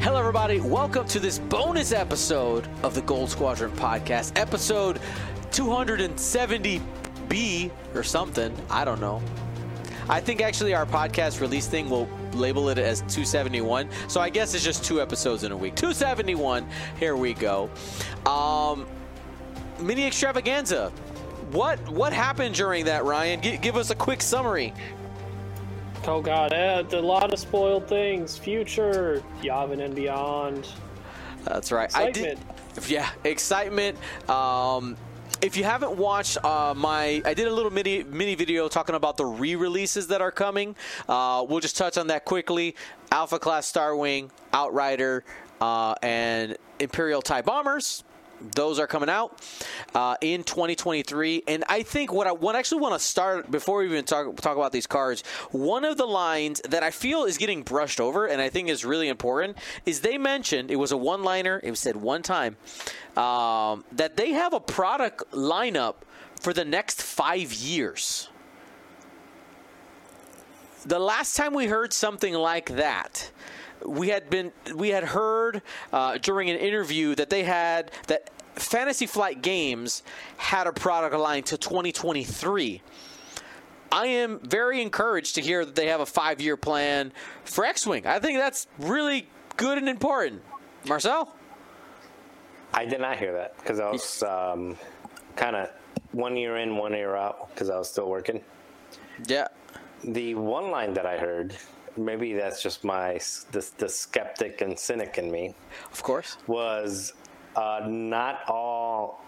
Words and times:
Hello, 0.00 0.18
everybody. 0.18 0.60
Welcome 0.60 1.06
to 1.08 1.20
this 1.20 1.38
bonus 1.38 1.92
episode 1.92 2.68
of 2.82 2.94
the 2.94 3.02
Gold 3.02 3.30
Squadron 3.30 3.70
podcast, 3.72 4.38
episode 4.38 5.00
270B 5.50 7.70
or 7.94 8.02
something. 8.02 8.54
I 8.68 8.84
don't 8.84 9.00
know. 9.00 9.22
I 10.08 10.20
think 10.20 10.40
actually 10.40 10.74
our 10.74 10.86
podcast 10.86 11.40
release 11.40 11.68
thing 11.68 11.88
will 11.88 12.08
label 12.34 12.68
it 12.68 12.78
as 12.78 13.00
271. 13.02 13.88
So 14.08 14.20
I 14.20 14.30
guess 14.30 14.54
it's 14.54 14.64
just 14.64 14.84
two 14.84 15.00
episodes 15.00 15.44
in 15.44 15.52
a 15.52 15.56
week. 15.56 15.76
271. 15.76 16.66
Here 16.98 17.16
we 17.16 17.34
go. 17.34 17.70
Um, 18.26 18.86
mini 19.80 20.04
extravaganza. 20.06 20.90
What 21.52 21.78
what 21.90 22.12
happened 22.12 22.54
during 22.54 22.86
that, 22.86 23.04
Ryan? 23.04 23.40
G- 23.42 23.58
give 23.58 23.76
us 23.76 23.90
a 23.90 23.94
quick 23.94 24.22
summary. 24.22 24.72
Oh 26.04 26.20
god, 26.20 26.52
eh, 26.52 26.82
a 26.92 27.00
lot 27.00 27.32
of 27.32 27.38
spoiled 27.38 27.86
things. 27.86 28.36
Future, 28.36 29.22
Yavin 29.40 29.80
and 29.80 29.94
beyond. 29.94 30.68
That's 31.44 31.70
right. 31.70 31.84
Excitement. 31.84 32.40
I 32.40 32.74
did. 32.74 32.88
Yeah, 32.88 33.08
excitement. 33.24 33.98
Um, 34.28 34.96
if 35.42 35.56
you 35.56 35.64
haven't 35.64 35.96
watched 35.96 36.44
uh, 36.44 36.74
my, 36.76 37.22
I 37.24 37.34
did 37.34 37.46
a 37.46 37.52
little 37.52 37.70
mini 37.70 38.02
mini 38.02 38.34
video 38.34 38.68
talking 38.68 38.94
about 38.94 39.16
the 39.16 39.26
re-releases 39.26 40.08
that 40.08 40.20
are 40.20 40.30
coming. 40.32 40.74
Uh, 41.08 41.44
we'll 41.48 41.60
just 41.60 41.76
touch 41.76 41.98
on 41.98 42.08
that 42.08 42.24
quickly. 42.24 42.74
Alpha 43.10 43.38
Class 43.38 43.70
Starwing, 43.70 44.30
Outrider, 44.52 45.24
uh, 45.60 45.94
and 46.02 46.56
Imperial 46.80 47.22
TIE 47.22 47.42
Bombers. 47.42 48.04
Those 48.54 48.78
are 48.78 48.86
coming 48.86 49.08
out 49.08 49.40
uh, 49.94 50.16
in 50.20 50.42
2023, 50.42 51.44
and 51.46 51.64
I 51.68 51.82
think 51.82 52.12
what 52.12 52.26
I 52.26 52.32
what 52.32 52.56
actually 52.56 52.80
want 52.80 52.94
to 52.94 52.98
start 52.98 53.50
before 53.50 53.78
we 53.78 53.86
even 53.86 54.04
talk 54.04 54.36
talk 54.36 54.56
about 54.56 54.72
these 54.72 54.86
cards. 54.86 55.22
One 55.50 55.84
of 55.84 55.96
the 55.96 56.06
lines 56.06 56.60
that 56.68 56.82
I 56.82 56.90
feel 56.90 57.24
is 57.24 57.38
getting 57.38 57.62
brushed 57.62 58.00
over, 58.00 58.26
and 58.26 58.42
I 58.42 58.48
think 58.48 58.68
is 58.68 58.84
really 58.84 59.08
important, 59.08 59.58
is 59.86 60.00
they 60.00 60.18
mentioned 60.18 60.70
it 60.70 60.76
was 60.76 60.92
a 60.92 60.96
one 60.96 61.22
liner. 61.22 61.60
It 61.62 61.70
was 61.70 61.80
said 61.80 61.96
one 61.96 62.22
time 62.22 62.56
um, 63.16 63.84
that 63.92 64.16
they 64.16 64.30
have 64.32 64.52
a 64.52 64.60
product 64.60 65.30
lineup 65.32 65.96
for 66.40 66.52
the 66.52 66.64
next 66.64 67.02
five 67.02 67.52
years. 67.52 68.28
The 70.84 70.98
last 70.98 71.36
time 71.36 71.54
we 71.54 71.66
heard 71.66 71.92
something 71.92 72.34
like 72.34 72.70
that, 72.70 73.30
we 73.86 74.08
had 74.08 74.30
been 74.30 74.52
we 74.74 74.88
had 74.88 75.04
heard 75.04 75.62
uh, 75.92 76.18
during 76.18 76.50
an 76.50 76.56
interview 76.56 77.14
that 77.14 77.30
they 77.30 77.44
had 77.44 77.90
that 78.06 78.30
Fantasy 78.54 79.06
Flight 79.06 79.42
Games 79.42 80.02
had 80.36 80.66
a 80.66 80.72
product 80.72 81.16
line 81.16 81.42
to 81.44 81.56
2023. 81.56 82.82
I 83.90 84.06
am 84.06 84.40
very 84.40 84.80
encouraged 84.80 85.34
to 85.34 85.42
hear 85.42 85.64
that 85.64 85.74
they 85.74 85.88
have 85.88 86.00
a 86.00 86.06
five-year 86.06 86.56
plan 86.56 87.12
for 87.44 87.64
X-wing. 87.64 88.06
I 88.06 88.18
think 88.18 88.38
that's 88.38 88.66
really 88.78 89.28
good 89.58 89.76
and 89.76 89.88
important. 89.88 90.42
Marcel, 90.86 91.34
I 92.72 92.86
did 92.86 93.00
not 93.00 93.18
hear 93.18 93.32
that 93.34 93.56
because 93.58 93.80
I 93.80 93.90
was 93.90 94.22
um, 94.22 94.76
kind 95.36 95.56
of 95.56 95.70
one 96.12 96.36
year 96.36 96.56
in, 96.56 96.76
one 96.76 96.92
year 96.92 97.16
out 97.16 97.50
because 97.50 97.68
I 97.68 97.76
was 97.76 97.88
still 97.88 98.08
working. 98.08 98.40
yeah, 99.26 99.48
The 100.04 100.34
one 100.36 100.70
line 100.70 100.94
that 100.94 101.04
I 101.06 101.18
heard, 101.18 101.54
maybe 101.96 102.34
that's 102.34 102.62
just 102.62 102.84
my 102.84 103.20
the, 103.52 103.68
the 103.78 103.88
skeptic 103.88 104.60
and 104.60 104.78
cynic 104.78 105.18
in 105.18 105.30
me, 105.30 105.54
of 105.92 106.02
course. 106.02 106.36
was 106.46 107.12
uh, 107.56 107.82
not 107.86 108.48
all 108.48 109.24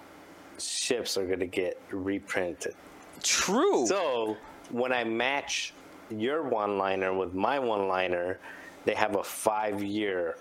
ships 0.59 1.17
are 1.17 1.27
going 1.27 1.41
to 1.41 1.47
get 1.47 1.81
reprinted. 1.91 2.75
True. 3.23 3.87
So 3.87 4.37
when 4.71 4.93
I 4.93 5.05
match 5.05 5.75
your 6.11 6.43
one 6.43 6.79
liner 6.79 7.13
with 7.13 7.35
my 7.35 7.59
one 7.59 7.89
liner, 7.89 8.39
they 8.85 8.95
have 8.95 9.17
a 9.17 9.25
five 9.25 9.83
year 9.83 10.37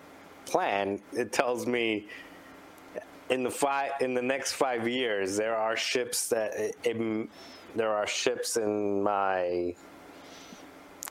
plan. 0.45 1.01
It 1.13 1.31
tells 1.31 1.65
me 1.65 2.07
in 3.29 3.43
the 3.43 3.51
five 3.51 3.91
in 4.01 4.13
the 4.13 4.21
next 4.21 4.53
five 4.53 4.87
years 4.87 5.37
there 5.37 5.55
are 5.55 5.77
ships 5.77 6.27
that 6.27 6.53
it, 6.83 7.29
there 7.75 7.89
are 7.89 8.05
ships 8.05 8.57
in 8.57 9.01
my 9.01 9.73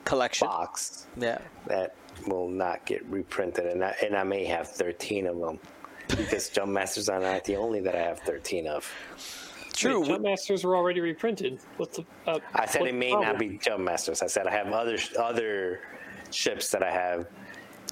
Collection. 0.05 0.47
box 0.49 1.07
Yeah. 1.17 1.39
that 1.67 1.95
will 2.27 2.49
not 2.49 2.85
get 2.85 3.05
reprinted, 3.07 3.67
and 3.67 3.85
I, 3.85 3.95
and 4.03 4.17
I 4.17 4.25
may 4.25 4.45
have 4.45 4.69
thirteen 4.69 5.27
of 5.27 5.39
them 5.39 5.59
because 6.09 6.49
Jump 6.51 6.73
Masters 6.73 7.09
are 7.09 7.21
not 7.21 7.45
the 7.45 7.57
only 7.57 7.81
that 7.81 7.95
I 7.95 8.01
have 8.03 8.21
thirteen 8.21 8.67
of. 8.67 8.91
True. 9.73 10.01
Wait, 10.01 10.09
Jump 10.09 10.23
Masters 10.23 10.65
were 10.65 10.77
already 10.77 11.01
reprinted. 11.01 11.61
What's 11.77 11.97
the? 11.97 12.05
Uh, 12.27 12.39
I 12.55 12.67
said 12.67 12.83
what's 12.83 12.93
it 12.93 12.97
may 12.97 13.11
the 13.13 13.21
not 13.21 13.39
be 13.39 13.59
Jump 13.59 13.85
Masters. 13.85 14.23
I 14.23 14.27
said 14.27 14.47
I 14.47 14.51
have 14.53 14.69
other 14.69 14.99
other 15.19 15.81
ships 16.31 16.71
that 16.71 16.83
I 16.83 16.91
have 16.91 17.27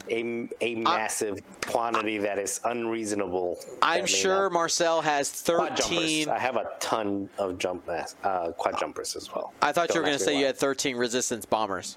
a, 0.09 0.49
a 0.61 0.75
massive 0.77 1.41
quantity 1.67 2.19
that 2.19 2.39
is 2.39 2.61
unreasonable. 2.65 3.59
I'm 3.83 4.07
sure 4.07 4.45
not- 4.45 4.53
Marcel 4.53 5.01
has 5.03 5.31
13. 5.31 6.29
I 6.29 6.39
have 6.39 6.57
a 6.57 6.71
ton 6.81 7.29
of 7.39 7.59
jump 7.59 7.87
mas- 7.87 8.17
uh, 8.25 8.53
quad 8.53 8.79
jumpers 8.79 9.17
as 9.17 9.33
well. 9.35 9.53
I 9.63 9.73
thought 9.73 9.89
you 9.91 9.95
Don't 9.95 10.03
were 10.03 10.09
going 10.09 10.19
to 10.19 10.23
ask 10.23 10.27
me 10.29 10.35
say 10.35 10.41
you 10.41 10.47
had 10.47 10.57
13 10.57 10.97
resistance 10.97 11.45
bombers. 11.45 11.97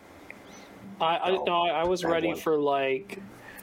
I, 1.01 1.17
I 1.17 1.31
no, 1.31 1.63
I 1.63 1.69
I 1.81 1.83
was 1.85 2.05
I 2.05 2.09
ready 2.09 2.27
one. 2.29 2.37
for 2.37 2.57
like 2.57 3.19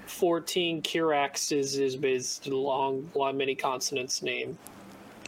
fourteen 0.06 0.82
Kihraxzes 0.82 1.78
is 1.80 1.94
is 2.02 2.40
a 2.46 2.50
long, 2.50 3.08
long 3.14 3.36
many 3.36 3.54
consonants 3.54 4.20
name. 4.22 4.58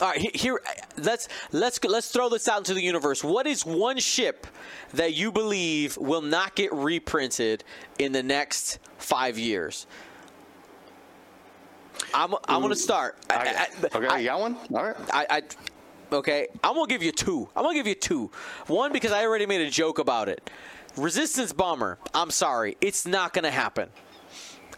All 0.03 0.09
right, 0.09 0.35
here 0.35 0.61
let's 0.97 1.29
let's 1.53 1.79
let's 1.85 2.09
throw 2.11 2.29
this 2.29 2.49
out 2.49 2.59
into 2.59 2.75
the 2.75 2.83
universe. 2.83 3.23
What 3.23 3.47
is 3.47 3.65
one 3.65 3.99
ship 4.01 4.49
that 4.95 5.15
you 5.15 5.31
believe 5.31 5.97
will 5.97 6.23
not 6.23 6.57
get 6.57 6.73
reprinted 6.73 7.63
in 8.01 8.11
the 8.11 8.23
next 8.25 8.81
five 8.99 9.39
years? 9.39 9.87
I'm 12.13 12.35
I'm 12.49 12.69
to 12.69 12.75
start. 12.75 13.17
I, 13.31 13.69
I- 13.85 13.97
okay, 13.97 14.07
I- 14.09 14.19
you 14.19 14.25
got 14.27 14.41
one? 14.41 14.57
All 14.75 14.83
right. 14.87 14.97
I, 15.13 15.27
I 15.31 15.43
okay. 16.17 16.49
I'm 16.65 16.75
gonna 16.75 16.89
give 16.89 17.05
you 17.05 17.13
two. 17.13 17.49
I'm 17.55 17.63
gonna 17.63 17.75
give 17.75 17.87
you 17.87 17.95
two. 17.95 18.33
One 18.67 18.93
because 18.93 19.13
I 19.13 19.25
already 19.25 19.47
made 19.47 19.61
a 19.61 19.71
joke 19.71 20.01
about 20.01 20.29
it. 20.29 20.51
Resistance 20.97 21.53
bomber. 21.53 21.99
I'm 22.13 22.33
sorry, 22.33 22.77
it's 22.81 23.07
not 23.07 23.33
gonna 23.33 23.53
happen. 23.53 23.89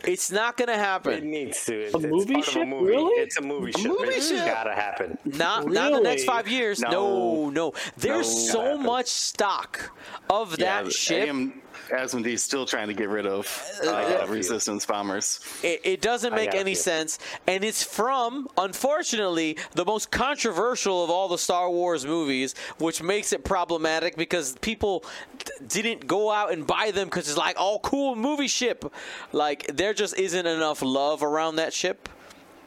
It's 0.07 0.31
not 0.31 0.57
gonna 0.57 0.77
happen. 0.77 1.13
It 1.15 1.25
needs 1.25 1.65
to. 1.67 1.75
It's, 1.87 1.95
A 1.95 1.99
movie 1.99 2.35
part 2.35 2.45
ship? 2.47 2.63
a 2.63 2.67
movie. 2.67 2.87
Really? 2.87 3.23
It's 3.23 3.37
a 3.37 3.43
movie 3.43 3.73
ship. 3.73 3.87
movie 3.87 4.09
it's 4.15 4.29
ship? 4.29 4.45
gotta 4.47 4.75
happen. 4.75 5.19
Not 5.25 5.67
not 5.69 5.89
in 5.93 5.95
the 5.95 6.01
next 6.03 6.25
five 6.25 6.47
years. 6.49 6.81
No, 6.81 6.91
No. 6.91 7.51
no. 7.51 7.73
There's 7.97 8.29
No. 8.49 8.53
so 8.53 8.79
much 8.79 9.07
stock 9.07 9.93
of 10.31 10.57
that 10.59 10.85
yeah, 10.85 10.91
ship. 10.91 11.29
AM, 11.29 11.63
Asmodee 11.91 12.35
is 12.35 12.43
still 12.43 12.67
trying 12.67 12.89
to 12.89 12.95
get 12.95 13.09
rid 13.09 13.27
of 13.27 13.47
uh, 13.85 14.27
resistance 14.29 14.87
bombers. 14.87 15.41
It, 15.63 15.81
it 15.85 16.01
doesn't 16.01 16.35
make 16.35 16.55
any 16.55 16.71
you. 16.71 16.77
sense, 16.77 17.19
and 17.47 17.65
it's 17.65 17.83
from, 17.83 18.49
unfortunately, 18.57 19.59
the 19.73 19.85
most 19.85 20.11
controversial 20.11 21.05
of 21.05 21.11
all 21.11 21.29
the 21.29 21.39
Star 21.39 21.71
Wars 21.71 22.07
movies, 22.07 22.55
which 22.79 23.03
makes 23.03 23.33
it 23.33 23.45
problematic 23.45 24.17
because 24.17 24.57
people 24.61 25.05
d- 25.39 25.53
didn't 25.67 26.07
go 26.07 26.31
out 26.31 26.53
and 26.53 26.67
buy 26.67 26.91
them 26.91 27.09
because 27.09 27.29
it's 27.29 27.39
like, 27.39 27.57
oh, 27.59 27.79
cool 27.83 28.17
movie 28.17 28.49
ship. 28.49 28.93
Like 29.33 29.67
there 29.67 29.95
just 29.95 30.19
isn't 30.19 30.47
enough 30.47 30.83
love 30.83 31.23
around 31.23 31.57
that 31.57 31.73
ship, 31.73 32.09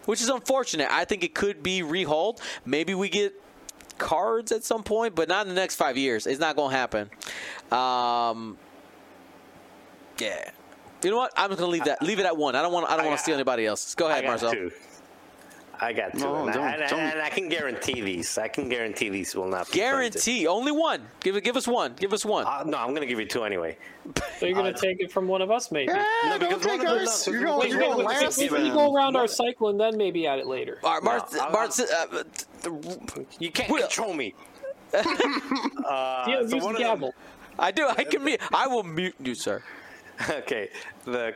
which 0.06 0.22
is 0.22 0.30
unfortunate. 0.30 0.90
I 0.92 1.06
think 1.06 1.24
it 1.24 1.34
could 1.34 1.64
be 1.64 1.82
rehauled. 1.82 2.40
Maybe 2.66 2.94
we 2.94 3.10
get 3.10 3.34
cards 3.98 4.52
at 4.52 4.64
some 4.64 4.84
point, 4.84 5.16
but 5.16 5.28
not 5.28 5.48
in 5.48 5.50
the 5.50 5.60
next 5.60 5.76
five 5.76 5.98
years. 5.98 6.28
It's 6.28 6.40
not 6.40 6.56
going 6.56 6.72
to 6.72 6.78
happen. 6.78 7.10
Um, 7.72 8.58
yeah. 10.20 10.50
You 11.04 11.12
know 11.12 11.18
what? 11.18 11.32
I'm 11.38 11.50
just 11.50 11.60
gonna 11.60 11.72
leave 11.72 11.84
that. 11.86 12.02
Leave 12.02 12.20
it 12.20 12.26
at 12.26 12.36
one. 12.36 12.56
I 12.56 12.62
don't 12.62 12.74
want. 12.74 12.90
I 12.90 12.98
don't 12.98 13.06
want 13.06 13.18
to 13.18 13.22
steal 13.24 13.36
anybody 13.36 13.66
else. 13.66 13.94
Go 13.96 14.08
ahead, 14.08 14.24
got 14.24 14.30
Marcel. 14.30 14.52
two. 14.52 14.72
I 15.80 15.94
got 15.94 16.14
two, 16.14 16.22
No, 16.22 16.46
and, 16.46 16.54
don't- 16.56 16.64
I, 16.64 16.72
and, 16.72 16.90
don't. 16.90 17.00
and 17.00 17.22
I 17.22 17.30
can 17.30 17.50
guarantee 17.50 18.02
these. 18.02 18.36
I 18.40 18.48
can 18.48 18.68
guarantee 18.68 19.10
these 19.10 19.36
will 19.36 19.48
not 19.48 19.68
be 19.68 19.74
printed. 19.74 19.80
Guarantee 20.14 20.48
only 20.48 20.72
one. 20.72 21.06
Give 21.20 21.36
it. 21.36 21.44
Give 21.44 21.56
us 21.56 21.68
one. 21.68 21.94
Give 22.00 22.14
us 22.14 22.26
one. 22.26 22.48
Uh, 22.48 22.64
no, 22.66 22.80
I'm 22.80 22.90
going 22.96 23.02
to 23.02 23.06
give 23.06 23.20
you 23.20 23.28
two 23.28 23.44
anyway. 23.44 23.78
So 24.40 24.48
you're 24.48 24.56
gonna 24.56 24.70
Uh, 24.70 24.74
take 24.74 25.00
it 25.02 25.12
from 25.12 25.28
one 25.28 25.44
of 25.44 25.52
us, 25.52 25.72
maybe. 25.72 25.92
Yeah, 25.92 26.04
No, 26.26 26.38
don't 26.40 26.50
take 26.64 26.66
one 26.66 26.80
of 26.80 26.82
them- 26.88 26.98
ours. 26.98 27.28
no, 27.28 27.34
You're 27.34 27.44
going, 27.46 27.60
Wait, 27.60 27.70
you're 27.70 27.80
going 27.80 27.98
wait, 28.00 28.08
wait, 28.08 28.22
last. 28.24 28.38
wait, 28.40 28.52
we 28.52 28.58
then. 28.64 28.74
go 28.74 28.92
around 28.96 29.16
our 29.16 29.28
cycle 29.28 29.70
and 29.70 29.80
then 29.80 29.98
maybe 29.98 30.26
add 30.26 30.40
it 30.40 30.48
later. 30.48 30.80
All 30.84 30.96
right, 30.96 31.04
Mar- 31.04 31.28
No, 31.32 31.40
I'm- 31.42 31.52
Mar- 31.52 31.66
uh, 31.68 32.24
You 33.38 33.52
can't 33.52 33.70
Will- 33.70 33.82
control 33.82 34.14
me. 34.16 34.34
uh, 34.96 35.04
Yeah, 36.28 36.42
so 36.48 36.56
use 36.56 36.64
the 36.66 36.76
gavel. 36.78 37.14
I 37.60 37.70
do. 37.72 37.88
I 37.88 38.04
can 38.04 38.24
mute. 38.24 38.42
I 38.54 38.66
will 38.68 38.84
mute 38.84 39.16
you, 39.20 39.36
sir. 39.36 39.62
okay, 40.30 40.70
the 41.06 41.36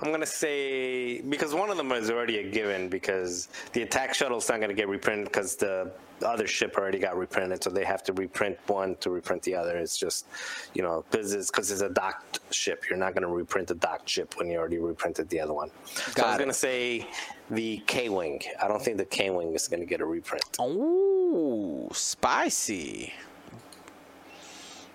I'm 0.00 0.10
gonna 0.10 0.26
say 0.26 1.20
because 1.22 1.54
one 1.54 1.70
of 1.70 1.76
them 1.76 1.92
is 1.92 2.10
already 2.10 2.38
a 2.38 2.50
given 2.50 2.88
because 2.88 3.48
the 3.72 3.82
attack 3.82 4.14
shuttle's 4.14 4.48
not 4.48 4.60
gonna 4.60 4.74
get 4.74 4.88
reprinted 4.88 5.26
because 5.26 5.56
the 5.56 5.92
other 6.24 6.46
ship 6.46 6.76
already 6.76 6.98
got 6.98 7.16
reprinted, 7.16 7.62
so 7.62 7.70
they 7.70 7.84
have 7.84 8.02
to 8.04 8.12
reprint 8.12 8.58
one 8.66 8.96
to 8.96 9.10
reprint 9.10 9.42
the 9.42 9.54
other. 9.54 9.76
It's 9.78 9.96
just, 9.96 10.26
you 10.74 10.82
know, 10.82 11.04
because 11.10 11.32
it's 11.32 11.50
because 11.50 11.70
it's 11.70 11.80
a 11.80 11.88
docked 11.88 12.40
ship. 12.52 12.84
You're 12.88 12.98
not 12.98 13.14
gonna 13.14 13.28
reprint 13.28 13.68
the 13.68 13.74
docked 13.76 14.08
ship 14.08 14.34
when 14.36 14.48
you 14.50 14.58
already 14.58 14.78
reprinted 14.78 15.28
the 15.28 15.40
other 15.40 15.54
one. 15.54 15.70
so 15.94 16.02
I 16.08 16.14
Got 16.14 16.26
was 16.26 16.34
it. 16.36 16.38
gonna 16.40 16.52
say 16.54 17.06
the 17.50 17.82
K 17.86 18.08
wing. 18.08 18.40
I 18.62 18.68
don't 18.68 18.82
think 18.82 18.96
the 18.96 19.04
K 19.04 19.30
wing 19.30 19.54
is 19.54 19.68
gonna 19.68 19.86
get 19.86 20.00
a 20.00 20.06
reprint. 20.06 20.44
Oh, 20.58 21.88
spicy. 21.92 23.12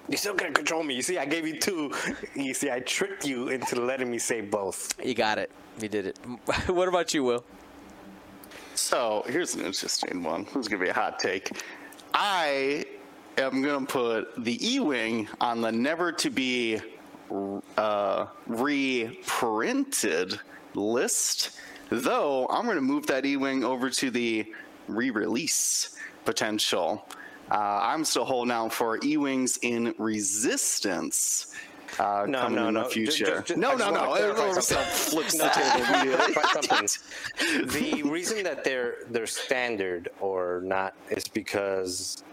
You 0.09 0.17
still 0.17 0.33
can't 0.33 0.55
control 0.55 0.83
me. 0.83 0.95
You 0.95 1.03
see, 1.03 1.19
I 1.19 1.25
gave 1.25 1.45
you 1.45 1.59
two. 1.59 1.93
You 2.35 2.53
see, 2.55 2.71
I 2.71 2.79
tricked 2.79 3.27
you 3.27 3.49
into 3.49 3.79
letting 3.79 4.09
me 4.09 4.17
say 4.17 4.41
both. 4.41 4.93
You 5.03 5.13
got 5.13 5.37
it. 5.37 5.51
You 5.79 5.87
did 5.87 6.07
it. 6.07 6.19
what 6.67 6.87
about 6.87 7.13
you, 7.13 7.23
Will? 7.23 7.45
So 8.73 9.23
here's 9.27 9.55
an 9.55 9.61
interesting 9.61 10.23
one. 10.23 10.45
This 10.45 10.55
is 10.55 10.67
gonna 10.67 10.83
be 10.83 10.89
a 10.89 10.93
hot 10.93 11.19
take. 11.19 11.51
I 12.13 12.85
am 13.37 13.61
gonna 13.61 13.85
put 13.85 14.43
the 14.43 14.57
E-wing 14.73 15.27
on 15.39 15.61
the 15.61 15.71
never 15.71 16.11
to 16.13 16.29
be 16.29 16.81
uh, 17.77 18.25
reprinted 18.47 20.39
list. 20.73 21.59
Though 21.89 22.47
I'm 22.47 22.65
gonna 22.65 22.81
move 22.81 23.05
that 23.07 23.25
E-wing 23.25 23.63
over 23.63 23.89
to 23.91 24.09
the 24.09 24.51
re-release 24.87 25.97
potential. 26.25 27.07
Uh, 27.51 27.79
I'm 27.81 28.05
still 28.05 28.25
holding 28.25 28.51
out 28.51 28.71
for 28.73 28.99
E-wings 29.03 29.57
in 29.61 29.93
Resistance. 29.97 31.53
Uh, 31.99 32.25
No, 32.27 32.47
no, 32.47 32.69
no. 32.69 32.83
the 32.83 32.89
Ju- 32.93 33.05
ju- 33.07 33.11
future. 33.11 33.41
ju- 33.41 33.55
no, 33.57 33.75
no, 33.75 33.89
no. 33.89 34.13
Flips 34.61 35.37
the 35.37 35.49
table 35.49 35.85
immediately. 35.85 36.33
clarify 36.33 36.61
something. 36.61 37.67
the 37.67 38.03
reason 38.03 38.43
that 38.43 38.63
they're 38.63 38.97
they're 39.09 39.25
standard 39.27 40.09
or 40.21 40.61
not 40.63 40.93
is 41.09 41.27
because 41.27 42.23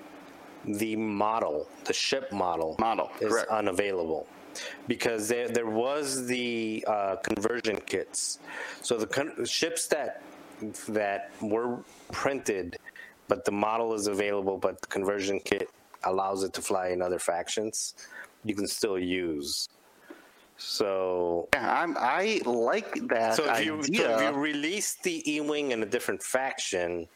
the 0.66 0.94
model, 0.96 1.66
the 1.84 1.92
ship 1.94 2.30
model, 2.32 2.76
Model, 2.78 3.10
is 3.20 3.30
correct. 3.32 3.50
unavailable. 3.50 4.26
Because 4.88 5.28
there 5.28 5.48
there 5.48 5.66
was 5.68 6.26
the 6.26 6.84
uh, 6.86 7.16
conversion 7.16 7.76
kits, 7.86 8.38
so 8.82 8.96
the 8.98 9.06
con- 9.06 9.44
ships 9.46 9.86
that 9.88 10.22
that 10.88 11.30
were 11.40 11.78
printed, 12.12 12.76
but 13.28 13.44
the 13.44 13.52
model 13.52 13.94
is 13.94 14.06
available, 14.06 14.56
but 14.58 14.80
the 14.80 14.86
conversion 14.86 15.40
kit 15.40 15.70
allows 16.04 16.42
it 16.44 16.52
to 16.54 16.62
fly 16.62 16.88
in 16.88 17.02
other 17.02 17.18
factions. 17.18 17.94
You 18.44 18.54
can 18.54 18.66
still 18.66 18.98
use. 18.98 19.68
So 20.58 21.48
Yeah, 21.54 21.82
I'm, 21.82 21.96
I 21.98 22.40
like 22.46 22.94
that 23.08 23.34
so 23.34 23.44
if 23.52 23.64
you, 23.64 23.82
so 23.82 23.88
if 23.92 24.22
you 24.22 24.30
release 24.40 24.94
the 25.02 25.22
E-wing 25.30 25.72
in 25.72 25.82
a 25.82 25.86
different 25.86 26.22
faction, 26.22 27.06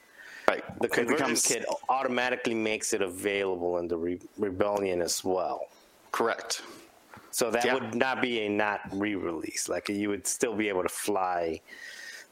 right, 0.48 0.62
the 0.80 0.88
conversion 0.88 1.16
becomes 1.16 1.46
kit 1.46 1.64
automatically 1.88 2.54
makes 2.54 2.92
it 2.92 3.00
available 3.00 3.78
in 3.78 3.88
the 3.88 3.96
re- 3.96 4.20
rebellion 4.38 5.00
as 5.00 5.24
well. 5.24 5.68
correct. 6.12 6.62
So 7.30 7.50
that 7.52 7.64
Yeah. 7.64 7.74
would 7.74 7.94
not 7.94 8.20
be 8.20 8.40
a 8.40 8.48
not 8.48 8.80
re-release. 8.92 9.68
Like 9.68 9.88
you 9.88 10.08
would 10.08 10.26
still 10.26 10.54
be 10.56 10.68
able 10.68 10.82
to 10.82 10.88
fly. 10.88 11.60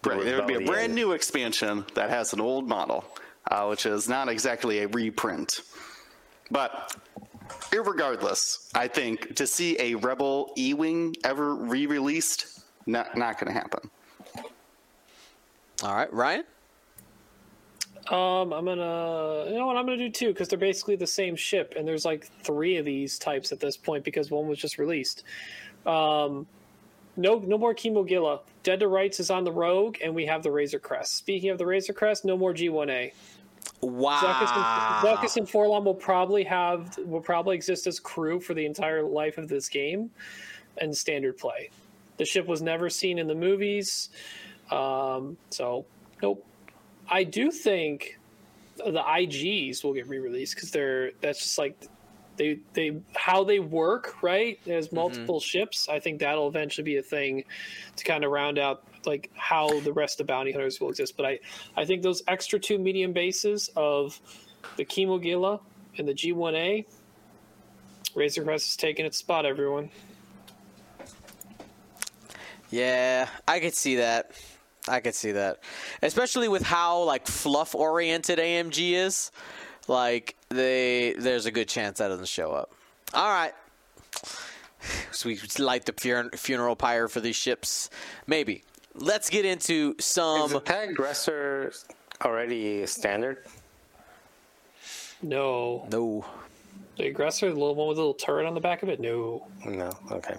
the 0.03 0.11
Right, 0.11 0.27
it 0.27 0.37
would 0.37 0.47
be 0.49 0.55
a 0.55 0.61
brand 0.61 0.93
new 0.95 1.13
expansion 1.13 1.87
that 1.95 2.11
has 2.11 2.33
an 2.33 2.41
old 2.41 2.69
model, 2.69 3.05
uh, 3.49 3.67
which 3.67 3.87
is 3.87 4.09
not 4.09 4.29
exactly 4.29 4.81
a 4.81 4.89
reprint. 4.89 5.61
But 6.51 6.97
irregardless, 7.73 8.71
I 8.75 8.89
think 8.89 9.37
to 9.37 9.47
see 9.47 9.77
a 9.81 9.95
Rebel 9.97 10.53
E-wing 10.57 11.15
ever 11.25 11.55
re-released, 11.55 12.63
not 12.87 13.17
not 13.17 13.39
going 13.39 13.53
to 13.53 13.59
happen. 13.59 13.91
All 15.83 15.95
right, 15.95 16.13
Ryan. 16.13 16.45
Um, 18.11 18.55
I'm 18.55 18.65
gonna, 18.65 19.45
you 19.51 19.59
know 19.59 19.67
what, 19.67 19.77
I'm 19.77 19.85
gonna 19.85 19.99
do 19.99 20.09
two 20.09 20.29
because 20.29 20.49
they're 20.49 20.59
basically 20.59 20.97
the 20.97 21.07
same 21.07 21.37
ship, 21.37 21.75
and 21.77 21.87
there's 21.87 22.07
like 22.07 22.27
three 22.43 22.79
of 22.79 22.87
these 22.87 23.19
types 23.19 23.53
at 23.53 23.61
this 23.61 23.77
point 23.77 24.03
because 24.03 24.31
one 24.31 24.49
was 24.49 24.59
just 24.59 24.79
released. 24.79 25.25
Um, 25.85 26.47
no, 27.19 27.39
no 27.41 27.59
more 27.59 27.75
Kimogila. 27.75 28.41
Dead 28.63 28.81
to 28.81 28.89
Rights 28.89 29.21
is 29.21 29.31
on 29.31 29.45
the 29.45 29.53
Rogue, 29.53 29.99
and 30.03 30.15
we 30.15 30.25
have 30.27 30.43
the 30.43 30.51
Razor 30.51 30.79
Crest. 30.79 31.17
Speaking 31.17 31.51
of 31.51 31.59
the 31.59 31.67
Razor 31.67 31.93
Crest, 31.93 32.25
no 32.25 32.37
more 32.37 32.55
G1A. 32.55 33.13
Wow. 33.81 34.21
Zuckuss 34.21 34.57
and, 34.57 35.19
Zuckuss 35.19 35.37
and 35.37 35.47
4-LOM 35.47 35.85
will 35.85 35.95
probably 35.95 36.45
have 36.45 36.99
will 36.99 37.21
probably 37.21 37.55
exist 37.55 37.87
as 37.87 38.01
crew 38.01 38.41
for 38.41 38.55
the 38.55 38.67
entire 38.67 39.03
life 39.03 39.39
of 39.39 39.49
this 39.49 39.69
game 39.69 40.11
and 40.79 40.97
standard 40.97 41.39
play. 41.39 41.71
The 42.17 42.25
ship 42.25 42.47
was 42.47 42.61
never 42.61 42.91
seen 42.91 43.19
in 43.19 43.29
the 43.29 43.35
movies, 43.35 44.11
um, 44.71 45.37
so 45.51 45.87
nope. 46.23 46.45
I 47.09 47.25
do 47.25 47.51
think 47.51 48.19
the 48.77 49.01
IGs 49.01 49.83
will 49.85 49.95
get 49.95 50.09
re-released 50.09 50.55
because 50.55 50.71
they're 50.71 51.13
that's 51.21 51.43
just 51.43 51.59
like 51.59 51.77
they 52.37 52.59
they 52.73 53.01
how 53.15 53.45
they 53.45 53.59
work 53.61 54.23
right. 54.23 54.59
There's 54.65 54.93
multiple 54.93 55.41
ships. 55.41 55.89
I 55.89 56.01
think 56.01 56.21
that'll 56.21 56.49
eventually 56.49 56.85
be 56.85 56.97
a 56.97 57.03
thing 57.03 57.45
to 57.97 58.05
kind 58.05 58.25
of 58.25 58.31
round 58.31 58.59
out 58.59 58.83
like 59.07 59.31
how 59.35 59.81
the 59.81 59.93
rest 59.93 60.21
of 60.21 60.27
bounty 60.27 60.53
hunters 60.53 60.81
will 60.81 60.91
exist. 60.91 61.17
But 61.17 61.27
I 61.27 61.39
I 61.77 61.85
think 61.85 62.03
those 62.03 62.23
extra 62.29 62.59
two 62.59 62.79
medium 62.79 63.13
bases 63.13 63.71
of 63.77 64.21
the 64.77 64.85
Kimogila 64.85 65.61
and 65.97 66.09
the 66.09 66.15
G1A, 66.15 66.85
Razor 68.15 68.45
Crest 68.45 68.69
is 68.69 68.77
taking 68.77 69.07
its 69.07 69.19
spot. 69.19 69.47
Everyone. 69.47 69.91
Yeah, 72.71 73.29
I 73.47 73.61
could 73.61 73.75
see 73.75 73.97
that. 73.97 74.33
I 74.87 75.01
could 75.01 75.15
see 75.15 75.33
that, 75.33 75.63
especially 76.03 76.49
with 76.49 76.63
how 76.63 77.03
like 77.03 77.27
fluff 77.27 77.75
oriented 77.75 78.39
AMG 78.39 78.93
is. 78.93 79.31
Like 79.87 80.37
they, 80.51 81.15
there's 81.19 81.47
a 81.47 81.51
good 81.51 81.69
chance 81.69 81.99
that 81.99 82.09
doesn't 82.09 82.29
show 82.29 82.53
up. 82.53 82.73
All 83.15 83.29
right, 83.29 83.53
so 85.11 85.29
we 85.29 85.41
light 85.59 85.87
the 85.87 86.31
funeral 86.37 86.77
pyre 86.77 87.09
for 87.09 87.21
these 87.21 87.37
ships. 87.37 87.91
Maybe. 88.27 88.65
Let's 88.99 89.31
get 89.31 89.45
into 89.45 89.95
Is 89.99 90.05
some. 90.05 90.51
the 90.51 90.61
tag 90.61 90.95
dresser 90.97 91.73
already 92.25 92.87
standard? 92.87 93.45
No, 95.23 95.87
No. 95.91 96.25
the 96.97 97.07
aggressor, 97.07 97.49
the 97.49 97.55
little 97.59 97.75
one 97.75 97.89
with 97.89 97.99
a 97.99 98.01
little 98.01 98.15
turret 98.15 98.47
on 98.47 98.55
the 98.55 98.61
back 98.61 98.83
of 98.83 98.89
it. 98.89 99.01
No. 99.01 99.47
No. 99.65 99.97
Okay. 100.11 100.35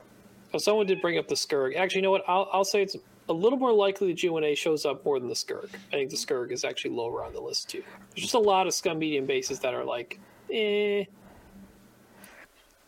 Well, 0.52 0.60
someone 0.60 0.88
did 0.88 1.02
bring 1.02 1.18
up 1.18 1.28
the 1.28 1.36
Scurrg. 1.36 1.76
Actually, 1.76 2.00
you 2.00 2.04
know 2.04 2.12
what? 2.12 2.24
I'll, 2.28 2.50
I'll 2.52 2.64
say 2.66 2.82
it's 2.82 2.96
a 3.30 3.34
little 3.34 3.60
more 3.60 3.72
likely 3.72 4.12
the 4.14 4.20
G1A 4.28 4.58
shows 4.58 4.86
up 4.86 5.06
more 5.06 5.20
than 5.20 5.30
the 5.30 5.36
Scurrg. 5.36 5.70
I 5.94 5.96
think 5.96 6.10
the 6.10 6.18
Scurrg 6.18 6.52
is 6.52 6.64
actually 6.66 6.96
lower 6.96 7.24
on 7.24 7.34
the 7.34 7.40
list 7.42 7.70
too. 7.70 7.84
There's 8.16 8.24
just 8.24 8.34
a 8.34 8.40
lot 8.40 8.66
of 8.68 8.74
scum 8.74 9.00
medium 9.00 9.26
bases 9.26 9.60
that 9.60 9.74
are 9.74 9.84
like, 9.86 10.20
eh. 10.52 11.06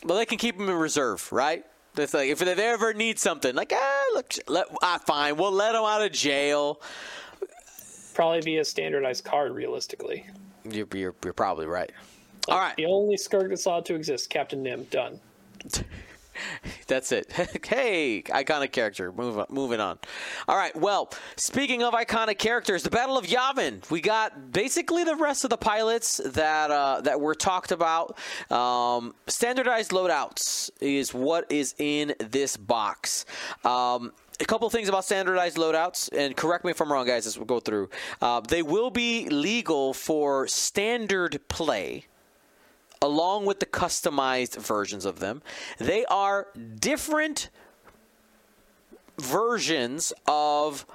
Well, 0.04 0.18
they 0.18 0.26
can 0.26 0.38
keep 0.40 0.58
them 0.58 0.68
in 0.70 0.76
reserve, 0.76 1.32
right? 1.32 1.64
It's 1.98 2.14
like 2.14 2.30
if 2.30 2.40
they 2.40 2.52
ever 2.54 2.94
need 2.94 3.20
something, 3.20 3.54
like 3.54 3.72
ah, 3.76 4.01
look, 4.14 4.34
let, 4.48 4.68
ah, 4.82 5.00
fine, 5.06 5.38
we'll 5.38 5.52
let 5.52 5.76
him 5.76 5.82
out 5.82 6.02
of 6.02 6.12
jail. 6.12 6.82
Probably 8.14 8.42
be 8.42 8.58
a 8.58 8.66
standardized 8.66 9.24
card, 9.24 9.54
realistically. 9.54 10.26
You're, 10.70 10.88
you're, 10.94 11.16
you're 11.24 11.34
probably 11.34 11.66
right. 11.66 11.92
All 12.48 12.60
right. 12.60 12.76
The 12.76 12.86
only 12.86 13.16
Scurrg 13.18 13.50
that's 13.50 13.66
allowed 13.66 13.86
to 13.86 13.96
exist, 13.96 14.30
Captain 14.30 14.62
Nym. 14.64 14.86
Done. 14.86 15.20
That's 16.88 17.12
it. 17.12 17.32
hey, 17.66 18.24
iconic 18.24 18.72
character. 18.72 19.12
Move 19.12 19.40
on, 19.40 19.46
moving 19.50 19.80
on. 19.80 20.00
All 20.48 20.58
right. 20.58 20.76
Well, 20.76 21.12
speaking 21.36 21.84
of 21.84 21.94
iconic 21.94 22.38
characters, 22.38 22.84
the 22.84 22.90
Battle 22.90 23.18
of 23.18 23.26
Yavin. 23.26 23.90
We 23.90 24.02
got 24.02 24.52
basically 24.52 25.04
the 25.04 25.16
rest 25.16 25.44
of 25.44 25.50
the 25.50 25.58
pilots 25.58 26.18
that 26.24 26.72
uh, 26.72 27.02
that 27.02 27.20
were 27.20 27.36
talked 27.36 27.72
about. 27.72 28.18
Um, 28.50 29.16
standardized 29.28 29.92
loadouts 29.92 30.70
is 30.80 31.14
what 31.14 31.52
is 31.52 31.76
in 31.78 32.14
this 32.20 32.58
box. 32.58 33.26
Um, 33.64 34.12
a 34.40 34.46
couple 34.46 34.70
things 34.70 34.90
about 34.90 35.06
standardized 35.06 35.58
loadouts, 35.58 36.10
and 36.18 36.36
correct 36.36 36.66
me 36.66 36.72
if 36.72 36.82
I'm 36.82 36.92
wrong, 36.92 37.06
guys, 37.06 37.28
as 37.28 37.38
we 37.38 37.46
go 37.46 37.60
through. 37.60 37.90
Uh, 38.22 38.42
they 38.42 38.64
will 38.64 38.90
be 38.90 39.30
legal 39.30 39.94
for 39.94 40.48
standard 40.48 41.40
play 41.48 42.06
along 43.02 43.46
with 43.46 43.60
the 43.60 43.66
customized 43.66 44.56
versions 44.58 45.06
of 45.06 45.20
them. 45.20 45.42
They 45.80 46.06
are 46.06 46.48
different 46.80 47.50
versions 49.18 50.14
of, 50.28 50.86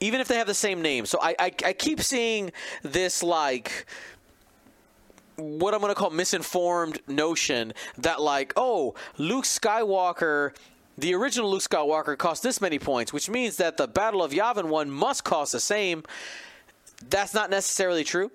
even 0.00 0.20
if 0.20 0.28
they 0.28 0.36
have 0.36 0.46
the 0.46 0.54
same 0.54 0.80
name. 0.80 1.06
So 1.06 1.18
I, 1.20 1.34
I, 1.38 1.52
I 1.64 1.72
keep 1.72 2.00
seeing 2.00 2.52
this 2.82 3.22
like 3.22 3.86
what 5.36 5.74
I'm 5.74 5.80
going 5.80 5.90
to 5.90 5.98
call 5.98 6.10
misinformed 6.10 7.00
notion 7.08 7.74
that 7.98 8.20
like, 8.20 8.52
oh, 8.56 8.94
Luke 9.18 9.44
Skywalker. 9.44 10.54
The 10.98 11.12
original 11.14 11.50
Luke 11.50 11.60
Skywalker 11.60 12.16
cost 12.16 12.42
this 12.42 12.58
many 12.58 12.78
points, 12.78 13.12
which 13.12 13.28
means 13.28 13.58
that 13.58 13.76
the 13.76 13.86
Battle 13.86 14.22
of 14.22 14.32
Yavin 14.32 14.64
one 14.64 14.90
must 14.90 15.24
cost 15.24 15.52
the 15.52 15.60
same. 15.60 16.04
That's 17.10 17.34
not 17.34 17.50
necessarily 17.50 18.02
true 18.02 18.30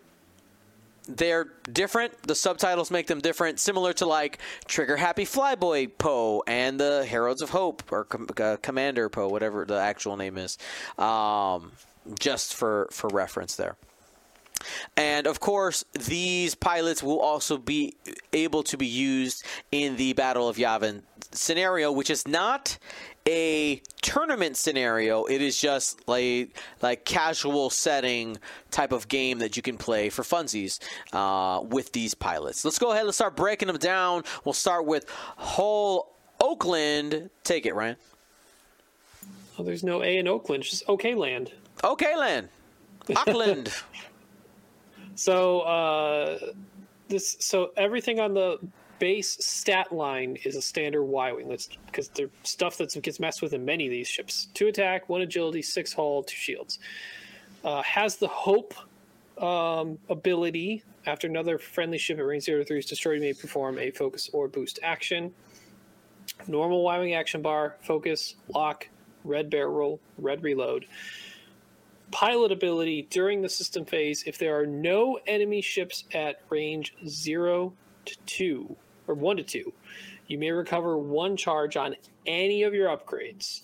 they're 1.08 1.46
different. 1.72 2.24
The 2.24 2.36
subtitles 2.36 2.92
make 2.92 3.08
them 3.08 3.20
different, 3.20 3.60
similar 3.60 3.94
to 3.94 4.06
like 4.06 4.40
Trigger 4.66 4.98
Happy 4.98 5.26
Flyboy 5.26 5.92
Poe 5.98 6.44
and 6.48 6.80
the 6.80 7.06
Heralds 7.06 7.42
of 7.42 7.50
Hope 7.50 7.84
or 7.92 8.06
Com- 8.06 8.28
uh, 8.40 8.58
Commander 8.62 9.10
Poe, 9.10 9.28
whatever 9.28 9.66
the 9.66 9.80
actual 9.80 10.18
name 10.18 10.38
is. 10.38 10.58
Um, 10.98 11.72
just 12.20 12.56
for 12.56 12.88
for 12.92 13.10
reference 13.10 13.56
there. 13.56 13.76
And 14.98 15.28
of 15.28 15.40
course, 15.40 15.84
these 15.94 16.56
pilots 16.56 17.04
will 17.04 17.20
also 17.20 17.58
be 17.58 17.96
able 18.34 18.64
to 18.64 18.78
be 18.78 18.86
used 18.86 19.46
in 19.72 19.96
the 19.98 20.14
Battle 20.14 20.48
of 20.48 20.58
Yavin 20.58 21.04
scenario, 21.32 21.92
which 21.92 22.10
is 22.10 22.28
not 22.28 22.78
a 23.28 23.82
tournament 24.02 24.58
scenario. 24.58 25.26
It 25.26 25.42
is 25.42 25.60
just 25.60 26.08
like 26.08 26.58
like 26.82 27.06
casual 27.06 27.70
setting 27.70 28.38
type 28.72 28.92
of 28.92 29.08
game 29.08 29.40
that 29.40 29.56
you 29.56 29.64
can 29.64 29.78
play 29.78 30.10
for 30.10 30.24
funsies 30.24 30.80
uh, 31.14 31.62
with 31.62 31.92
these 31.92 32.14
pilots. 32.14 32.66
Let's 32.66 32.80
go 32.80 32.92
ahead. 32.92 33.06
Let's 33.06 33.18
start 33.18 33.36
breaking 33.36 33.68
them 33.68 33.78
down. 33.78 34.24
We'll 34.44 34.54
start 34.54 34.86
with 34.86 35.06
Hull 35.38 36.12
Oakland. 36.40 37.30
Take 37.44 37.66
it, 37.66 37.76
Ryan. 37.76 37.98
Oh, 39.60 39.64
there's 39.64 39.84
no 39.84 40.02
A 40.02 40.18
in 40.18 40.28
Oakland, 40.28 40.64
it's 40.64 40.72
just 40.72 40.84
OK 40.88 41.14
Land. 41.14 41.52
Okay, 41.84 42.16
Land. 42.16 42.50
Auckland. 43.16 43.74
So 45.16 45.62
uh, 45.62 46.40
this 47.08 47.38
so 47.40 47.72
everything 47.78 48.20
on 48.20 48.34
the 48.34 48.58
base 49.00 49.44
stat 49.44 49.92
line 49.92 50.38
is 50.46 50.56
a 50.56 50.62
standard 50.62 51.04
Y 51.04 51.32
wing. 51.32 51.50
That's 51.50 51.70
because 51.88 52.10
there's 52.10 52.30
stuff 52.44 52.78
that 52.78 53.00
gets 53.02 53.20
messed 53.20 53.42
with 53.42 53.54
in 53.54 53.66
many 53.66 53.86
of 53.88 53.92
these 53.92 54.08
ships. 54.08 54.48
Two 54.54 54.68
attack, 54.68 55.10
one 55.10 55.22
agility, 55.22 55.62
six 55.62 55.92
hull, 55.92 56.24
two 56.24 56.36
shields. 56.36 56.80
Uh, 57.64 57.82
has 57.84 58.18
the 58.18 58.28
hope 58.28 58.74
um, 59.40 59.98
ability 60.10 60.84
after 61.06 61.28
another 61.28 61.58
friendly 61.58 61.98
ship 61.98 62.20
at 62.20 62.26
range 62.26 62.44
0 62.44 62.64
3 62.64 62.78
is 62.78 62.86
destroyed, 62.86 63.22
may 63.22 63.34
perform 63.34 63.80
a 63.80 63.90
focus 63.92 64.30
or 64.34 64.48
boost 64.48 64.80
action. 64.84 65.34
Normal 66.48 66.84
Y 66.84 67.00
wing 67.00 67.14
action 67.16 67.42
bar, 67.42 67.76
focus, 67.82 68.36
lock, 68.48 68.88
red 69.24 69.50
barrel, 69.50 70.00
red 70.18 70.44
reload 70.44 70.86
pilot 72.12 72.52
ability 72.52 73.08
during 73.10 73.42
the 73.42 73.50
system 73.50 73.86
phase 73.86 74.24
if 74.26 74.38
there 74.38 74.60
are 74.60 74.66
no 74.66 75.20
enemy 75.28 75.62
ships 75.62 76.04
at 76.14 76.42
range 76.50 76.94
0 77.08 77.74
to 78.06 78.18
2 78.26 78.76
or 79.08 79.16
1 79.16 79.38
to 79.38 79.44
2 79.44 79.74
you 80.32 80.38
may 80.38 80.50
recover 80.50 80.98
one 80.98 81.36
charge 81.36 81.76
on 81.76 81.94
any 82.26 82.64
of 82.64 82.74
your 82.74 82.88
upgrades. 82.88 83.64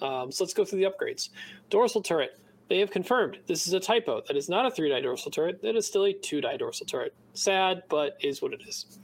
Um, 0.00 0.30
so 0.30 0.44
let's 0.44 0.54
go 0.54 0.64
through 0.64 0.78
the 0.78 0.88
upgrades. 0.88 1.30
Dorsal 1.68 2.00
turret. 2.00 2.38
They 2.68 2.78
have 2.78 2.92
confirmed 2.92 3.38
this 3.48 3.66
is 3.66 3.72
a 3.72 3.80
typo. 3.80 4.22
That 4.28 4.36
is 4.36 4.48
not 4.48 4.64
a 4.64 4.70
3 4.70 4.88
die 4.88 5.00
dorsal 5.00 5.32
turret. 5.32 5.60
That 5.62 5.74
is 5.74 5.86
still 5.86 6.04
a 6.04 6.12
2 6.12 6.40
die 6.40 6.56
dorsal 6.56 6.86
turret. 6.86 7.12
Sad 7.34 7.82
but 7.88 8.16
is 8.20 8.40
what 8.40 8.52
it 8.52 8.62
is. 8.66 9.00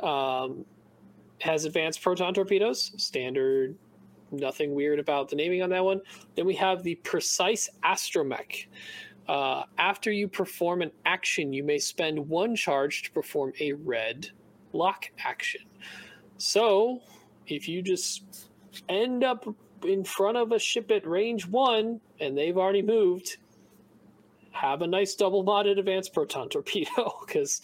Um, 0.00 0.64
has 1.40 1.66
advanced 1.66 2.00
proton 2.00 2.32
torpedoes. 2.32 2.92
Standard 2.96 3.76
nothing 4.36 4.74
weird 4.74 4.98
about 4.98 5.28
the 5.28 5.36
naming 5.36 5.62
on 5.62 5.70
that 5.70 5.84
one. 5.84 6.00
Then 6.34 6.46
we 6.46 6.54
have 6.56 6.82
the 6.82 6.96
precise 6.96 7.68
astromech. 7.84 8.66
Uh, 9.28 9.62
after 9.78 10.12
you 10.12 10.28
perform 10.28 10.82
an 10.82 10.90
action, 11.06 11.52
you 11.52 11.64
may 11.64 11.78
spend 11.78 12.18
one 12.28 12.54
charge 12.54 13.02
to 13.02 13.10
perform 13.12 13.52
a 13.60 13.72
red 13.72 14.28
lock 14.72 15.06
action. 15.18 15.62
So, 16.36 17.00
if 17.46 17.68
you 17.68 17.80
just 17.80 18.48
end 18.88 19.24
up 19.24 19.46
in 19.84 20.04
front 20.04 20.36
of 20.36 20.52
a 20.52 20.58
ship 20.58 20.90
at 20.90 21.06
range 21.06 21.46
one 21.46 22.00
and 22.20 22.36
they've 22.36 22.56
already 22.56 22.82
moved, 22.82 23.38
have 24.50 24.82
a 24.82 24.86
nice 24.86 25.14
double 25.14 25.44
modded 25.44 25.78
advanced 25.78 26.12
proton 26.12 26.48
torpedo 26.50 27.14
because 27.26 27.62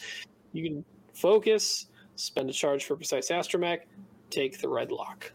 you 0.52 0.64
can 0.64 0.84
focus, 1.14 1.86
spend 2.16 2.50
a 2.50 2.52
charge 2.52 2.84
for 2.84 2.96
precise 2.96 3.30
astromech, 3.30 3.80
take 4.30 4.60
the 4.60 4.68
red 4.68 4.90
lock. 4.90 5.32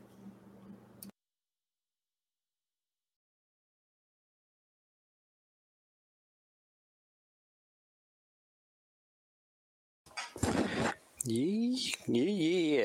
Yeah, 11.25 11.77
yeah, 12.08 12.24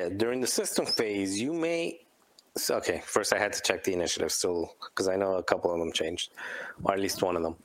yeah. 0.05 0.09
During 0.11 0.41
the 0.41 0.47
system 0.47 0.87
phase, 0.87 1.41
you 1.41 1.53
may. 1.53 2.01
so- 2.57 2.77
Okay, 2.79 3.03
first 3.05 3.33
I 3.35 3.39
had 3.39 3.53
to 3.55 3.63
check 3.63 3.85
the 3.85 3.93
initiative 3.93 4.33
still 4.33 4.75
because 4.91 5.09
I 5.09 5.17
know 5.17 5.35
a 5.37 5.43
couple 5.43 5.73
of 5.73 5.79
them 5.79 5.93
changed, 5.93 6.33
or 6.85 6.95
at 6.95 7.01
least 7.01 7.23
one 7.23 7.37
of 7.37 7.43
them. 7.43 7.57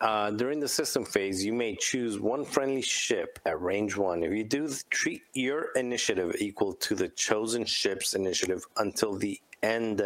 Uh, 0.00 0.32
during 0.32 0.60
the 0.60 0.68
system 0.68 1.04
phase, 1.04 1.44
you 1.44 1.52
may 1.52 1.76
choose 1.76 2.18
one 2.18 2.44
friendly 2.44 2.82
ship 2.82 3.38
at 3.46 3.60
range 3.62 3.96
one. 3.96 4.24
If 4.24 4.32
you 4.32 4.44
do, 4.44 4.68
treat 4.90 5.22
your 5.34 5.72
initiative 5.76 6.34
equal 6.40 6.74
to 6.74 6.96
the 6.96 7.08
chosen 7.10 7.64
ship's 7.64 8.14
initiative 8.14 8.66
until 8.78 9.14
the 9.14 9.40
end 9.62 10.02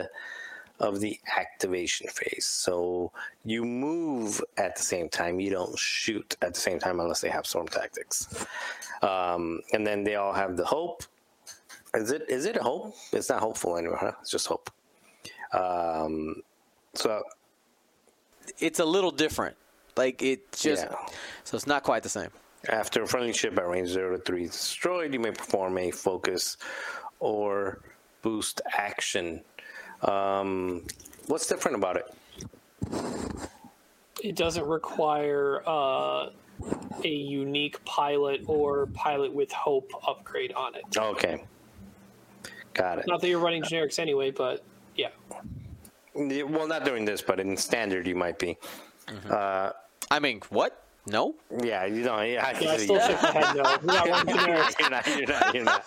of 0.78 1.00
the 1.00 1.18
activation 1.36 2.08
phase. 2.08 2.46
So 2.46 3.12
you 3.44 3.64
move 3.64 4.42
at 4.56 4.76
the 4.76 4.82
same 4.82 5.08
time. 5.08 5.40
You 5.40 5.50
don't 5.50 5.78
shoot 5.78 6.36
at 6.42 6.54
the 6.54 6.60
same 6.60 6.78
time 6.78 7.00
unless 7.00 7.20
they 7.20 7.30
have 7.30 7.46
storm 7.46 7.66
tactics. 7.68 8.28
Um, 9.02 9.60
and 9.72 9.86
then 9.86 10.04
they 10.04 10.16
all 10.16 10.32
have 10.32 10.56
the 10.56 10.64
hope. 10.64 11.02
Is 11.94 12.10
it 12.12 12.24
is 12.28 12.44
it 12.44 12.56
a 12.56 12.62
hope? 12.62 12.94
It's 13.12 13.28
not 13.30 13.40
hopeful 13.40 13.76
anymore, 13.78 13.96
huh? 13.98 14.12
It's 14.20 14.30
just 14.30 14.46
hope. 14.46 14.70
Um, 15.52 16.42
so 16.94 17.22
it's 18.58 18.80
a 18.80 18.84
little 18.84 19.10
different. 19.10 19.56
Like 19.96 20.20
it 20.22 20.52
just 20.52 20.84
Yeah. 20.84 20.94
so 21.44 21.56
it's 21.56 21.66
not 21.66 21.82
quite 21.84 22.02
the 22.02 22.08
same. 22.10 22.30
after 22.68 23.02
a 23.02 23.06
friendly 23.06 23.32
ship 23.32 23.56
at 23.58 23.66
range 23.68 23.88
zero 23.90 24.16
to 24.16 24.22
three 24.22 24.44
is 24.44 24.50
destroyed, 24.50 25.12
you 25.14 25.20
may 25.20 25.30
perform 25.30 25.78
a 25.78 25.90
focus 25.90 26.56
or 27.20 27.80
boost 28.22 28.60
action. 28.76 29.42
Um, 30.02 30.84
what's 31.26 31.46
different 31.46 31.76
about 31.76 31.96
it? 31.96 32.06
it 34.22 34.34
doesn't 34.34 34.66
require 34.66 35.62
uh, 35.66 36.30
a 37.04 37.08
unique 37.08 37.82
pilot 37.84 38.42
or 38.46 38.86
pilot 38.86 39.32
with 39.32 39.52
hope 39.52 39.90
upgrade 40.06 40.52
on 40.52 40.74
it. 40.74 40.84
Okay, 40.96 41.44
got 42.74 42.98
it. 42.98 43.06
Not 43.06 43.20
that 43.20 43.28
you're 43.28 43.38
running 43.38 43.62
generics 43.62 43.98
anyway, 43.98 44.30
but 44.30 44.64
yeah. 44.96 45.10
Yeah, 46.16 46.42
Well, 46.44 46.66
not 46.66 46.84
doing 46.84 47.04
this, 47.04 47.20
but 47.22 47.38
in 47.40 47.56
standard, 47.56 48.06
you 48.06 48.14
might 48.14 48.38
be. 48.38 48.56
Uh, 49.30 49.70
I 50.10 50.18
mean, 50.18 50.40
what? 50.48 50.85
No? 51.06 51.34
yeah, 51.62 51.84
you 51.84 52.02
know, 52.02 52.20
yeah, 52.20 52.58
Yeah, 52.60 52.70
I 52.70 52.76
still 52.78 52.98
shake 52.98 53.22
my 53.22 53.30
head 53.30 53.56
no. 53.56 53.62
We're 53.62 53.94
not 53.94 54.08
running 54.08 54.36
you're 54.36 54.90
not, 54.90 55.06
you're 55.06 55.28
not, 55.28 55.54
you're 55.54 55.64
not. 55.64 55.84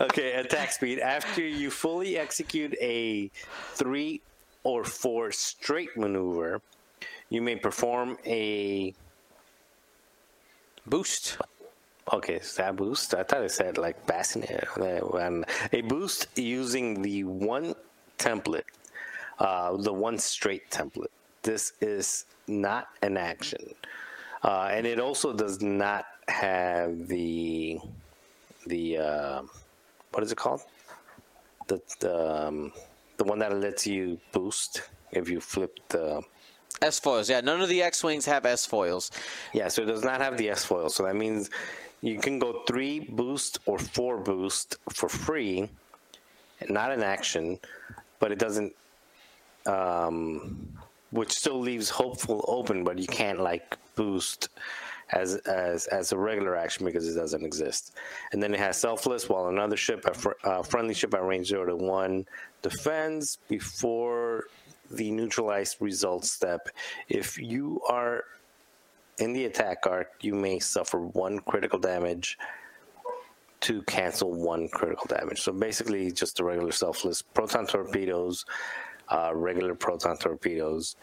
okay, 0.00 0.32
attack 0.32 0.72
speed. 0.72 0.98
After 0.98 1.40
you 1.40 1.70
fully 1.70 2.18
execute 2.18 2.74
a 2.80 3.30
three 3.72 4.20
or 4.64 4.84
four 4.84 5.32
straight 5.32 5.96
maneuver, 5.96 6.60
you 7.30 7.40
may 7.40 7.56
perform 7.56 8.18
a. 8.26 8.94
Boost. 10.84 11.38
Okay, 12.12 12.34
is 12.34 12.54
that 12.56 12.76
boost? 12.76 13.14
I 13.14 13.22
thought 13.22 13.42
it 13.42 13.52
said 13.52 13.78
like 13.78 14.06
bassinet. 14.06 14.66
Um, 14.78 15.44
A 15.72 15.80
boost 15.82 16.26
using 16.36 17.00
the 17.00 17.24
one 17.24 17.74
template, 18.18 18.64
uh, 19.38 19.76
the 19.76 19.92
one 19.92 20.18
straight 20.18 20.68
template. 20.70 21.14
This 21.42 21.72
is 21.80 22.26
not 22.46 22.88
an 23.02 23.16
action, 23.16 23.74
uh, 24.42 24.68
and 24.70 24.86
it 24.86 24.98
also 24.98 25.32
does 25.32 25.60
not 25.60 26.06
have 26.28 27.08
the 27.08 27.78
the 28.66 28.98
uh, 28.98 29.42
what 30.12 30.22
is 30.22 30.32
it 30.32 30.36
called? 30.36 30.62
The 31.68 31.80
the 32.00 32.46
um, 32.46 32.72
the 33.16 33.24
one 33.24 33.38
that 33.40 33.56
lets 33.56 33.86
you 33.86 34.18
boost 34.32 34.82
if 35.12 35.28
you 35.28 35.40
flip 35.40 35.78
the 35.88 36.22
S 36.80 36.98
foils. 36.98 37.30
Yeah, 37.30 37.40
none 37.40 37.60
of 37.60 37.68
the 37.68 37.82
X 37.82 38.02
wings 38.02 38.26
have 38.26 38.44
S 38.44 38.66
foils. 38.66 39.10
Yeah, 39.52 39.68
so 39.68 39.82
it 39.82 39.86
does 39.86 40.04
not 40.04 40.20
have 40.20 40.36
the 40.36 40.50
S 40.50 40.64
foil. 40.64 40.88
So 40.88 41.04
that 41.04 41.16
means 41.16 41.50
you 42.00 42.18
can 42.18 42.38
go 42.38 42.62
three 42.66 43.00
boost 43.00 43.60
or 43.66 43.78
four 43.78 44.18
boost 44.18 44.76
for 44.90 45.08
free, 45.08 45.68
not 46.68 46.90
an 46.90 47.02
action, 47.02 47.58
but 48.18 48.32
it 48.32 48.38
doesn't, 48.38 48.74
um, 49.66 50.68
which 51.12 51.30
still 51.32 51.60
leaves 51.60 51.88
hopeful 51.88 52.44
open, 52.48 52.82
but 52.84 52.98
you 52.98 53.06
can't 53.06 53.40
like 53.40 53.78
boost 53.94 54.48
as 55.10 55.36
as 55.46 55.86
as 55.88 56.12
a 56.12 56.18
regular 56.18 56.56
action 56.56 56.84
because 56.84 57.06
it 57.06 57.18
doesn't 57.18 57.44
exist. 57.44 57.94
And 58.32 58.42
then 58.42 58.52
it 58.54 58.60
has 58.60 58.80
selfless, 58.80 59.28
while 59.28 59.48
another 59.48 59.76
ship, 59.76 60.04
a 60.06 60.14
fr- 60.14 60.30
uh, 60.42 60.62
friendly 60.62 60.94
ship 60.94 61.14
at 61.14 61.22
range 61.22 61.48
zero 61.48 61.66
to 61.66 61.76
one, 61.76 62.26
defends 62.62 63.38
before 63.48 64.46
the 64.90 65.10
neutralized 65.10 65.76
result 65.80 66.24
step. 66.24 66.68
If 67.08 67.38
you 67.38 67.80
are 67.88 68.24
in 69.18 69.32
the 69.32 69.44
attack 69.44 69.86
arc, 69.86 70.08
you 70.22 70.34
may 70.34 70.58
suffer 70.58 70.98
one 70.98 71.38
critical 71.40 71.78
damage 71.78 72.38
to 73.60 73.82
cancel 73.82 74.32
one 74.32 74.68
critical 74.68 75.06
damage. 75.06 75.40
So 75.40 75.52
basically, 75.52 76.10
just 76.10 76.36
the 76.36 76.44
regular 76.44 76.72
selfless 76.72 77.22
proton 77.22 77.66
torpedoes, 77.66 78.44
uh, 79.12 79.30
regular 79.34 79.74
proton 79.74 80.16
torpedoes, 80.16 80.96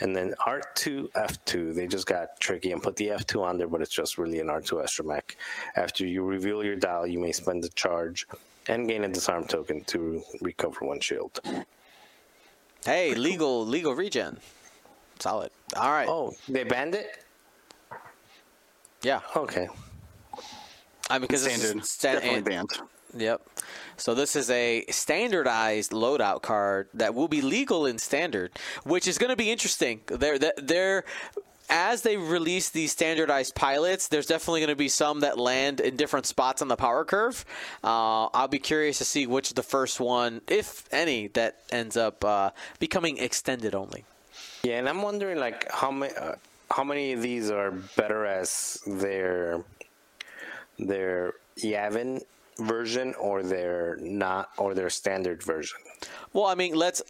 and 0.00 0.10
then 0.16 0.34
R2, 0.46 1.10
F2. 1.12 1.74
They 1.74 1.86
just 1.86 2.06
got 2.06 2.26
tricky 2.40 2.72
and 2.72 2.82
put 2.82 2.96
the 2.96 3.08
F2 3.08 3.40
on 3.42 3.56
there, 3.58 3.68
but 3.68 3.80
it's 3.80 3.94
just 3.94 4.18
really 4.18 4.40
an 4.40 4.48
R2 4.48 4.82
astromech. 4.84 5.36
After 5.76 6.04
you 6.06 6.24
reveal 6.24 6.64
your 6.64 6.76
dial, 6.76 7.06
you 7.06 7.20
may 7.20 7.32
spend 7.32 7.62
the 7.62 7.68
charge 7.70 8.26
and 8.68 8.88
gain 8.88 9.04
a 9.04 9.08
disarm 9.08 9.44
token 9.44 9.84
to 9.84 10.22
recover 10.40 10.84
one 10.84 11.00
shield. 11.00 11.40
Hey, 12.84 13.14
legal 13.14 13.64
legal 13.66 13.94
regen. 13.94 14.38
solid. 15.20 15.50
All 15.76 15.90
right. 15.90 16.08
Oh, 16.08 16.32
they 16.48 16.64
banned 16.64 16.94
it. 16.96 17.24
Yeah. 19.02 19.20
Okay. 19.36 19.68
I 21.10 21.18
mean, 21.18 21.22
because 21.22 21.42
Standard. 21.44 21.84
sta- 21.84 22.12
Definitely 22.14 22.36
and- 22.38 22.44
banned. 22.44 22.70
Yep. 23.16 23.42
So 23.96 24.14
this 24.14 24.36
is 24.36 24.50
a 24.50 24.84
standardized 24.90 25.92
loadout 25.92 26.42
card 26.42 26.88
that 26.94 27.14
will 27.14 27.28
be 27.28 27.42
legal 27.42 27.86
in 27.86 27.98
standard, 27.98 28.52
which 28.84 29.06
is 29.06 29.18
going 29.18 29.30
to 29.30 29.36
be 29.36 29.50
interesting. 29.50 30.00
They're, 30.06 30.38
they're 30.38 31.04
as 31.72 32.02
they 32.02 32.18
release 32.18 32.68
these 32.68 32.92
standardized 32.92 33.54
pilots, 33.54 34.08
there's 34.08 34.26
definitely 34.26 34.60
going 34.60 34.68
to 34.68 34.76
be 34.76 34.88
some 34.88 35.20
that 35.20 35.38
land 35.38 35.80
in 35.80 35.96
different 35.96 36.26
spots 36.26 36.60
on 36.60 36.68
the 36.68 36.76
power 36.76 37.04
curve. 37.04 37.44
Uh, 37.82 38.26
I'll 38.26 38.48
be 38.48 38.58
curious 38.58 38.98
to 38.98 39.04
see 39.04 39.26
which 39.26 39.54
the 39.54 39.62
first 39.62 39.98
one, 39.98 40.42
if 40.48 40.84
any, 40.92 41.28
that 41.28 41.60
ends 41.70 41.96
up 41.96 42.24
uh, 42.24 42.50
becoming 42.78 43.16
extended 43.16 43.74
only. 43.74 44.04
Yeah, 44.64 44.78
and 44.78 44.88
I'm 44.88 45.02
wondering 45.02 45.38
like 45.38 45.70
how 45.72 45.90
many 45.90 46.14
uh, 46.14 46.34
how 46.70 46.84
many 46.84 47.12
of 47.12 47.22
these 47.22 47.50
are 47.50 47.70
better 47.96 48.26
as 48.26 48.80
their 48.86 49.62
their 50.78 51.34
Yavin 51.58 52.22
version 52.66 53.14
or 53.14 53.42
their 53.42 53.96
not 54.00 54.50
or 54.58 54.74
their 54.74 54.90
standard 54.90 55.42
version. 55.42 55.78
Well, 56.32 56.46
I 56.46 56.54
mean, 56.54 56.74
let's. 56.74 57.02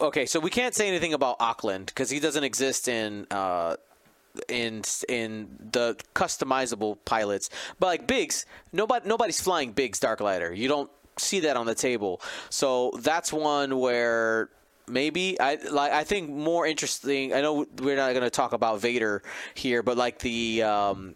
Okay, 0.00 0.26
so 0.26 0.40
we 0.40 0.50
can't 0.50 0.74
say 0.74 0.88
anything 0.88 1.14
about 1.14 1.36
Auckland 1.40 1.86
because 1.86 2.10
he 2.10 2.20
doesn't 2.20 2.44
exist 2.44 2.88
in 2.88 3.26
uh, 3.30 3.76
in 4.48 4.82
in 5.08 5.48
the 5.72 5.96
customizable 6.14 6.98
pilots. 7.04 7.50
But 7.78 7.86
like 7.86 8.06
Biggs, 8.06 8.46
nobody 8.72 9.08
nobody's 9.08 9.40
flying 9.40 9.72
Biggs 9.72 10.00
Darklighter. 10.00 10.56
You 10.56 10.68
don't 10.68 10.90
see 11.18 11.40
that 11.40 11.56
on 11.56 11.66
the 11.66 11.74
table. 11.74 12.20
So 12.50 12.92
that's 13.00 13.32
one 13.32 13.78
where 13.78 14.50
maybe 14.88 15.38
I 15.40 15.58
like. 15.70 15.92
I 15.92 16.04
think 16.04 16.30
more 16.30 16.66
interesting. 16.66 17.34
I 17.34 17.40
know 17.40 17.66
we're 17.78 17.96
not 17.96 18.12
going 18.12 18.24
to 18.24 18.30
talk 18.30 18.52
about 18.52 18.80
Vader 18.80 19.22
here, 19.54 19.82
but 19.82 19.96
like 19.96 20.18
the. 20.18 20.62
Um, 20.62 21.14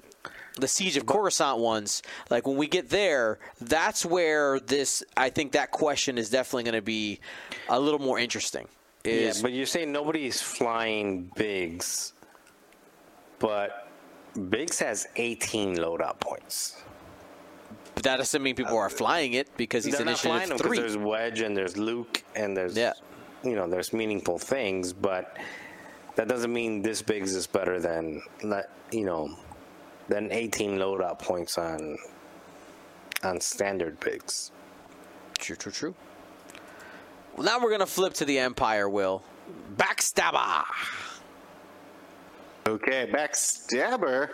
the 0.58 0.68
siege 0.68 0.96
of 0.96 1.06
Coruscant 1.06 1.58
ones, 1.58 2.02
like 2.30 2.46
when 2.46 2.56
we 2.56 2.66
get 2.66 2.88
there, 2.90 3.38
that's 3.60 4.04
where 4.04 4.60
this. 4.60 5.02
I 5.16 5.30
think 5.30 5.52
that 5.52 5.70
question 5.70 6.18
is 6.18 6.30
definitely 6.30 6.64
going 6.64 6.74
to 6.74 6.82
be 6.82 7.20
a 7.68 7.78
little 7.78 8.00
more 8.00 8.18
interesting. 8.18 8.66
Is 9.04 9.36
yeah, 9.38 9.42
but 9.42 9.52
you're 9.52 9.64
saying 9.66 9.92
nobody's 9.92 10.42
flying 10.42 11.30
Biggs, 11.34 12.12
but 13.38 13.88
Biggs 14.50 14.78
has 14.80 15.08
18 15.16 15.76
loadout 15.76 16.20
points. 16.20 16.76
But 17.94 18.04
that 18.04 18.16
doesn't 18.18 18.42
mean 18.42 18.54
people 18.54 18.76
are 18.76 18.90
flying 18.90 19.34
it 19.34 19.48
because 19.56 19.84
he's 19.84 19.96
They're 19.96 20.04
not 20.04 20.22
initiative 20.24 20.30
flying 20.30 20.48
them 20.50 20.58
because 20.58 20.68
three. 20.68 20.78
there's 20.78 20.96
Wedge 20.96 21.40
and 21.40 21.56
there's 21.56 21.76
Luke 21.76 22.22
and 22.36 22.56
there's 22.56 22.76
Yeah. 22.76 22.92
you 23.42 23.54
know 23.56 23.66
there's 23.68 23.92
meaningful 23.92 24.38
things, 24.38 24.92
but 24.92 25.36
that 26.16 26.28
doesn't 26.28 26.52
mean 26.52 26.82
this 26.82 27.00
Biggs 27.02 27.34
is 27.34 27.46
better 27.46 27.80
than 27.80 28.22
you 28.92 29.04
know 29.04 29.34
than 30.10 30.30
18 30.30 30.72
loadout 30.72 31.18
points 31.18 31.56
on 31.56 31.96
on 33.22 33.40
standard 33.40 33.98
Biggs. 34.00 34.50
True, 35.38 35.56
true, 35.56 35.72
true. 35.72 35.94
Well, 37.36 37.46
now 37.46 37.62
we're 37.62 37.70
gonna 37.70 37.86
flip 37.86 38.12
to 38.14 38.24
the 38.24 38.38
Empire. 38.38 38.88
Will 38.88 39.22
backstabber. 39.76 40.64
Okay, 42.66 43.08
Backstabber. 43.10 44.28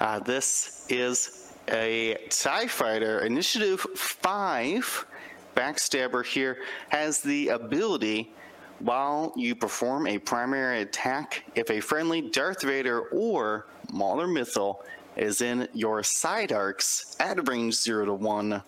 Uh, 0.00 0.18
this 0.18 0.86
is 0.88 1.52
a 1.68 2.16
TIE 2.30 2.66
Fighter, 2.66 3.20
Initiative 3.20 3.80
5. 3.80 5.06
Backstabber 5.54 6.26
here 6.26 6.58
has 6.88 7.20
the 7.20 7.48
ability, 7.48 8.32
while 8.80 9.32
you 9.36 9.54
perform 9.54 10.08
a 10.08 10.18
primary 10.18 10.80
attack, 10.80 11.44
if 11.54 11.70
a 11.70 11.80
friendly 11.80 12.22
Darth 12.22 12.62
Vader 12.62 13.02
or 13.12 13.66
Mauler 13.92 14.26
Mithel 14.26 14.82
is 15.16 15.40
in 15.40 15.68
your 15.72 16.02
side 16.02 16.52
arcs 16.52 17.16
at 17.20 17.48
range 17.48 17.74
0 17.74 18.06
to 18.06 18.14
1, 18.14 18.62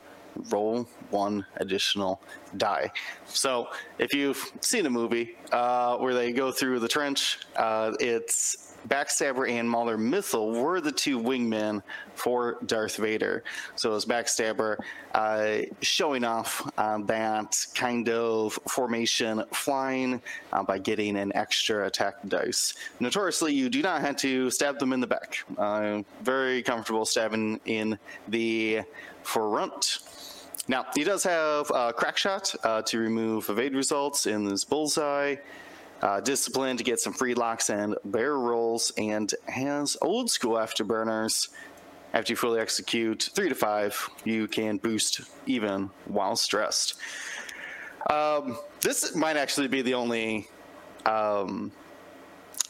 roll 0.51 0.89
one 1.11 1.45
additional 1.57 2.21
die. 2.57 2.91
So, 3.27 3.69
if 3.99 4.13
you've 4.15 4.53
seen 4.61 4.87
a 4.87 4.91
movie 4.91 5.37
uh, 5.53 5.97
where 5.97 6.15
they 6.15 6.33
go 6.33 6.53
through 6.53 6.81
the 6.81 6.89
trench, 6.89 7.39
uh, 7.57 7.93
it's 8.01 8.76
Backstabber 8.87 9.51
and 9.51 9.69
Mauler 9.69 9.99
Mithel 9.99 10.53
were 10.53 10.81
the 10.81 10.93
two 10.93 11.19
wingmen 11.19 11.83
for 12.15 12.59
Darth 12.67 12.97
Vader. 12.97 13.45
So, 13.75 13.95
it's 13.95 14.05
Backstabber 14.05 14.79
uh, 15.15 15.59
showing 15.83 16.25
off 16.25 16.71
uh, 16.79 16.99
that 17.07 17.67
kind 17.75 18.09
of 18.09 18.59
formation 18.69 19.45
flying 19.53 20.21
uh, 20.53 20.63
by 20.63 20.79
getting 20.79 21.17
an 21.17 21.35
extra 21.35 21.87
attack 21.87 22.17
dice. 22.29 22.75
Notoriously, 23.01 23.53
you 23.53 23.69
do 23.69 23.83
not 23.83 24.01
have 24.01 24.17
to 24.17 24.51
stab 24.51 24.79
them 24.79 24.93
in 24.93 25.01
the 25.01 25.07
back. 25.07 25.45
Uh, 25.59 26.03
very 26.23 26.63
comfortable 26.63 27.05
stabbing 27.05 27.61
in 27.65 27.99
the 28.29 28.83
front. 29.23 29.99
Now, 30.69 30.87
he 30.95 31.05
does 31.05 31.23
have 31.23 31.71
uh, 31.71 31.93
Crack 31.93 32.17
Shot 32.17 32.55
uh, 32.65 32.83
to 32.83 32.99
remove 32.99 33.49
evade 33.49 33.75
results 33.75 34.27
in 34.27 34.45
this 34.45 34.65
bullseye, 34.65 35.37
uh, 36.03 36.21
Discipline 36.21 36.77
to 36.77 36.85
get 36.85 37.01
some 37.01 37.13
free 37.13 37.35
locks 37.35 37.71
and 37.71 37.97
barrel 38.05 38.43
rolls, 38.43 38.93
and 38.99 39.33
has 39.47 39.97
Old 40.03 40.31
School 40.31 40.55
Afterburners. 40.55 41.49
After 42.13 42.33
you 42.33 42.37
fully 42.37 42.61
execute 42.61 43.31
three 43.35 43.49
to 43.49 43.55
five, 43.55 44.09
you 44.25 44.49
can 44.49 44.79
boost 44.79 45.21
even 45.47 45.91
while 46.07 46.37
stressed. 46.37 46.95
Um, 48.09 48.59
this 48.81 49.15
might 49.15 49.37
actually 49.37 49.69
be 49.69 49.83
the 49.83 49.95
only 49.95 50.49
um, 51.05 51.73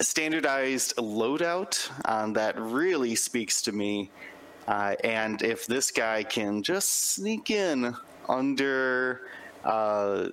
standardized 0.01 0.97
loadout 0.97 1.91
um, 2.07 2.33
that 2.33 2.59
really 2.59 3.15
speaks 3.15 3.63
to 3.63 3.73
me. 3.73 4.11
Uh, 4.67 4.97
and 5.05 5.43
if 5.43 5.67
this 5.67 5.91
guy 5.91 6.25
can 6.25 6.63
just 6.63 7.15
sneak 7.15 7.51
in 7.51 7.95
under, 8.29 9.23
uh, 9.65 10.29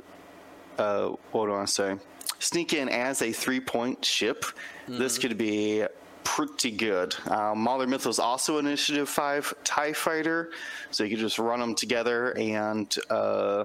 uh, 0.78 1.10
what 1.32 1.46
do 1.48 1.54
I 1.54 1.66
say? 1.66 1.96
Sneak 2.44 2.74
in 2.74 2.90
as 2.90 3.22
a 3.22 3.32
three 3.32 3.62
point 3.62 4.04
ship, 4.04 4.44
this 4.86 5.18
could 5.18 5.38
be 5.38 5.86
pretty 6.26 6.72
good. 6.72 7.16
Mauler 7.26 7.88
Myth 7.88 8.06
was 8.06 8.20
also 8.20 8.58
Initiative 8.58 9.08
5 9.08 9.54
TIE 9.64 9.94
Fighter, 9.94 10.52
so 10.92 11.06
you 11.06 11.12
could 11.12 11.20
just 11.20 11.40
run 11.40 11.62
them 11.62 11.74
together 11.74 12.38
and 12.38 12.94
uh, 13.10 13.64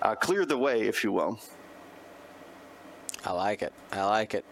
uh, 0.00 0.14
clear 0.14 0.46
the 0.46 0.56
way, 0.56 0.82
if 0.82 1.02
you 1.02 1.10
will. 1.10 1.40
I 3.24 3.32
like 3.32 3.62
it. 3.62 3.72
I 3.90 4.04
like 4.04 4.34
it. 4.34 4.44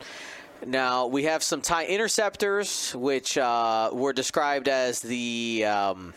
Now 0.67 1.07
we 1.07 1.23
have 1.25 1.45
some 1.45 1.61
tie 1.61 1.87
interceptors, 1.87 2.97
which 2.97 3.39
uh, 3.39 3.91
were 3.93 4.13
described 4.13 4.69
as 4.69 4.99
the 4.99 5.65
um, 5.67 6.15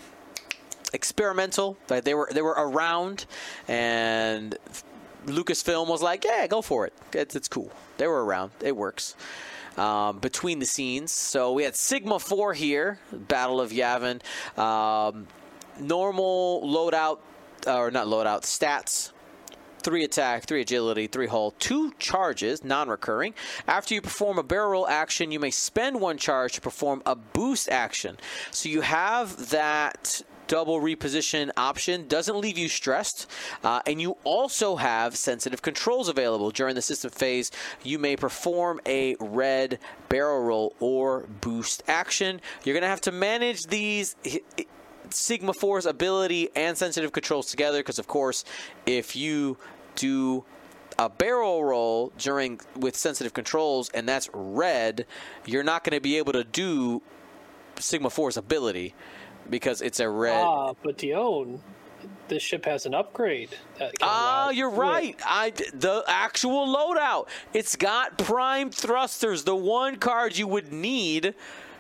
experimental. 0.94 1.78
Like 1.92 2.06
they 2.06 2.16
were 2.16 2.28
they 2.34 2.42
were 2.42 2.56
around, 2.58 3.28
and 3.68 4.58
Lucasfilm 5.26 5.88
was 5.88 6.02
like, 6.02 6.24
"Yeah, 6.24 6.48
go 6.48 6.62
for 6.62 6.86
it. 6.86 6.94
It's, 7.14 7.36
it's 7.36 7.48
cool. 7.48 7.72
They 7.98 8.08
were 8.08 8.24
around. 8.24 8.52
It 8.62 8.76
works." 8.76 9.16
Um, 9.78 10.20
between 10.20 10.60
the 10.60 10.66
scenes, 10.66 11.14
so 11.14 11.54
we 11.54 11.64
had 11.64 11.78
Sigma 11.78 12.20
Four 12.20 12.54
here, 12.54 13.00
Battle 13.12 13.62
of 13.62 13.72
Yavin. 13.72 14.22
Um, 14.58 15.28
normal 15.80 16.62
loadout, 16.66 17.20
or 17.66 17.90
not 17.90 18.08
loadout, 18.08 18.42
stats 18.42 19.12
three 19.82 20.04
attack, 20.04 20.46
three 20.46 20.62
agility, 20.62 21.08
three 21.08 21.28
hull, 21.28 21.52
two 21.60 21.92
charges, 22.00 22.64
non 22.64 22.88
recurring. 22.88 23.34
After 23.68 23.94
you 23.94 24.02
perform 24.02 24.38
a 24.38 24.44
barrel 24.44 24.72
roll 24.72 24.88
action, 24.88 25.32
you 25.32 25.40
may 25.40 25.52
spend 25.52 26.00
one 26.00 26.18
charge 26.18 26.54
to 26.54 26.62
perform 26.62 27.02
a 27.06 27.16
boost 27.16 27.70
action. 27.70 28.18
So 28.52 28.70
you 28.70 28.82
have 28.82 29.50
that 29.50 30.22
double 30.52 30.82
reposition 30.82 31.50
option 31.56 32.06
doesn't 32.10 32.36
leave 32.36 32.58
you 32.58 32.68
stressed 32.68 33.26
uh, 33.64 33.80
and 33.86 34.02
you 34.02 34.18
also 34.26 34.76
have 34.76 35.16
sensitive 35.16 35.62
controls 35.62 36.10
available. 36.10 36.52
During 36.52 36.76
the 36.76 36.82
system 36.82 37.10
phase 37.10 37.52
you 37.84 37.98
may 37.98 38.18
perform 38.18 38.82
a 38.86 39.16
red 39.22 39.80
barrel 40.10 40.44
roll 40.44 40.76
or 40.82 41.22
boost 41.40 41.84
action. 41.88 42.42
You're 42.66 42.74
going 42.74 42.82
to 42.82 42.90
have 42.90 43.00
to 43.02 43.14
manage 43.14 43.68
these 43.68 44.18
Sigma 45.10 45.54
4's 45.54 45.86
ability 45.86 46.50
and 46.54 46.78
sensitive 46.78 47.14
controls 47.14 47.50
together 47.50 47.80
because, 47.80 47.98
of 47.98 48.08
course, 48.08 48.44
if 48.86 49.16
you 49.16 49.58
do 49.96 50.44
a 51.00 51.08
barrel 51.08 51.64
roll 51.64 52.12
during 52.18 52.60
with 52.76 52.98
sensitive 52.98 53.34
controls 53.34 53.90
and 53.94 54.08
that's 54.08 54.30
red, 54.34 55.06
you're 55.46 55.64
not 55.64 55.86
going 55.86 55.96
to 55.96 56.02
be 56.02 56.18
able 56.18 56.34
to 56.34 56.44
do 56.44 57.02
Sigma 57.80 58.10
4's 58.10 58.36
ability 58.36 58.94
because 59.50 59.82
it's 59.82 60.00
a 60.00 60.10
red. 60.10 60.44
Ah, 60.44 60.74
but 60.84 60.98
Dion, 60.98 61.62
this 62.28 62.42
ship 62.42 62.66
has 62.66 62.86
an 62.86 62.94
upgrade. 62.94 63.50
Ah, 64.02 64.50
you're 64.50 64.70
right. 64.70 65.16
I 65.26 65.52
the 65.52 66.04
actual 66.08 66.68
loadout. 66.68 67.28
It's 67.54 67.76
got 67.76 68.18
prime 68.18 68.70
thrusters, 68.70 69.44
the 69.44 69.56
one 69.56 69.98
card 69.98 70.38
you 70.38 70.48
would 70.48 70.72
need 70.72 71.36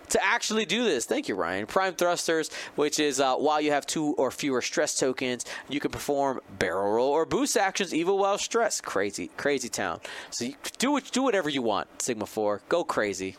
to 0.09 0.23
actually 0.23 0.65
do 0.65 0.83
this. 0.83 1.05
Thank 1.05 1.29
you, 1.29 1.35
Ryan. 1.35 1.65
Prime 1.65 1.93
thrusters, 1.93 2.51
which 2.75 2.99
is 2.99 3.19
uh, 3.19 3.35
while 3.35 3.61
you 3.61 3.71
have 3.71 3.87
two 3.87 4.13
or 4.17 4.29
fewer 4.29 4.61
stress 4.61 4.97
tokens, 4.97 5.45
you 5.69 5.79
can 5.79 5.89
perform 5.89 6.41
barrel 6.59 6.93
roll 6.93 7.09
or 7.09 7.25
boost 7.25 7.55
actions 7.55 7.93
even 7.93 8.15
while 8.15 8.37
stressed. 8.37 8.83
Crazy, 8.83 9.31
crazy 9.37 9.69
town. 9.69 10.01
So 10.29 10.45
you 10.45 10.55
do 10.77 10.91
what, 10.91 11.09
do 11.11 11.23
whatever 11.23 11.49
you 11.49 11.61
want. 11.61 12.01
Sigma 12.01 12.25
Four, 12.25 12.61
go 12.67 12.83
crazy, 12.83 13.37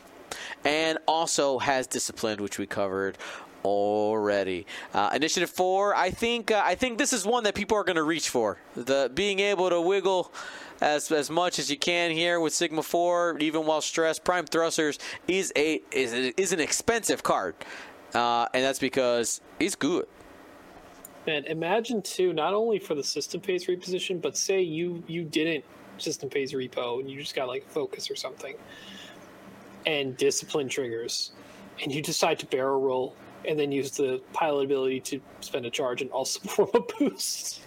and 0.64 0.98
also 1.06 1.58
has 1.58 1.86
disciplined, 1.86 2.40
which 2.40 2.58
we 2.58 2.66
covered 2.66 3.18
already. 3.64 4.66
Uh, 4.92 5.10
initiative 5.14 5.50
four, 5.50 5.94
I 5.94 6.10
think 6.10 6.50
uh, 6.50 6.62
I 6.64 6.74
think 6.74 6.98
this 6.98 7.12
is 7.12 7.24
one 7.24 7.44
that 7.44 7.54
people 7.54 7.76
are 7.76 7.84
going 7.84 7.96
to 7.96 8.02
reach 8.02 8.28
for. 8.28 8.58
The 8.74 9.10
being 9.14 9.40
able 9.40 9.70
to 9.70 9.80
wiggle 9.80 10.32
as 10.80 11.10
as 11.12 11.30
much 11.30 11.58
as 11.58 11.70
you 11.70 11.78
can 11.78 12.10
here 12.10 12.40
with 12.40 12.52
Sigma 12.52 12.82
Four, 12.82 13.38
even 13.38 13.64
while 13.66 13.80
stressed. 13.80 14.24
Prime 14.24 14.46
Thrusters 14.46 14.98
is 15.28 15.52
a 15.56 15.80
is 15.90 16.12
is 16.12 16.52
an 16.52 16.60
expensive 16.60 17.22
card, 17.22 17.54
uh, 18.14 18.46
and 18.52 18.64
that's 18.64 18.78
because 18.78 19.40
he's 19.58 19.74
good. 19.74 20.06
And 21.26 21.46
imagine 21.46 22.02
too, 22.02 22.32
not 22.32 22.52
only 22.52 22.80
for 22.80 22.96
the 22.96 23.04
system 23.04 23.40
phase 23.40 23.66
reposition, 23.66 24.20
but 24.20 24.36
say 24.36 24.60
you 24.60 25.02
you 25.06 25.24
didn't 25.24 25.64
system 25.98 26.28
phase 26.30 26.52
repo 26.52 26.98
and 26.98 27.08
you 27.08 27.20
just 27.20 27.34
got 27.34 27.46
like 27.46 27.68
focus 27.68 28.10
or 28.10 28.16
something, 28.16 28.56
and 29.86 30.16
discipline 30.16 30.68
triggers, 30.68 31.30
and 31.80 31.92
you 31.92 32.02
decide 32.02 32.40
to 32.40 32.46
barrel 32.46 32.80
roll 32.80 33.14
and 33.46 33.58
then 33.58 33.72
use 33.72 33.90
the 33.92 34.22
pilot 34.32 34.64
ability 34.64 35.00
to 35.00 35.20
spend 35.40 35.66
a 35.66 35.70
charge 35.70 36.02
and 36.02 36.10
also 36.10 36.40
perform 36.42 36.70
a 36.74 36.80
boost. 36.98 37.60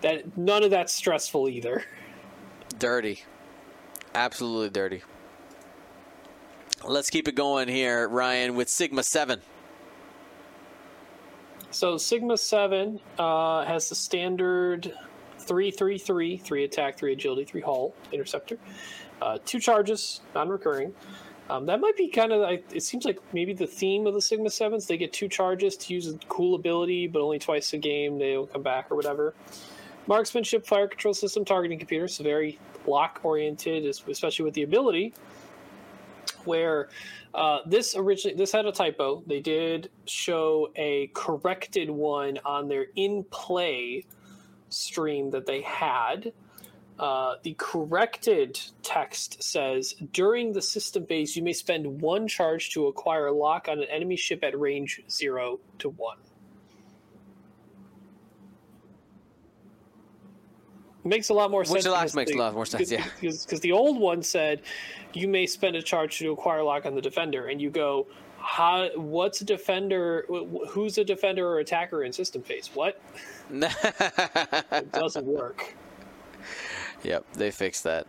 That 0.00 0.36
none 0.36 0.62
of 0.62 0.70
that's 0.70 0.92
stressful 0.92 1.48
either. 1.48 1.84
Dirty, 2.78 3.22
absolutely 4.14 4.70
dirty. 4.70 5.02
Let's 6.84 7.10
keep 7.10 7.26
it 7.26 7.34
going 7.34 7.68
here, 7.68 8.06
Ryan, 8.08 8.54
with 8.54 8.68
Sigma 8.68 9.02
Seven. 9.02 9.40
So 11.70 11.96
Sigma 11.98 12.36
Seven 12.36 13.00
uh, 13.18 13.64
has 13.64 13.88
the 13.88 13.94
standard 13.94 14.92
three 15.40 15.70
three 15.70 15.98
three 15.98 16.36
three 16.36 16.64
attack, 16.64 16.96
three 16.96 17.12
agility, 17.12 17.44
three 17.44 17.60
hull 17.60 17.94
interceptor, 18.12 18.58
uh, 19.20 19.38
two 19.44 19.58
charges, 19.58 20.20
non-recurring. 20.34 20.94
Um, 21.50 21.64
that 21.66 21.80
might 21.80 21.96
be 21.96 22.08
kind 22.08 22.32
of. 22.32 22.60
It 22.72 22.82
seems 22.82 23.04
like 23.04 23.18
maybe 23.32 23.54
the 23.54 23.66
theme 23.66 24.06
of 24.06 24.14
the 24.14 24.20
Sigma 24.20 24.50
Sevens. 24.50 24.86
They 24.86 24.98
get 24.98 25.12
two 25.12 25.28
charges 25.28 25.76
to 25.78 25.94
use 25.94 26.06
a 26.06 26.18
cool 26.28 26.54
ability, 26.54 27.06
but 27.06 27.22
only 27.22 27.38
twice 27.38 27.72
a 27.72 27.78
game. 27.78 28.18
They'll 28.18 28.46
come 28.46 28.62
back 28.62 28.90
or 28.90 28.96
whatever. 28.96 29.34
Marksmanship, 30.06 30.66
fire 30.66 30.88
control 30.88 31.14
system, 31.14 31.44
targeting 31.44 31.78
computer. 31.78 32.08
So 32.08 32.22
very 32.22 32.58
lock 32.86 33.20
oriented, 33.22 33.84
especially 33.86 34.44
with 34.44 34.54
the 34.54 34.62
ability. 34.62 35.14
Where 36.44 36.88
uh, 37.34 37.60
this 37.66 37.94
originally 37.96 38.36
this 38.36 38.52
had 38.52 38.66
a 38.66 38.72
typo. 38.72 39.22
They 39.26 39.40
did 39.40 39.90
show 40.06 40.70
a 40.76 41.10
corrected 41.14 41.88
one 41.88 42.38
on 42.44 42.68
their 42.68 42.86
in 42.96 43.24
play 43.24 44.04
stream 44.68 45.30
that 45.30 45.46
they 45.46 45.62
had. 45.62 46.32
Uh, 46.98 47.36
the 47.44 47.54
corrected 47.58 48.60
text 48.82 49.40
says 49.42 49.94
during 50.12 50.52
the 50.52 50.62
system 50.62 51.06
phase, 51.06 51.36
you 51.36 51.42
may 51.42 51.52
spend 51.52 52.00
one 52.00 52.26
charge 52.26 52.70
to 52.70 52.88
acquire 52.88 53.28
a 53.28 53.32
lock 53.32 53.68
on 53.68 53.78
an 53.78 53.86
enemy 53.90 54.16
ship 54.16 54.42
at 54.42 54.58
range 54.58 55.00
zero 55.08 55.60
to 55.78 55.90
one. 55.90 56.18
Makes 61.04 61.28
a 61.28 61.34
lot 61.34 61.50
more 61.50 61.64
sense. 61.64 61.86
Which 61.86 62.14
makes 62.14 62.32
a 62.32 62.36
lot 62.36 62.52
more 62.52 62.66
sense, 62.66 62.90
yeah. 62.90 63.04
Because 63.20 63.60
the 63.60 63.72
old 63.72 63.98
one 63.98 64.22
said 64.22 64.62
you 65.14 65.28
may 65.28 65.46
spend 65.46 65.76
a 65.76 65.82
charge 65.82 66.18
to 66.18 66.32
acquire 66.32 66.62
lock 66.62 66.84
on 66.84 66.94
the 66.94 67.00
defender, 67.00 67.46
and 67.46 67.62
you 67.62 67.70
go, 67.70 68.08
how, 68.38 68.90
what's 68.96 69.40
a 69.40 69.44
defender? 69.44 70.26
Who's 70.68 70.98
a 70.98 71.04
defender 71.04 71.46
or 71.46 71.60
attacker 71.60 72.02
in 72.02 72.12
system 72.12 72.42
phase? 72.42 72.70
What? 72.74 73.00
it 73.50 74.92
doesn't 74.92 75.26
work. 75.26 75.74
Yep, 77.02 77.24
they 77.34 77.50
fixed 77.50 77.84
that. 77.84 78.06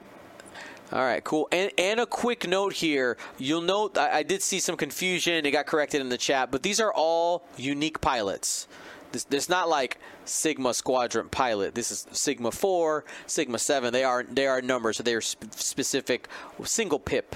All 0.91 1.01
right, 1.01 1.23
cool. 1.23 1.47
And, 1.51 1.71
and 1.77 1.99
a 1.99 2.05
quick 2.07 2.47
note 2.47 2.73
here. 2.73 3.17
You'll 3.37 3.61
note 3.61 3.95
I, 3.97 4.19
I, 4.19 4.23
did 4.23 4.41
see 4.41 4.59
some 4.59 4.75
confusion. 4.75 5.45
It 5.45 5.51
got 5.51 5.67
corrected 5.67 6.01
in 6.01 6.09
the 6.09 6.17
chat, 6.17 6.49
but 6.49 6.63
these 6.63 6.79
are 6.79 6.91
all 6.91 7.43
unique 7.57 8.01
pilots. 8.01 8.67
This, 9.11 9.23
this 9.25 9.49
not 9.49 9.69
like 9.69 9.99
Sigma 10.25 10.73
Squadron 10.73 11.29
pilot. 11.29 11.75
This 11.75 11.91
is 11.91 12.07
Sigma 12.11 12.51
Four, 12.51 13.05
Sigma 13.27 13.59
Seven. 13.59 13.93
They 13.93 14.03
are 14.03 14.23
they 14.23 14.47
are 14.47 14.61
numbers, 14.61 14.97
so 14.97 15.03
they 15.03 15.13
are 15.13 15.21
sp- 15.21 15.53
specific 15.53 16.27
single 16.63 16.99
pip 16.99 17.35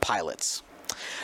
pilots. 0.00 0.62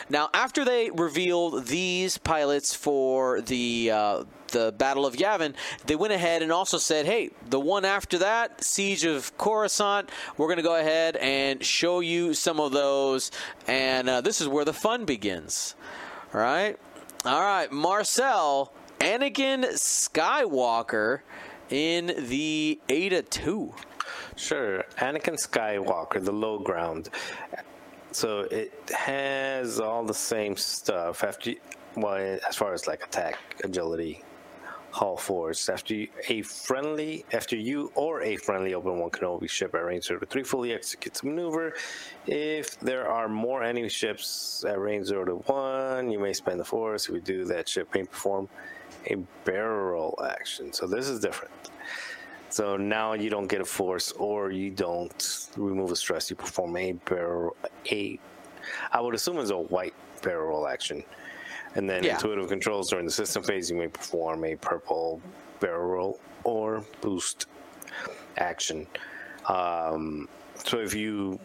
Now, 0.09 0.29
after 0.33 0.63
they 0.65 0.91
revealed 0.91 1.65
these 1.65 2.17
pilots 2.17 2.75
for 2.75 3.41
the 3.41 3.91
uh, 3.91 4.23
the 4.49 4.73
Battle 4.77 5.05
of 5.05 5.15
Yavin, 5.15 5.53
they 5.85 5.95
went 5.95 6.13
ahead 6.13 6.41
and 6.41 6.51
also 6.51 6.77
said, 6.77 7.05
"Hey, 7.05 7.31
the 7.49 7.59
one 7.59 7.85
after 7.85 8.17
that, 8.19 8.63
Siege 8.63 9.05
of 9.05 9.37
Coruscant, 9.37 10.09
we're 10.37 10.47
going 10.47 10.57
to 10.57 10.63
go 10.63 10.75
ahead 10.75 11.15
and 11.17 11.63
show 11.63 11.99
you 11.99 12.33
some 12.33 12.59
of 12.59 12.71
those, 12.71 13.31
and 13.67 14.09
uh, 14.09 14.21
this 14.21 14.41
is 14.41 14.47
where 14.47 14.65
the 14.65 14.73
fun 14.73 15.05
begins." 15.05 15.75
All 16.33 16.41
right, 16.41 16.77
all 17.25 17.41
right, 17.41 17.71
Marcel, 17.71 18.73
Anakin 18.99 19.65
Skywalker 19.73 21.21
in 21.69 22.13
the 22.27 22.79
Eta 22.89 23.21
Two. 23.23 23.73
Sure, 24.35 24.83
Anakin 24.97 25.35
Skywalker, 25.35 26.23
the 26.23 26.31
low 26.31 26.59
ground 26.59 27.09
so 28.15 28.41
it 28.49 28.71
has 28.95 29.79
all 29.81 30.05
the 30.05 30.13
same 30.13 30.55
stuff 30.55 31.21
after 31.23 31.51
well 31.97 32.39
as 32.47 32.55
far 32.55 32.73
as 32.73 32.87
like 32.87 33.03
attack 33.03 33.37
agility 33.63 34.23
hull 34.95 35.17
force 35.17 35.67
after 35.67 36.05
a 36.29 36.41
friendly 36.41 37.25
after 37.33 37.57
you 37.57 37.91
or 37.95 38.21
a 38.21 38.37
friendly 38.37 38.73
Obi-Wan 38.73 39.09
Kenobi 39.09 39.49
ship 39.49 39.75
at 39.75 39.83
range 39.83 40.05
0 40.05 40.21
to 40.21 40.25
3 40.25 40.43
fully 40.43 40.71
executes 40.73 41.21
a 41.21 41.25
maneuver 41.25 41.73
if 42.27 42.79
there 42.79 43.05
are 43.09 43.27
more 43.27 43.61
enemy 43.61 43.89
ships 43.89 44.63
at 44.65 44.79
range 44.79 45.05
0 45.07 45.25
to 45.25 45.35
1 45.35 46.09
you 46.09 46.17
may 46.17 46.31
spend 46.31 46.61
the 46.61 46.63
force 46.63 47.09
if 47.09 47.13
you 47.13 47.19
do 47.19 47.43
that 47.43 47.67
ship 47.67 47.89
may 47.93 48.03
perform 48.03 48.47
a 49.07 49.15
barrel 49.43 50.17
action 50.33 50.71
so 50.71 50.87
this 50.87 51.09
is 51.09 51.19
different 51.19 51.51
so 52.55 52.77
now 52.77 53.11
you 53.11 53.29
don't 53.29 53.47
get 53.47 53.59
a 53.59 53.65
force 53.65 54.13
or 54.13 54.49
you 54.49 54.71
don't 54.71 55.49
remove 55.57 55.91
a 55.91 55.95
stress. 55.97 56.29
You 56.29 56.37
perform 56.37 56.77
a 56.77 56.93
barrel, 56.93 57.57
a, 57.91 58.17
I 58.93 59.01
would 59.01 59.13
assume 59.13 59.39
it's 59.39 59.49
a 59.49 59.57
white 59.57 59.93
barrel 60.21 60.65
action. 60.65 61.03
And 61.75 61.89
then 61.89 62.03
yeah. 62.03 62.13
intuitive 62.13 62.47
controls 62.47 62.89
during 62.89 63.05
the 63.05 63.11
system 63.11 63.43
phase, 63.43 63.69
you 63.69 63.75
may 63.75 63.87
perform 63.87 64.45
a 64.45 64.55
purple 64.55 65.21
barrel 65.59 65.87
roll 65.87 66.19
or 66.43 66.83
boost 67.01 67.47
action. 68.37 68.87
Um, 69.47 70.27
so 70.63 70.79
if 70.79 70.93
you 70.93 71.39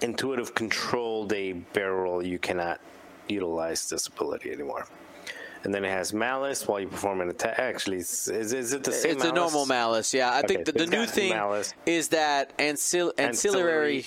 intuitive 0.00 0.54
controlled 0.54 1.32
a 1.32 1.52
barrel 1.52 2.02
roll, 2.02 2.22
you 2.22 2.38
cannot 2.38 2.80
utilize 3.28 3.88
this 3.88 4.06
ability 4.06 4.52
anymore 4.52 4.86
and 5.66 5.74
then 5.74 5.84
it 5.84 5.90
has 5.90 6.12
malice 6.12 6.68
while 6.68 6.78
you 6.78 6.86
perform 6.86 7.20
an 7.20 7.28
attack. 7.28 7.58
Actually, 7.58 7.96
is, 7.96 8.28
is 8.28 8.72
it 8.72 8.84
the 8.84 8.92
same? 8.92 9.12
It's 9.12 9.24
malice? 9.24 9.32
a 9.32 9.34
normal 9.34 9.66
malice. 9.66 10.14
Yeah, 10.14 10.30
I 10.30 10.38
okay, 10.38 10.46
think 10.46 10.66
the, 10.66 10.72
the 10.72 10.86
new 10.86 11.06
thing 11.06 11.30
malice. 11.30 11.74
is 11.84 12.08
that 12.08 12.56
ancil- 12.58 13.12
ancillary, 13.18 13.96
ancillary 13.96 14.06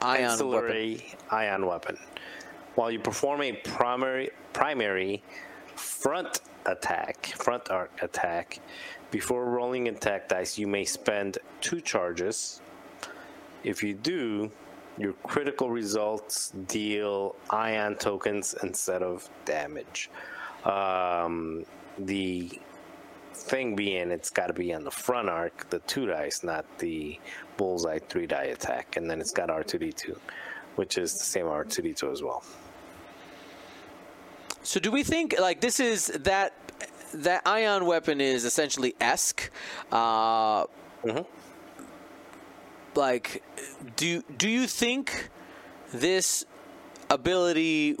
ion 0.00 0.30
ancillary 0.30 0.94
weapon. 0.94 1.18
ion 1.30 1.66
weapon. 1.66 1.98
While 2.74 2.90
you 2.90 2.98
perform 2.98 3.42
a 3.42 3.52
primary 3.52 4.30
primary 4.52 5.22
front 5.74 6.40
attack, 6.66 7.26
front 7.26 7.70
arc 7.70 7.90
attack, 8.02 8.60
before 9.10 9.44
rolling 9.44 9.88
attack 9.88 10.28
dice, 10.28 10.58
you 10.58 10.66
may 10.66 10.84
spend 10.84 11.38
two 11.60 11.80
charges. 11.80 12.62
If 13.62 13.82
you 13.82 13.94
do, 13.94 14.50
your 14.96 15.12
critical 15.22 15.70
results 15.70 16.50
deal 16.66 17.36
ion 17.50 17.96
tokens 17.96 18.54
instead 18.62 19.02
of 19.02 19.28
damage. 19.44 20.10
Um, 20.64 21.64
the 21.98 22.58
thing 23.34 23.74
being, 23.76 24.10
it's 24.10 24.30
got 24.30 24.46
to 24.46 24.52
be 24.52 24.72
on 24.72 24.84
the 24.84 24.90
front 24.90 25.28
arc, 25.28 25.68
the 25.70 25.80
two 25.80 26.06
dice, 26.06 26.42
not 26.42 26.64
the 26.78 27.18
bullseye 27.56 27.98
three 27.98 28.26
die 28.26 28.44
attack, 28.44 28.96
and 28.96 29.10
then 29.10 29.20
it's 29.20 29.32
got 29.32 29.48
R2D2, 29.48 30.16
which 30.76 30.96
is 30.96 31.12
the 31.12 31.24
same 31.24 31.46
R2D2 31.46 32.12
as 32.12 32.22
well. 32.22 32.42
So, 34.62 34.78
do 34.80 34.90
we 34.90 35.02
think 35.02 35.34
like 35.38 35.60
this 35.60 35.80
is 35.80 36.06
that 36.20 36.54
that 37.14 37.46
ion 37.46 37.86
weapon 37.86 38.20
is 38.20 38.44
essentially 38.44 38.94
ESC? 39.00 39.50
Uh, 39.90 40.64
mm-hmm. 41.04 41.22
Like, 42.94 43.42
do 43.96 44.22
do 44.36 44.48
you 44.48 44.66
think 44.66 45.30
this 45.92 46.44
ability 47.10 47.96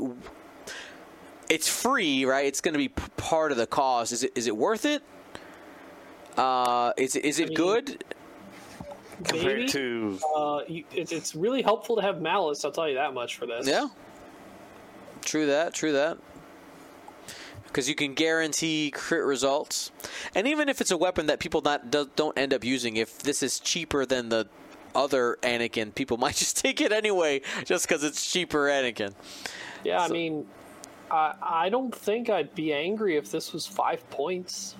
it's 1.48 1.68
free, 1.68 2.24
right? 2.24 2.46
It's 2.46 2.62
going 2.62 2.72
to 2.72 2.78
be 2.78 2.88
p- 2.88 3.02
part 3.18 3.52
of 3.52 3.58
the 3.58 3.66
cost. 3.66 4.12
Is 4.12 4.22
it 4.24 4.32
is 4.34 4.46
it 4.46 4.56
worth 4.56 4.86
it? 4.86 5.02
Uh, 6.36 6.92
is 6.96 7.14
is 7.16 7.38
it 7.38 7.44
I 7.44 7.46
mean, 7.48 7.56
good? 7.56 8.04
Compared 9.24 9.58
maybe, 9.58 9.68
to, 9.68 10.18
uh, 10.34 10.60
you, 10.66 10.84
it's, 10.90 11.12
it's 11.12 11.36
really 11.36 11.62
helpful 11.62 11.94
to 11.96 12.02
have 12.02 12.20
malice. 12.20 12.64
I'll 12.64 12.72
tell 12.72 12.88
you 12.88 12.94
that 12.96 13.14
much 13.14 13.36
for 13.36 13.46
this. 13.46 13.68
Yeah. 13.68 13.88
True 15.20 15.46
that. 15.46 15.74
True 15.74 15.92
that. 15.92 16.18
Because 17.72 17.88
you 17.88 17.94
can 17.94 18.12
guarantee 18.12 18.90
crit 18.90 19.24
results, 19.24 19.92
and 20.34 20.46
even 20.46 20.68
if 20.68 20.82
it's 20.82 20.90
a 20.90 20.96
weapon 20.96 21.24
that 21.26 21.38
people 21.40 21.62
not 21.62 21.90
do, 21.90 22.10
don't 22.16 22.36
end 22.36 22.52
up 22.52 22.64
using, 22.64 22.96
if 22.96 23.20
this 23.22 23.42
is 23.42 23.58
cheaper 23.58 24.04
than 24.04 24.28
the 24.28 24.46
other 24.94 25.38
Anakin, 25.42 25.94
people 25.94 26.16
might 26.18 26.34
just 26.34 26.58
take 26.58 26.82
it 26.82 26.92
anyway, 26.92 27.40
just 27.64 27.88
because 27.88 28.04
it's 28.04 28.30
cheaper 28.30 28.66
Anakin. 28.66 29.14
Yeah, 29.84 30.02
I 30.02 30.08
mean, 30.08 30.46
I 31.10 31.34
I 31.40 31.68
don't 31.70 31.94
think 31.94 32.28
I'd 32.28 32.54
be 32.54 32.74
angry 32.74 33.16
if 33.16 33.30
this 33.30 33.54
was 33.54 33.66
five 33.66 34.08
points. 34.10 34.76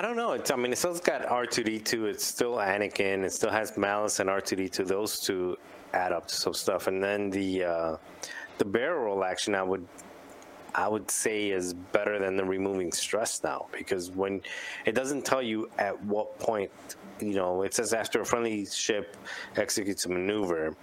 I 0.00 0.02
don't 0.02 0.16
know. 0.16 0.32
It's, 0.32 0.50
I 0.50 0.56
mean, 0.56 0.72
it 0.72 0.78
still's 0.78 0.98
got 0.98 1.26
R2D2. 1.26 2.04
It's 2.06 2.24
still 2.24 2.54
Anakin. 2.54 3.22
It 3.22 3.32
still 3.32 3.50
has 3.50 3.76
Malice 3.76 4.18
and 4.20 4.30
R2D2. 4.30 4.86
Those 4.86 5.20
two 5.20 5.58
add 5.92 6.12
up 6.12 6.26
to 6.28 6.34
some 6.34 6.54
stuff. 6.54 6.86
And 6.86 7.02
then 7.02 7.28
the 7.28 7.64
uh, 7.64 7.96
the 8.56 8.64
barrel 8.64 9.04
roll 9.04 9.24
action, 9.24 9.54
I 9.54 9.62
would 9.62 9.86
I 10.74 10.88
would 10.88 11.10
say 11.10 11.50
is 11.50 11.74
better 11.74 12.18
than 12.18 12.36
the 12.36 12.44
removing 12.44 12.92
stress 12.92 13.42
now 13.42 13.66
because 13.72 14.10
when 14.10 14.42
it 14.84 14.92
doesn't 14.94 15.24
tell 15.24 15.42
you 15.42 15.70
at 15.78 16.02
what 16.04 16.38
point, 16.38 16.70
you 17.20 17.34
know, 17.34 17.62
it 17.62 17.74
says 17.74 17.92
after 17.92 18.20
a 18.20 18.24
friendly 18.24 18.66
ship 18.66 19.16
executes 19.56 20.04
a 20.06 20.08
maneuver. 20.08 20.74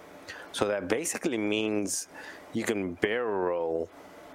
So 0.52 0.68
that 0.68 0.88
basically 0.88 1.38
means 1.38 2.08
you 2.54 2.64
can 2.64 2.94
barrel 2.96 3.40
roll 3.40 3.90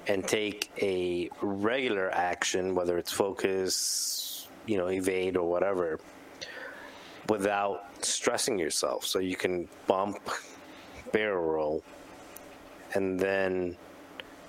and 0.07 0.27
take 0.27 0.71
a 0.81 1.31
regular 1.41 2.11
action, 2.11 2.75
whether 2.75 2.99
it's 2.99 3.13
focus, 3.13 4.49
you 4.67 4.77
know, 4.77 4.89
evade 4.89 5.37
or 5.37 5.49
whatever, 5.49 6.01
without 7.29 8.05
stressing 8.05 8.59
yourself. 8.59 9.05
So 9.05 9.19
you 9.19 9.37
can 9.37 9.69
bump, 9.87 10.19
barrel 11.13 11.45
roll, 11.45 11.85
and 12.95 13.19
then 13.19 13.77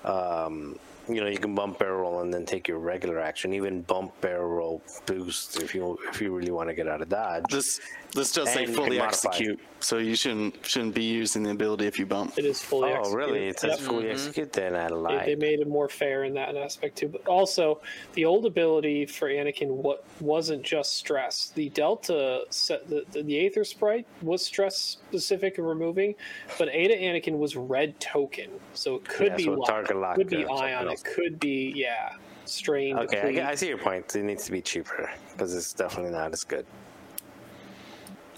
um, 0.04 0.78
you 1.08 1.20
know 1.20 1.26
you 1.26 1.38
can 1.38 1.54
bump 1.54 1.78
barrel 1.78 2.00
roll 2.00 2.20
and 2.20 2.32
then 2.32 2.44
take 2.46 2.66
your 2.68 2.78
regular 2.78 3.18
action. 3.20 3.52
Even 3.52 3.82
bump 3.82 4.18
barrel 4.20 4.48
roll 4.48 4.82
boost 5.06 5.62
if 5.62 5.74
you 5.74 5.98
if 6.08 6.20
you 6.20 6.34
really 6.34 6.50
want 6.50 6.68
to 6.68 6.74
get 6.74 6.88
out 6.88 7.02
of 7.02 7.08
dodge. 7.08 7.44
This 7.50 7.80
this 8.12 8.32
does 8.32 8.52
say 8.52 8.64
fully 8.66 8.98
can 8.98 9.04
it. 9.06 9.08
execute, 9.08 9.60
so 9.80 9.98
you 9.98 10.14
shouldn't 10.14 10.64
shouldn't 10.64 10.94
be 10.94 11.02
using 11.02 11.42
the 11.42 11.50
ability 11.50 11.86
if 11.86 11.98
you 11.98 12.06
bump. 12.06 12.38
It 12.38 12.44
is 12.44 12.62
fully. 12.62 12.92
oh, 12.92 13.00
executed. 13.00 13.16
really? 13.16 13.48
It 13.48 13.58
says 13.60 13.72
Yep. 13.72 13.80
fully 13.80 14.04
mm-hmm. 14.04 14.12
execute. 14.12 14.52
Then 14.52 14.76
I 14.76 14.88
They, 14.88 14.94
lied. 14.94 15.26
they 15.26 15.34
made 15.34 15.60
it 15.60 15.68
more 15.68 15.88
fair 15.88 16.24
in 16.24 16.34
that 16.34 16.56
aspect 16.56 16.96
too. 16.96 17.08
But 17.08 17.26
also, 17.26 17.80
the 18.14 18.24
old 18.24 18.46
ability 18.46 19.06
for 19.06 19.28
Anakin 19.28 19.68
what 19.68 20.04
wasn't 20.20 20.62
just 20.62 20.92
stress. 20.94 21.50
The 21.54 21.70
Delta 21.70 22.44
set 22.50 22.88
the, 22.88 23.04
the, 23.10 23.22
the 23.24 23.34
Aethersprite 23.50 24.04
was 24.22 24.44
stress 24.44 24.76
specific 24.78 25.58
and 25.58 25.66
removing, 25.66 26.14
but 26.58 26.68
Eta 26.68 26.94
Anakin 26.94 27.38
was 27.38 27.56
red 27.56 27.98
token, 28.00 28.50
so 28.74 28.94
it 28.96 29.04
could 29.04 29.28
Yeah, 29.32 29.36
be 29.36 29.44
so 29.44 29.52
lock, 29.54 29.68
target 29.68 29.96
lock 29.96 30.14
could 30.16 30.28
be 30.28 30.44
ion, 30.46 30.86
else. 30.88 30.93
It 30.94 31.04
could 31.04 31.40
be 31.40 31.72
yeah, 31.74 32.12
strain. 32.44 32.96
Okay, 32.98 33.40
I, 33.40 33.50
I 33.50 33.54
see 33.56 33.68
your 33.68 33.78
point. 33.78 34.14
It 34.14 34.22
needs 34.22 34.44
to 34.44 34.52
be 34.52 34.60
cheaper 34.60 35.10
because 35.32 35.54
it's 35.54 35.72
definitely 35.72 36.12
not 36.12 36.32
as 36.32 36.44
good. 36.44 36.64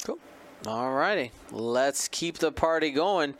Cool. 0.05 0.19
All 0.67 0.95
righty, 0.95 1.33
let's 1.51 2.09
keep 2.09 2.39
the 2.39 2.51
party 2.51 2.91
going. 2.91 3.35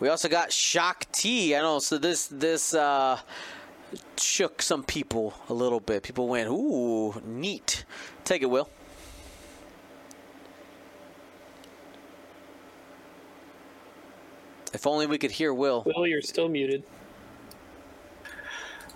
We 0.00 0.08
also 0.08 0.28
got 0.28 0.50
Shaak 0.50 1.10
Ti. 1.12 1.54
I 1.54 1.60
know, 1.60 1.78
so 1.80 1.98
this 1.98 2.28
this 2.28 2.72
uh, 2.72 3.18
shook 4.18 4.62
some 4.62 4.82
people 4.82 5.34
a 5.50 5.54
little 5.54 5.80
bit. 5.80 6.02
People 6.02 6.26
went, 6.26 6.48
"Ooh, 6.48 7.20
neat." 7.24 7.84
Take 8.24 8.42
it, 8.42 8.46
Will. 8.46 8.70
If 14.72 14.86
only 14.86 15.06
we 15.06 15.18
could 15.18 15.30
hear 15.30 15.52
Will. 15.52 15.82
Will, 15.86 16.06
you're 16.06 16.22
still 16.22 16.48
muted. 16.48 16.82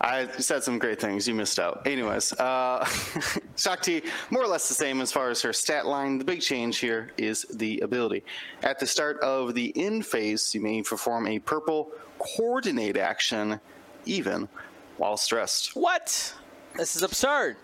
I 0.00 0.28
said 0.38 0.62
some 0.62 0.78
great 0.78 0.98
things. 1.00 1.28
You 1.28 1.34
missed 1.34 1.58
out. 1.58 1.86
Anyways, 1.86 2.32
uh, 2.34 2.84
Shaak 3.56 3.82
Ti, 3.82 4.02
more 4.30 4.42
or 4.42 4.46
less 4.46 4.66
the 4.68 4.74
same 4.74 5.00
as 5.02 5.12
far 5.12 5.28
as 5.28 5.42
her 5.42 5.52
stat 5.52 5.86
line. 5.86 6.16
The 6.18 6.24
big 6.24 6.40
change 6.40 6.78
here 6.78 7.10
is 7.18 7.42
the 7.54 7.80
ability. 7.80 8.24
At 8.62 8.78
the 8.78 8.86
start 8.86 9.20
of 9.20 9.54
the 9.54 9.72
end 9.76 10.06
phase, 10.06 10.54
you 10.54 10.62
may 10.62 10.82
perform 10.82 11.26
a 11.26 11.38
purple 11.38 11.90
coordinate 12.18 12.96
action, 12.96 13.60
even 14.06 14.48
while 14.96 15.18
stressed. 15.18 15.76
What? 15.76 16.34
This 16.76 16.96
is 16.96 17.02
absurd. 17.02 17.56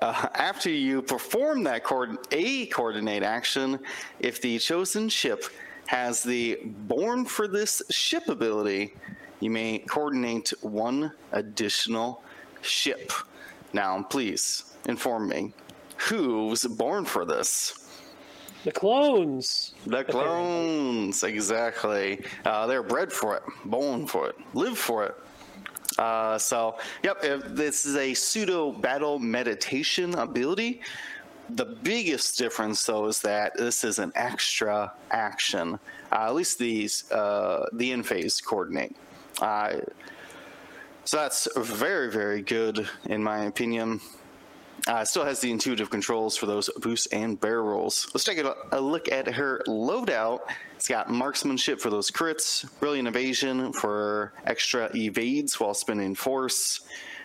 Uh, 0.00 0.28
after 0.34 0.70
you 0.70 1.02
perform 1.02 1.64
that 1.64 1.82
coord- 1.82 2.18
a 2.30 2.66
coordinate 2.66 3.24
action, 3.24 3.80
if 4.20 4.40
the 4.40 4.60
chosen 4.60 5.08
ship 5.08 5.44
has 5.86 6.22
the 6.22 6.60
born 6.64 7.24
for 7.24 7.48
this 7.48 7.82
ship 7.90 8.28
ability, 8.28 8.94
you 9.40 9.50
may 9.50 9.78
coordinate 9.78 10.52
one 10.62 11.12
additional 11.32 12.22
ship. 12.60 13.12
Now, 13.72 14.02
please 14.02 14.74
inform 14.86 15.28
me 15.28 15.52
who 15.98 16.46
was 16.46 16.64
born 16.64 17.04
for 17.04 17.24
this? 17.24 17.74
The 18.64 18.72
clones. 18.72 19.74
The 19.86 20.04
clones, 20.04 21.22
exactly. 21.22 22.22
Uh, 22.44 22.66
they're 22.66 22.82
bred 22.82 23.12
for 23.12 23.36
it, 23.36 23.42
born 23.64 24.06
for 24.06 24.28
it, 24.28 24.36
live 24.54 24.78
for 24.78 25.06
it. 25.06 25.14
Uh, 25.98 26.38
so, 26.38 26.78
yep, 27.02 27.18
if 27.22 27.44
this 27.48 27.84
is 27.84 27.96
a 27.96 28.14
pseudo 28.14 28.72
battle 28.72 29.18
meditation 29.18 30.14
ability. 30.14 30.80
The 31.50 31.64
biggest 31.64 32.36
difference, 32.36 32.84
though, 32.84 33.06
is 33.06 33.20
that 33.22 33.56
this 33.56 33.82
is 33.82 33.98
an 33.98 34.12
extra 34.14 34.92
action. 35.10 35.78
Uh, 36.12 36.26
at 36.26 36.34
least 36.34 36.58
these, 36.58 37.10
uh, 37.10 37.66
the 37.72 37.92
in 37.92 38.02
phase 38.02 38.40
coordinate. 38.40 38.94
Uh, 39.40 39.76
so 41.04 41.16
that's 41.16 41.48
very, 41.56 42.10
very 42.10 42.42
good, 42.42 42.88
in 43.06 43.22
my 43.22 43.44
opinion. 43.44 44.00
Uh, 44.86 45.04
still 45.04 45.24
has 45.24 45.40
the 45.40 45.50
intuitive 45.50 45.90
controls 45.90 46.36
for 46.36 46.46
those 46.46 46.70
boosts 46.80 47.06
and 47.12 47.40
barrel 47.40 47.66
rolls. 47.66 48.08
Let's 48.14 48.24
take 48.24 48.38
a, 48.38 48.54
a 48.72 48.80
look 48.80 49.10
at 49.10 49.26
her 49.26 49.62
loadout. 49.66 50.40
It's 50.76 50.88
got 50.88 51.10
marksmanship 51.10 51.80
for 51.80 51.90
those 51.90 52.10
crits, 52.10 52.66
brilliant 52.78 53.08
evasion 53.08 53.72
for 53.72 54.32
extra 54.46 54.90
evades 54.94 55.58
while 55.58 55.74
spinning 55.74 56.14
force. 56.14 56.80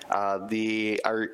Uh, 0.10 0.46
the 0.48 1.00
our 1.06 1.30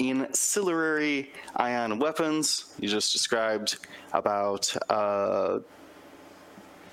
ancillary 0.00 1.30
ion 1.56 1.98
weapons 1.98 2.74
you 2.80 2.88
just 2.88 3.12
described 3.12 3.76
about 4.12 4.74
uh, 4.88 5.58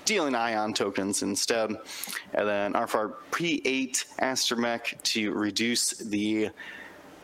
dealing 0.08 0.34
ion 0.34 0.72
tokens 0.72 1.22
instead. 1.22 1.70
And 2.32 2.48
then 2.48 2.72
Arfar 2.72 3.14
P8 3.30 4.04
Astromech 4.20 5.00
to 5.02 5.32
reduce 5.32 5.90
the 5.98 6.48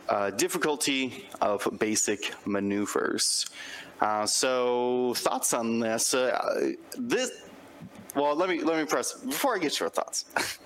uh, 0.07 0.29
difficulty 0.29 1.27
of 1.41 1.67
basic 1.79 2.31
maneuvers. 2.45 3.47
Uh, 3.99 4.25
so 4.27 5.13
thoughts 5.17 5.53
on 5.53 5.79
this? 5.79 6.13
Uh, 6.13 6.73
this 6.95 7.31
well, 8.13 8.35
let 8.35 8.49
me 8.49 8.61
let 8.61 8.77
me 8.77 8.85
press 8.85 9.13
before 9.13 9.55
I 9.55 9.59
get 9.59 9.79
your 9.79 9.89
thoughts. 9.89 10.25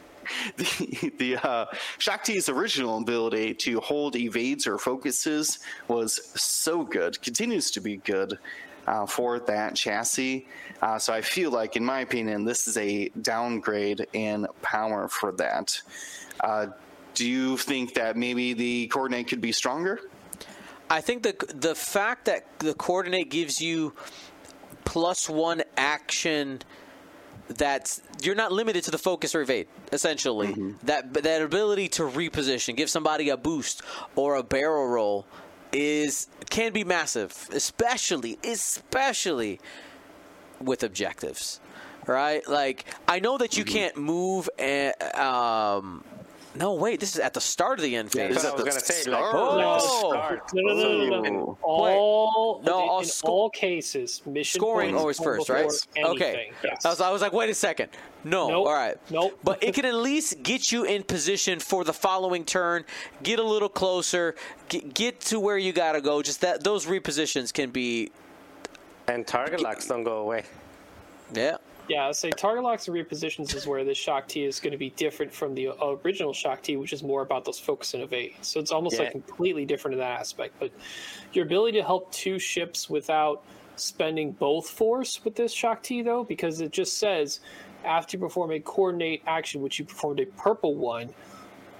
the 0.57 1.13
the 1.19 1.37
uh, 1.37 1.65
Shaak 1.99 2.25
Ti's 2.25 2.49
original 2.49 2.97
ability 2.97 3.53
to 3.53 3.79
hold 3.79 4.17
evades 4.17 4.67
or 4.67 4.77
focuses 4.77 5.59
was 5.87 6.19
so 6.35 6.83
good, 6.83 7.21
continues 7.21 7.71
to 7.71 7.79
be 7.79 7.97
good 7.97 8.37
uh, 8.89 9.05
for 9.05 9.39
that 9.39 9.75
chassis. 9.75 10.47
Uh, 10.81 10.97
so 10.97 11.13
I 11.13 11.21
feel 11.21 11.51
like, 11.51 11.75
in 11.75 11.85
my 11.85 11.99
opinion, 11.99 12.43
this 12.43 12.67
is 12.67 12.75
a 12.77 13.09
downgrade 13.21 14.07
in 14.13 14.47
power 14.63 15.07
for 15.07 15.31
that. 15.33 15.79
Uh, 16.39 16.67
do 17.13 17.29
you 17.29 17.57
think 17.57 17.93
that 17.93 18.17
maybe 18.17 18.53
the 18.53 18.87
coordinate 18.87 19.27
could 19.27 19.41
be 19.41 19.51
stronger? 19.51 19.99
I 20.89 21.01
think 21.01 21.21
the 21.21 21.35
the 21.53 21.75
fact 21.75 22.25
that 22.25 22.45
the 22.59 22.73
coordinate 22.73 23.29
gives 23.29 23.61
you 23.61 23.93
plus 24.85 25.29
one 25.29 25.61
action 25.77 26.59
that's 27.47 28.01
you're 28.23 28.35
not 28.35 28.51
limited 28.51 28.83
to 28.85 28.91
the 28.91 28.97
focus 28.97 29.35
or 29.35 29.41
evade 29.41 29.67
essentially 29.91 30.75
that 30.83 31.13
that 31.13 31.41
ability 31.41 31.87
to 31.87 32.03
reposition 32.03 32.75
give 32.75 32.89
somebody 32.89 33.29
a 33.29 33.37
boost 33.37 33.81
or 34.15 34.35
a 34.35 34.43
barrel 34.43 34.87
roll 34.87 35.25
is 35.71 36.27
can 36.49 36.73
be 36.73 36.83
massive 36.83 37.47
especially 37.53 38.37
especially 38.43 39.59
with 40.59 40.83
objectives 40.83 41.59
right? 42.07 42.47
Like 42.47 42.85
i 43.07 43.19
know 43.19 43.37
that 43.37 43.55
you 43.57 43.63
can't 43.63 43.95
move 43.95 44.49
and 44.57 44.93
um 45.15 46.03
no 46.55 46.73
wait 46.73 46.99
this 46.99 47.13
is 47.15 47.19
at 47.21 47.33
the 47.33 47.41
start 47.41 47.79
of 47.79 47.83
the 47.83 47.95
end 47.95 48.11
phase 48.11 48.33
That's 48.33 48.43
Is 48.43 48.51
what 48.51 48.59
I 48.59 48.63
was 48.63 48.63
the 48.63 48.69
gonna 48.71 48.85
say. 48.85 49.11
Like, 49.11 49.19
start? 49.19 49.35
Oh. 49.37 50.09
start. 50.09 50.41
No, 50.53 50.73
no, 50.73 50.73
no, 50.75 51.21
no, 51.21 51.29
no, 51.29 51.57
Oh. 51.63 51.67
All 51.69 52.61
No, 52.65 52.83
in, 52.83 52.89
all 52.89 52.99
in 53.01 53.05
sco- 53.05 53.27
all 53.27 53.49
cases, 53.49 54.21
mission 54.25 54.59
scoring 54.59 54.95
always 54.95 55.19
first, 55.19 55.47
right? 55.49 55.67
before 55.67 56.11
Okay. 56.15 56.25
anything. 56.33 56.53
Yes. 56.63 56.85
I 56.85 56.89
was, 56.89 57.01
I 57.01 57.11
was 57.11 57.21
like, 57.21 57.33
wait 57.33 57.49
a 57.49 57.53
second. 57.53 57.89
No. 58.23 58.49
Nope. 58.49 58.67
All 58.67 58.73
right. 58.73 58.97
Nope. 59.11 59.39
But 59.43 59.63
it 59.63 59.73
can 59.75 59.85
at 59.85 59.95
least 59.95 60.41
get 60.43 60.71
you 60.71 60.83
in 60.85 61.03
position 61.03 61.59
for 61.59 61.83
the 61.83 61.93
following 61.93 62.43
turn. 62.45 62.83
Get 63.23 63.39
a 63.39 63.43
little 63.43 63.69
closer. 63.69 64.35
Get, 64.69 64.93
get 64.93 65.19
to 65.21 65.39
where 65.39 65.57
you 65.57 65.71
gotta 65.71 66.01
go. 66.01 66.21
Just 66.21 66.41
that 66.41 66.63
those 66.63 66.85
repositions 66.87 67.53
can 67.53 67.69
be. 67.69 68.11
And 69.07 69.25
target 69.25 69.59
locks 69.61 69.87
don't 69.87 70.03
go 70.03 70.17
away. 70.17 70.43
Yeah. 71.33 71.57
Yeah, 71.89 72.11
say 72.11 72.29
target 72.29 72.63
locks 72.63 72.87
and 72.87 72.95
repositions 72.95 73.55
is 73.55 73.65
where 73.65 73.83
this 73.83 73.97
Shaak 73.97 74.27
Ti 74.27 74.45
is 74.45 74.59
going 74.59 74.73
to 74.73 74.77
be 74.77 74.91
different 74.91 75.33
from 75.33 75.55
the 75.55 75.71
original 75.81 76.33
Shaak 76.33 76.61
Ti, 76.61 76.77
which 76.77 76.93
is 76.93 77.01
more 77.01 77.23
about 77.23 77.45
those 77.45 77.57
focus 77.57 77.95
and 77.95 78.03
evade. 78.03 78.35
So 78.41 78.59
it's 78.59 78.71
almost 78.71 78.97
Yeah. 78.97 79.03
like 79.03 79.11
completely 79.11 79.65
different 79.65 79.93
in 79.93 79.99
that 79.99 80.19
aspect. 80.19 80.53
But 80.59 80.71
your 81.33 81.45
ability 81.45 81.79
to 81.79 81.83
help 81.83 82.11
two 82.11 82.37
ships 82.37 82.91
without 82.91 83.43
spending 83.75 84.33
both 84.33 84.69
force 84.69 85.23
with 85.25 85.35
this 85.35 85.51
Shaak 85.51 85.81
Ti, 85.81 86.03
though, 86.03 86.23
because 86.23 86.61
it 86.61 86.71
just 86.71 86.99
says 86.99 87.39
after 87.83 88.17
you 88.17 88.21
perform 88.21 88.51
a 88.51 88.59
coordinate 88.59 89.23
action, 89.25 89.61
which 89.61 89.79
you 89.79 89.85
performed 89.85 90.19
a 90.19 90.25
purple 90.25 90.75
one, 90.75 91.09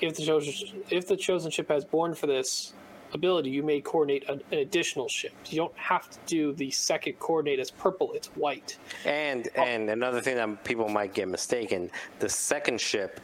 if 0.01 0.15
the 0.15 0.25
chosen 0.25 0.81
if 0.89 1.07
the 1.07 1.17
chosen 1.17 1.51
ship 1.51 1.69
has 1.69 1.85
born 1.85 2.15
for 2.15 2.25
this 2.25 2.73
ability, 3.13 3.49
you 3.49 3.63
may 3.63 3.81
coordinate 3.81 4.27
an, 4.29 4.41
an 4.51 4.59
additional 4.59 5.07
ship. 5.07 5.33
You 5.47 5.57
don't 5.57 5.75
have 5.77 6.09
to 6.09 6.17
do 6.25 6.53
the 6.53 6.71
second 6.71 7.19
coordinate 7.19 7.59
as 7.59 7.71
purple; 7.71 8.13
it's 8.13 8.27
white. 8.29 8.77
And 9.05 9.49
oh. 9.57 9.63
and 9.63 9.89
another 9.89 10.21
thing 10.21 10.35
that 10.35 10.63
people 10.63 10.89
might 10.89 11.13
get 11.13 11.27
mistaken: 11.27 11.91
the 12.19 12.29
second 12.29 12.79
ship 12.81 13.19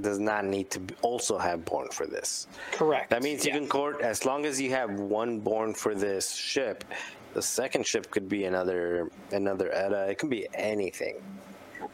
does 0.00 0.18
not 0.18 0.44
need 0.44 0.70
to 0.70 0.80
also 1.02 1.38
have 1.38 1.64
born 1.64 1.88
for 1.90 2.06
this. 2.06 2.48
Correct. 2.72 3.10
That 3.10 3.22
means 3.22 3.44
you 3.44 3.52
Yeah. 3.52 3.58
can 3.58 3.68
court 3.68 4.00
as 4.00 4.24
long 4.24 4.44
as 4.44 4.60
you 4.60 4.70
have 4.70 4.90
one 4.90 5.38
born 5.38 5.72
for 5.74 5.94
this 5.94 6.34
ship. 6.34 6.84
The 7.32 7.42
second 7.42 7.86
ship 7.86 8.10
could 8.10 8.28
be 8.28 8.44
another 8.44 9.10
another 9.32 9.72
Eta. 9.72 10.08
It 10.10 10.18
can 10.18 10.28
be 10.28 10.46
anything. 10.54 11.22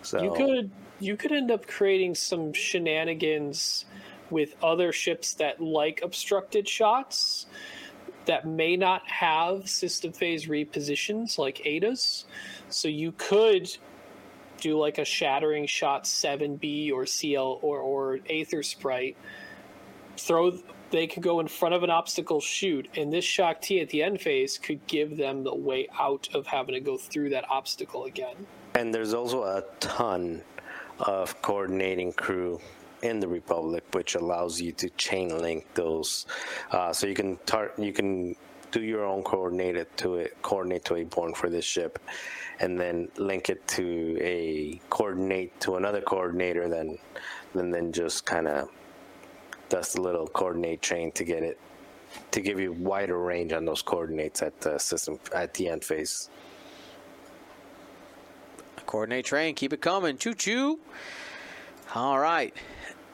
So 0.02 0.22
You 0.22 0.32
could 0.34 0.70
you 1.00 1.16
could 1.16 1.32
end 1.32 1.50
up 1.50 1.66
creating 1.66 2.14
some 2.14 2.52
shenanigans 2.52 3.86
with 4.30 4.54
other 4.62 4.92
ships 4.92 5.34
that 5.34 5.60
like 5.60 6.00
obstructed 6.02 6.68
shots 6.68 7.46
that 8.26 8.46
may 8.46 8.76
not 8.76 9.08
have 9.08 9.68
system 9.68 10.12
phase 10.12 10.46
repositions 10.46 11.38
like 11.38 11.66
Eta's. 11.66 12.26
So 12.68 12.88
you 12.88 13.12
could 13.12 13.74
do 14.58 14.78
like 14.78 14.98
a 14.98 15.04
shattering 15.04 15.66
shot 15.66 16.04
7B 16.04 16.92
or 16.92 17.06
CL 17.06 17.58
or 17.62 17.80
or 17.80 18.18
Aethersprite. 18.18 19.16
Throw 20.16 20.58
they 20.90 21.06
could 21.06 21.22
go 21.22 21.40
in 21.40 21.46
front 21.46 21.74
of 21.74 21.82
an 21.82 21.90
obstacle 21.90 22.40
shoot 22.40 22.88
and 22.96 23.12
this 23.12 23.24
Shaak 23.24 23.62
Ti 23.62 23.80
at 23.80 23.88
the 23.90 24.02
end 24.02 24.20
phase 24.20 24.58
could 24.58 24.84
give 24.86 25.16
them 25.16 25.44
the 25.44 25.54
way 25.54 25.88
out 25.98 26.28
of 26.34 26.46
having 26.46 26.74
to 26.74 26.80
go 26.80 26.96
through 26.96 27.30
that 27.30 27.48
obstacle 27.48 28.04
again. 28.06 28.34
And 28.74 28.92
there's 28.92 29.14
also 29.14 29.44
a 29.44 29.62
ton 29.78 30.42
of 30.98 31.40
coordinating 31.42 32.12
crew 32.12 32.60
in 33.02 33.20
the 33.20 33.28
Republic, 33.28 33.84
which 33.92 34.14
allows 34.14 34.60
you 34.60 34.72
to 34.72 34.90
chain 34.90 35.36
link 35.40 35.66
those, 35.74 36.26
uh, 36.70 36.92
so 36.92 37.06
you 37.06 37.14
can 37.14 37.36
tar- 37.46 37.72
you 37.78 37.92
can 37.92 38.36
do 38.70 38.82
your 38.82 39.04
own 39.04 39.22
coordinated 39.22 39.86
to 39.96 40.16
it, 40.16 40.36
coordinate 40.42 40.84
to 40.84 40.96
a 40.96 41.04
born 41.04 41.34
for 41.34 41.50
this 41.50 41.64
ship, 41.64 41.98
and 42.60 42.78
then 42.78 43.08
link 43.16 43.48
it 43.48 43.66
to 43.66 44.18
a 44.20 44.80
coordinate 44.90 45.58
to 45.60 45.76
another 45.76 46.00
coordinator, 46.00 46.68
then 46.68 46.98
then 47.54 47.70
then 47.70 47.92
just 47.92 48.26
kind 48.26 48.46
of 48.46 48.68
does 49.68 49.94
a 49.94 50.00
little 50.00 50.26
coordinate 50.26 50.82
chain 50.82 51.10
to 51.12 51.24
get 51.24 51.42
it 51.42 51.58
to 52.32 52.40
give 52.40 52.58
you 52.58 52.72
wider 52.72 53.18
range 53.18 53.52
on 53.52 53.64
those 53.64 53.82
coordinates 53.82 54.42
at 54.42 54.60
the 54.60 54.78
system 54.78 55.18
at 55.34 55.54
the 55.54 55.68
end 55.68 55.84
phase. 55.84 56.28
Coordinate 58.86 59.24
train, 59.24 59.54
keep 59.54 59.72
it 59.72 59.80
coming. 59.80 60.16
Choo 60.16 60.34
choo. 60.34 60.80
All 61.94 62.18
right. 62.18 62.54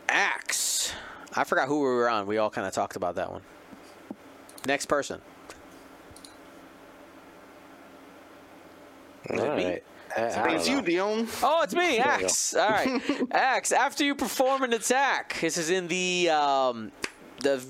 Axe. 0.09 0.93
I 1.35 1.45
forgot 1.45 1.69
who 1.69 1.81
we 1.81 1.87
were 1.87 2.09
on. 2.09 2.27
We 2.27 2.39
all 2.39 2.51
kind 2.51 2.67
of 2.67 2.73
talked 2.73 2.97
about 2.97 3.15
that 3.17 3.31
one. 3.31 3.43
Next 4.67 4.87
person. 4.87 5.21
All 9.31 9.39
it 9.41 9.57
me? 9.57 9.65
right. 9.65 9.83
I- 10.17 10.23
I 10.23 10.55
It's 10.55 10.67
you, 10.69 10.77
know. 10.77 10.83
Dion. 10.83 11.29
Oh, 11.43 11.61
it's 11.63 11.75
me. 11.75 11.99
Axe. 11.99 12.55
All 12.55 12.71
right, 12.71 13.03
Axe. 13.33 13.71
After 13.73 14.03
you 14.03 14.15
perform 14.15 14.63
an 14.63 14.73
attack, 14.73 15.37
this 15.43 15.59
is 15.59 15.69
in 15.69 15.89
the 15.89 16.31
um, 16.31 16.91
the 17.43 17.63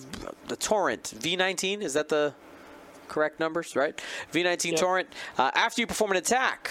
the 0.47 0.55
torrent 0.57 1.13
V19. 1.19 1.81
Is 1.83 1.95
that 1.95 2.09
the 2.09 2.35
correct 3.09 3.41
numbers? 3.41 3.75
Right, 3.75 4.01
V19 4.33 4.73
Yep. 4.73 4.81
torrent. 4.81 5.09
Uh, 5.37 5.51
after 5.55 5.81
you 5.81 5.89
perform 5.89 6.13
an 6.13 6.19
attack, 6.19 6.71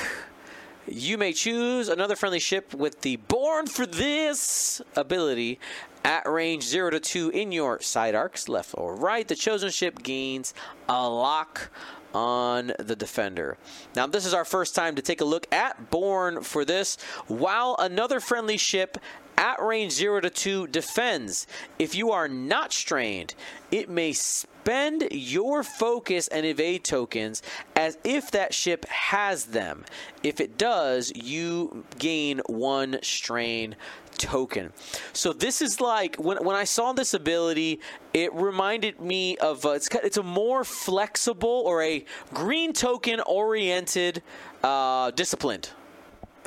you 0.87 1.17
may 1.17 1.33
choose 1.33 1.89
another 1.89 2.15
friendly 2.15 2.39
ship 2.39 2.73
with 2.73 3.01
the 3.01 3.15
Born 3.17 3.67
for 3.67 3.85
This 3.85 4.81
ability 4.95 5.59
at 6.03 6.29
range 6.29 6.63
0 6.63 6.91
to 6.91 6.99
2 6.99 7.29
in 7.31 7.51
your 7.51 7.81
side 7.81 8.13
arcs, 8.13 8.47
left 8.47 8.71
or 8.77 8.95
right. 8.95 9.27
The 9.27 9.35
chosen 9.35 9.71
ship 9.71 10.03
gains 10.03 10.53
a 10.87 11.09
lock 11.09 11.71
on 12.13 12.71
the 12.79 12.95
defender. 12.95 13.57
Now, 13.95 14.07
this 14.07 14.25
is 14.25 14.33
our 14.33 14.45
first 14.45 14.75
time 14.75 14.95
to 14.95 15.01
take 15.01 15.21
a 15.21 15.25
look 15.25 15.51
at 15.51 15.89
Born 15.89 16.41
for 16.41 16.63
This, 16.63 16.97
while 17.27 17.75
another 17.79 18.19
friendly 18.19 18.57
ship 18.57 18.97
at 19.37 19.61
range 19.61 19.93
0 19.93 20.21
to 20.21 20.29
2 20.29 20.67
defends. 20.67 21.47
If 21.79 21.95
you 21.95 22.11
are 22.11 22.27
not 22.27 22.73
strained, 22.73 23.35
it 23.71 23.89
may 23.89 24.13
spend 24.13 25.07
your 25.11 25.63
focus 25.63 26.27
and 26.27 26.45
evade 26.45 26.83
tokens 26.83 27.41
as 27.75 27.97
if 28.03 28.31
that 28.31 28.53
ship 28.53 28.85
has 28.85 29.45
them. 29.45 29.85
If 30.23 30.39
it 30.39 30.57
does, 30.57 31.11
you 31.15 31.85
gain 31.97 32.41
one 32.47 32.99
strain 33.01 33.75
token. 34.17 34.71
So 35.13 35.33
this 35.33 35.61
is 35.61 35.81
like 35.81 36.15
when 36.15 36.43
when 36.43 36.55
I 36.55 36.63
saw 36.63 36.93
this 36.93 37.13
ability, 37.13 37.79
it 38.13 38.33
reminded 38.33 38.99
me 38.99 39.37
of 39.37 39.65
uh, 39.65 39.71
it's 39.71 39.89
it's 40.03 40.17
a 40.17 40.23
more 40.23 40.63
flexible 40.63 41.63
or 41.65 41.83
a 41.83 42.05
green 42.33 42.73
token 42.73 43.19
oriented 43.21 44.23
uh, 44.63 45.11
disciplined 45.11 45.69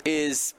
is 0.05 0.55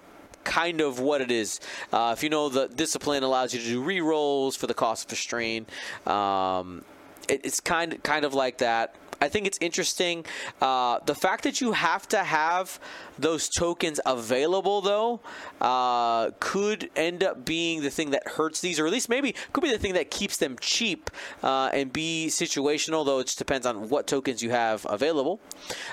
kind 0.50 0.82
of 0.82 1.00
what 1.00 1.22
it 1.22 1.30
is. 1.30 1.60
Uh, 1.94 2.14
if 2.18 2.24
you 2.24 2.30
know 2.30 2.50
the 2.50 2.68
discipline 2.68 3.22
allows 3.24 3.54
you 3.54 3.60
to 3.60 3.66
do 3.66 3.82
re 3.82 4.02
rolls 4.02 4.56
for 4.56 4.66
the 4.66 4.74
cost 4.74 5.06
of 5.06 5.14
a 5.14 5.16
strain, 5.16 5.68
um, 6.08 6.84
it, 7.30 7.42
it's 7.44 7.60
kind 7.60 8.02
kind 8.04 8.26
of 8.26 8.34
like 8.34 8.58
that. 8.58 8.96
I 9.22 9.28
think 9.28 9.46
it's 9.46 9.58
interesting. 9.62 10.26
Uh, 10.62 11.00
the 11.06 11.14
fact 11.14 11.44
that 11.44 11.60
you 11.60 11.74
have 11.74 12.08
to 12.08 12.24
have 12.24 12.80
those 13.18 13.50
tokens 13.50 14.00
available, 14.06 14.80
though, 14.80 15.20
uh, 15.60 16.32
could 16.40 16.90
end 16.96 17.22
up 17.22 17.44
being 17.44 17.82
the 17.82 17.90
thing 17.90 18.12
that 18.12 18.26
hurts 18.26 18.62
these, 18.62 18.80
or 18.80 18.88
at 18.88 18.94
least 18.94 19.10
maybe 19.10 19.36
could 19.52 19.62
be 19.62 19.72
the 19.72 19.78
thing 19.78 19.94
that 19.94 20.10
keeps 20.10 20.38
them 20.38 20.56
cheap 20.62 21.12
uh, 21.44 21.70
and 21.74 21.92
be 21.92 22.28
situational, 22.30 23.06
though 23.06 23.20
it 23.20 23.26
just 23.26 23.38
depends 23.38 23.66
on 23.66 23.90
what 23.90 24.08
tokens 24.08 24.42
you 24.42 24.52
have 24.52 24.86
available. 24.90 25.40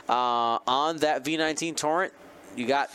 Uh, 0.09 0.59
on 0.66 0.99
that 0.99 1.25
V19 1.25 1.77
torrent, 1.77 2.12
you 2.55 2.66
got 2.66 2.90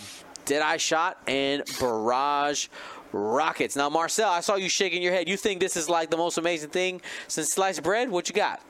Deadeye 0.52 0.76
Shot 0.76 1.18
and 1.28 1.64
Barrage 1.80 2.68
Rockets. 3.14 3.78
Now, 3.78 3.88
Marcel, 3.88 4.30
I 4.30 4.42
saw 4.42 4.56
you 4.56 4.68
shaking 4.68 5.02
your 5.02 5.14
head. 5.14 5.30
You 5.30 5.38
think 5.38 5.62
this 5.62 5.78
is 5.78 5.88
like 5.88 6.10
the 6.10 6.18
most 6.18 6.38
amazing 6.38 6.72
thing 6.72 7.02
since 7.30 7.54
sliced 7.54 7.84
bread? 7.84 8.10
What 8.10 8.28
you 8.28 8.36
got? 8.36 8.62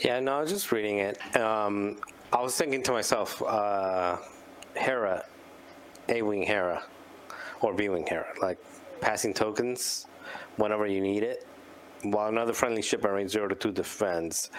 Yeah, 0.00 0.18
no, 0.18 0.38
I 0.38 0.40
was 0.40 0.50
just 0.50 0.72
reading 0.72 0.98
it. 0.98 1.36
Um, 1.36 1.98
I 2.32 2.42
was 2.42 2.56
thinking 2.56 2.82
to 2.82 2.90
myself, 2.90 3.40
uh, 3.40 4.16
Hera, 4.74 5.24
A 6.08 6.22
Wing 6.22 6.42
Hera, 6.42 6.82
or 7.60 7.72
B 7.72 7.88
Wing 7.88 8.04
Hera, 8.04 8.26
like 8.40 8.58
passing 9.00 9.32
tokens 9.32 10.08
whenever 10.56 10.88
you 10.88 11.00
need 11.00 11.22
it. 11.22 11.46
While 12.02 12.30
another 12.30 12.52
friendly 12.52 12.82
ship 12.82 13.04
at 13.04 13.12
range 13.12 13.30
0 13.30 13.46
to 13.46 13.54
2 13.54 13.70
defends. 13.70 14.50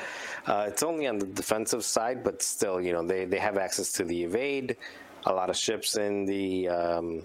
Uh, 0.48 0.64
it's 0.70 0.82
only 0.82 1.08
on 1.08 1.20
the 1.20 1.26
defensive 1.26 1.84
side, 1.84 2.24
but 2.24 2.42
still, 2.42 2.80
you 2.80 2.94
know, 2.94 3.06
they, 3.06 3.26
they 3.26 3.40
have 3.40 3.58
access 3.58 3.92
to 3.94 4.06
the 4.06 4.24
evade. 4.24 4.78
A 5.26 5.34
lot 5.34 5.50
of 5.50 5.56
ships 5.56 5.96
in 5.96 6.26
the 6.26 6.68
um, 6.70 7.24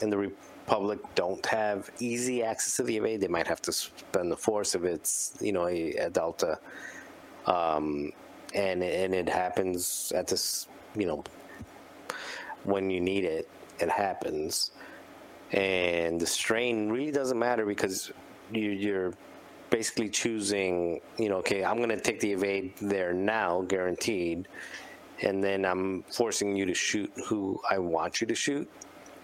in 0.00 0.10
the 0.10 0.16
Republic 0.16 0.98
don't 1.14 1.44
have 1.46 1.90
easy 2.00 2.42
access 2.42 2.76
to 2.76 2.82
the 2.82 2.96
evade. 2.96 3.20
They 3.20 3.28
might 3.28 3.46
have 3.46 3.62
to 3.62 3.72
spend 3.72 4.32
the 4.32 4.36
force 4.36 4.74
if 4.74 4.84
it's, 4.84 5.36
you 5.40 5.52
know, 5.52 5.68
a, 5.68 5.92
a 5.92 6.10
Delta. 6.10 6.58
Um, 7.46 8.12
and 8.54 8.82
and 8.82 9.14
it 9.14 9.28
happens 9.28 10.12
at 10.14 10.26
this 10.26 10.66
you 10.96 11.06
know 11.06 11.22
when 12.64 12.90
you 12.90 13.00
need 13.00 13.24
it 13.24 13.48
it 13.78 13.90
happens. 13.90 14.72
And 15.52 16.20
the 16.20 16.26
strain 16.26 16.88
really 16.88 17.12
doesn't 17.12 17.38
matter 17.38 17.64
because 17.66 18.10
you, 18.50 18.70
you're 18.70 19.12
basically 19.70 20.08
choosing 20.08 21.00
you 21.18 21.28
know 21.28 21.36
okay 21.36 21.64
i'm 21.64 21.78
going 21.78 21.88
to 21.88 22.00
take 22.00 22.20
the 22.20 22.32
evade 22.32 22.72
there 22.80 23.12
now 23.12 23.62
guaranteed 23.62 24.46
and 25.22 25.42
then 25.42 25.64
i'm 25.64 26.02
forcing 26.04 26.56
you 26.56 26.66
to 26.66 26.74
shoot 26.74 27.10
who 27.26 27.60
i 27.70 27.78
want 27.78 28.20
you 28.20 28.26
to 28.26 28.34
shoot 28.34 28.68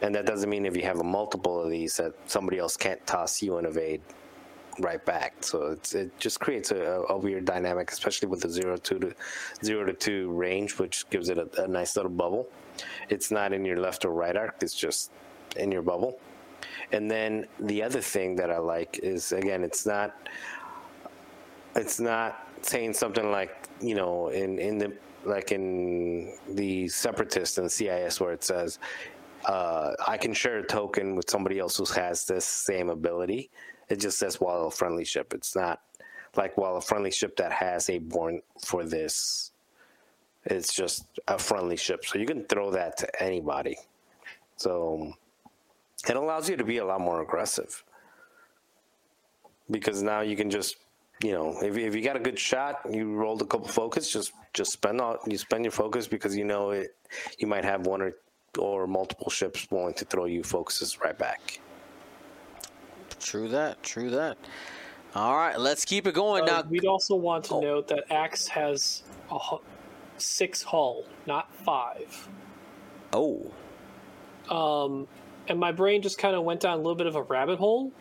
and 0.03 0.15
that 0.15 0.27
doesn't 0.27 0.51
mean 0.51 0.67
if 0.67 0.77
you 0.77 0.83
have 0.83 0.99
a 0.99 1.05
multiple 1.05 1.63
of 1.63 1.71
these 1.71 1.97
that 1.97 2.13
somebody 2.27 2.59
else 2.59 2.77
can't 2.77 3.05
toss 3.07 3.41
you 3.41 3.59
an 3.59 3.67
evade 3.67 4.03
right 4.81 5.05
back. 5.05 5.35
So 5.41 5.77
it 5.93 6.19
just 6.19 6.41
creates 6.41 6.71
a, 6.71 7.05
a 7.09 7.17
weird 7.17 7.45
dynamic, 7.45 7.91
especially 7.91 8.29
with 8.29 8.41
the 8.41 8.51
zero 8.51 8.77
two 8.77 8.99
to 8.99 9.15
zero 9.65 9.85
to 9.85 9.93
two 9.93 10.31
range, 10.33 10.79
which 10.79 11.09
gives 11.11 11.29
it 11.29 11.39
a, 11.39 11.65
a 11.65 11.69
nice 11.69 11.97
little 11.97 12.11
bubble. 12.11 12.49
It's 13.09 13.31
not 13.31 13.53
in 13.53 13.65
your 13.65 13.79
left 13.79 14.05
or 14.05 14.11
right 14.11 14.37
arc; 14.37 14.57
it's 14.63 14.75
just 14.75 15.11
in 15.57 15.71
your 15.71 15.83
bubble. 15.83 16.19
And 16.93 17.11
then 17.11 17.47
the 17.61 17.83
other 17.83 18.01
thing 18.01 18.37
that 18.37 18.51
I 18.51 18.59
like 18.59 19.01
is 19.03 19.33
again, 19.33 19.63
it's 19.63 19.87
not 19.87 20.29
it's 21.77 22.01
not 22.01 22.49
saying 22.63 22.95
something 22.95 23.31
like 23.31 23.69
you 23.81 23.95
know 23.95 24.29
in 24.29 24.59
in 24.59 24.79
the 24.79 24.93
like 25.25 25.53
in 25.53 26.37
the 26.49 26.89
Separatist 26.89 27.59
and 27.59 27.71
CIS, 27.71 28.21
where 28.21 28.33
it 28.33 28.45
says, 28.45 28.79
uh, 29.47 29.93
I 30.07 30.17
can 30.17 30.33
share 30.33 30.59
a 30.59 30.67
token 30.67 31.17
with 31.17 31.29
somebody 31.29 31.59
else 31.59 31.77
who 31.77 31.85
has 31.95 32.25
this 32.25 32.45
same 32.45 32.91
ability. 32.91 33.51
It 33.89 33.97
just 33.97 34.19
says 34.19 34.41
while 34.41 34.67
a 34.67 34.71
friendly 34.71 35.05
ship. 35.05 35.35
It's 35.35 35.57
not 35.57 35.81
like 36.37 36.57
while 36.57 36.77
a 36.77 36.81
friendly 36.81 37.11
ship 37.11 37.37
that 37.37 37.53
has 37.53 37.91
a 37.91 37.99
born 37.99 38.41
for 38.65 38.85
this. 38.85 39.53
It's 40.45 40.73
just 40.73 41.07
a 41.29 41.39
friendly 41.39 41.77
ship. 41.77 42.05
So 42.05 42.19
you 42.19 42.27
can 42.27 42.45
throw 42.45 42.71
that 42.71 42.97
to 42.99 43.23
anybody. 43.23 43.77
So 44.57 45.13
it 46.09 46.17
allows 46.17 46.49
you 46.49 46.57
to 46.57 46.65
be 46.65 46.79
a 46.79 46.85
lot 46.85 47.01
more 47.01 47.23
aggressive 47.23 47.85
because 49.71 50.03
now 50.03 50.21
you 50.21 50.37
can 50.37 50.51
just 50.51 50.77
you 51.23 51.33
know 51.33 51.57
if, 51.63 51.77
if 51.77 51.95
you 51.95 52.03
got 52.03 52.17
a 52.17 52.21
good 52.21 52.39
shot 52.39 52.81
you 52.91 53.13
rolled 53.15 53.41
a 53.43 53.45
couple 53.47 53.69
focus 53.69 54.11
just 54.13 54.33
just 54.55 54.73
spend 54.73 55.01
all 55.01 55.19
you 55.27 55.39
spend 55.39 55.65
your 55.65 55.71
focus 55.73 56.07
because 56.07 56.37
you 56.37 56.45
know 56.45 56.71
it 56.71 56.97
you 57.39 57.47
might 57.47 57.65
have 57.65 57.87
one 57.87 58.03
or 58.03 58.13
or 58.59 58.87
multiple 58.87 59.31
ships 59.31 59.67
willing 59.71 59.95
to 59.95 60.05
throw 60.05 60.25
you 60.27 60.43
focuses 60.43 61.01
right 61.01 61.19
back 61.19 61.61
True 63.21 63.49
that. 63.51 63.81
True 63.85 64.11
that. 64.11 64.37
All 65.15 65.37
right, 65.37 65.57
let's 65.59 65.85
keep 65.85 66.09
it 66.09 66.15
going 66.15 66.43
Uh, 66.43 66.63
now. 66.63 66.63
we'd 66.69 66.87
also 66.87 67.15
want 67.15 67.45
to 67.45 67.55
Oh. 67.55 67.61
note 67.61 67.87
that 67.89 68.11
Axe 68.11 68.49
has 68.49 69.05
a 69.31 69.39
hu- 69.39 69.61
six 70.17 70.61
hull, 70.63 71.05
not 71.27 71.55
five. 71.55 72.29
Oh, 73.13 73.53
Um, 74.51 75.07
and 75.47 75.61
my 75.61 75.71
brain 75.71 76.03
just 76.03 76.19
kind 76.19 76.35
of 76.35 76.43
went 76.43 76.61
down 76.61 76.75
a 76.75 76.77
little 76.79 76.97
bit 76.97 77.07
of 77.07 77.15
a 77.15 77.23
rabbit 77.23 77.59
hole. 77.61 77.93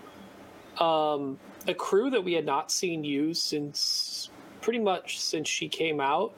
Um, 0.79 1.37
a 1.67 1.73
crew 1.73 2.09
that 2.09 2.23
we 2.23 2.33
had 2.33 2.45
not 2.45 2.71
seen 2.71 3.03
used 3.03 3.43
since 3.43 4.29
pretty 4.61 4.79
much 4.79 5.19
since 5.19 5.47
she 5.47 5.67
came 5.67 5.99
out 5.99 6.33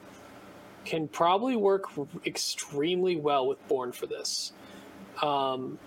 can 0.84 1.08
probably 1.08 1.56
work 1.56 1.84
extremely 2.26 3.16
well 3.16 3.46
with 3.46 3.66
Born 3.68 3.92
for 3.92 4.06
this. 4.06 4.52
Um, 5.22 5.78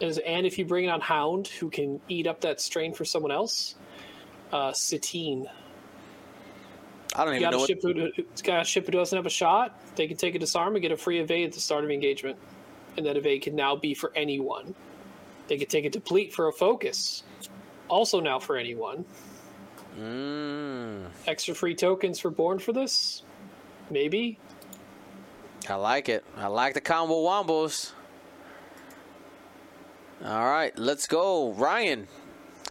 as, 0.00 0.18
and 0.18 0.46
if 0.46 0.58
you 0.58 0.64
bring 0.64 0.88
on 0.88 1.00
Hound, 1.00 1.48
who 1.48 1.70
can 1.70 2.00
eat 2.08 2.26
up 2.26 2.40
that 2.40 2.60
strain 2.60 2.92
for 2.92 3.04
someone 3.04 3.32
else, 3.32 3.74
uh, 4.52 4.72
Satine. 4.72 5.46
I 7.14 7.24
don't 7.24 7.34
even 7.34 7.50
know 7.50 7.56
a 7.56 7.60
what. 7.60 7.68
ship 7.68 7.82
who 7.82 8.10
got 8.44 8.62
a 8.62 8.64
ship 8.64 8.86
who 8.86 8.92
doesn't 8.92 9.16
have 9.16 9.26
a 9.26 9.30
shot. 9.30 9.78
They 9.96 10.06
can 10.06 10.16
take 10.16 10.34
a 10.34 10.38
disarm 10.38 10.74
and 10.74 10.82
get 10.82 10.92
a 10.92 10.96
free 10.96 11.18
evade 11.20 11.46
at 11.46 11.52
the 11.52 11.60
start 11.60 11.84
of 11.84 11.90
engagement, 11.90 12.38
and 12.96 13.06
that 13.06 13.16
evade 13.16 13.42
can 13.42 13.56
now 13.56 13.76
be 13.76 13.94
for 13.94 14.12
anyone. 14.14 14.74
They 15.48 15.58
could 15.58 15.70
take 15.70 15.84
a 15.84 15.90
deplete 15.90 16.32
for 16.32 16.48
a 16.48 16.52
focus, 16.52 17.22
also 17.88 18.20
now 18.20 18.38
for 18.38 18.56
anyone. 18.56 19.04
Mm, 19.98 21.06
Extra 21.26 21.54
free 21.54 21.74
tokens 21.74 22.18
for 22.20 22.30
born 22.30 22.58
for 22.58 22.72
this, 22.72 23.22
maybe. 23.90 24.38
I 25.68 25.74
like 25.74 26.08
it. 26.08 26.24
I 26.36 26.46
like 26.46 26.74
the 26.74 26.80
combo 26.80 27.14
wombos. 27.14 27.92
All 30.24 30.44
right, 30.46 30.76
let's 30.78 31.06
go, 31.06 31.52
Ryan. 31.52 32.06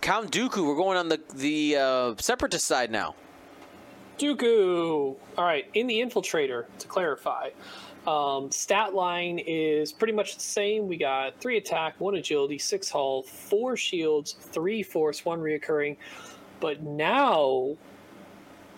Count 0.02 0.32
Dooku. 0.32 0.66
We're 0.66 0.76
going 0.76 0.98
on 0.98 1.10
the 1.10 1.20
the 1.34 1.78
uh, 1.78 2.16
separatist 2.18 2.66
side 2.66 2.92
now. 2.92 3.16
Dooku. 4.18 5.16
All 5.38 5.46
right, 5.46 5.66
in 5.74 5.88
the 5.88 6.00
infiltrator. 6.00 6.66
To 6.80 6.88
clarify, 6.88 7.50
um, 8.08 8.50
stat 8.52 8.96
line 8.96 9.38
is 9.46 9.92
pretty 9.92 10.14
much 10.14 10.36
the 10.36 10.42
same. 10.42 10.88
We 10.88 10.96
got 10.96 11.40
three 11.42 11.58
attack, 11.58 12.00
one 12.00 12.16
agility, 12.16 12.58
six 12.58 12.90
hull, 12.90 13.24
four 13.24 13.76
shields, 13.76 14.34
three 14.40 14.82
force, 14.82 15.26
one 15.26 15.40
reoccurring. 15.42 15.98
But 16.62 16.82
now, 16.82 17.76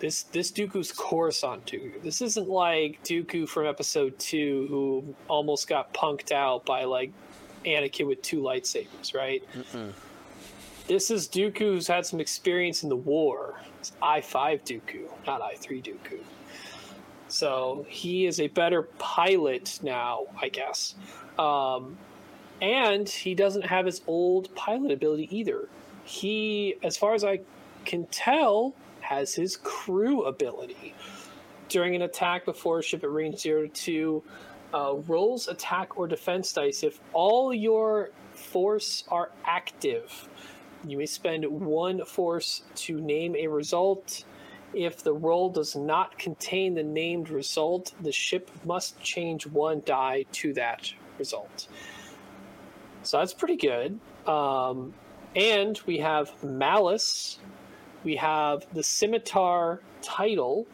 this 0.00 0.24
this 0.24 0.50
Dooku's 0.50 0.90
Coruscant 0.92 1.64
Dooku. 1.64 2.02
This 2.02 2.20
isn't 2.20 2.48
like 2.48 3.02
Dooku 3.04 3.48
from 3.48 3.66
Episode 3.66 4.18
Two, 4.18 4.66
who 4.68 5.14
almost 5.28 5.68
got 5.68 5.94
punked 5.94 6.32
out 6.32 6.66
by 6.66 6.84
like 6.84 7.12
Anakin 7.64 8.08
with 8.08 8.20
two 8.22 8.40
lightsabers, 8.40 9.14
right? 9.14 9.42
This 10.88 11.10
is 11.12 11.28
Dooku 11.28 11.58
who's 11.58 11.86
had 11.86 12.04
some 12.04 12.18
experience 12.18 12.82
in 12.82 12.88
the 12.88 12.96
war. 12.96 13.60
It's 13.78 13.92
I 14.02 14.20
five 14.22 14.64
Dooku, 14.64 15.08
not 15.24 15.40
I 15.40 15.54
three 15.54 15.80
Dooku. 15.80 16.18
So 17.30 17.86
he 17.88 18.26
is 18.26 18.40
a 18.40 18.48
better 18.48 18.82
pilot 18.98 19.78
now, 19.82 20.26
I 20.40 20.48
guess. 20.48 20.94
Um, 21.38 21.96
and 22.60 23.08
he 23.08 23.34
doesn't 23.34 23.62
have 23.62 23.86
his 23.86 24.02
old 24.06 24.54
pilot 24.54 24.90
ability 24.90 25.28
either. 25.34 25.68
He, 26.04 26.76
as 26.82 26.96
far 26.96 27.14
as 27.14 27.24
I 27.24 27.40
can 27.84 28.06
tell, 28.06 28.74
has 29.00 29.34
his 29.34 29.56
crew 29.56 30.24
ability. 30.24 30.94
During 31.68 31.94
an 31.94 32.02
attack 32.02 32.44
before 32.44 32.80
a 32.80 32.82
ship 32.82 33.04
at 33.04 33.10
range 33.10 33.38
0 33.38 33.68
to 33.68 33.68
2, 33.68 34.22
uh, 34.74 34.94
rolls 35.06 35.48
attack 35.48 35.98
or 35.98 36.06
defense 36.06 36.52
dice 36.52 36.82
if 36.82 37.00
all 37.12 37.54
your 37.54 38.10
force 38.34 39.04
are 39.08 39.30
active. 39.44 40.28
You 40.86 40.98
may 40.98 41.06
spend 41.06 41.44
one 41.44 42.04
force 42.04 42.62
to 42.76 43.00
name 43.00 43.36
a 43.36 43.46
result. 43.46 44.24
If 44.72 45.02
the 45.02 45.12
roll 45.12 45.50
does 45.50 45.74
not 45.74 46.18
contain 46.18 46.74
the 46.74 46.82
named 46.82 47.28
result, 47.28 47.92
the 48.00 48.12
ship 48.12 48.50
must 48.64 49.00
change 49.00 49.46
one 49.46 49.82
die 49.84 50.26
to 50.32 50.52
that 50.54 50.92
result. 51.18 51.66
So 53.02 53.18
that's 53.18 53.34
pretty 53.34 53.56
good. 53.56 53.98
Um, 54.26 54.94
and 55.34 55.80
we 55.86 55.98
have 55.98 56.42
Malice, 56.42 57.38
we 58.04 58.16
have 58.16 58.66
the 58.72 58.82
Scimitar 58.82 59.80
title, 60.02 60.66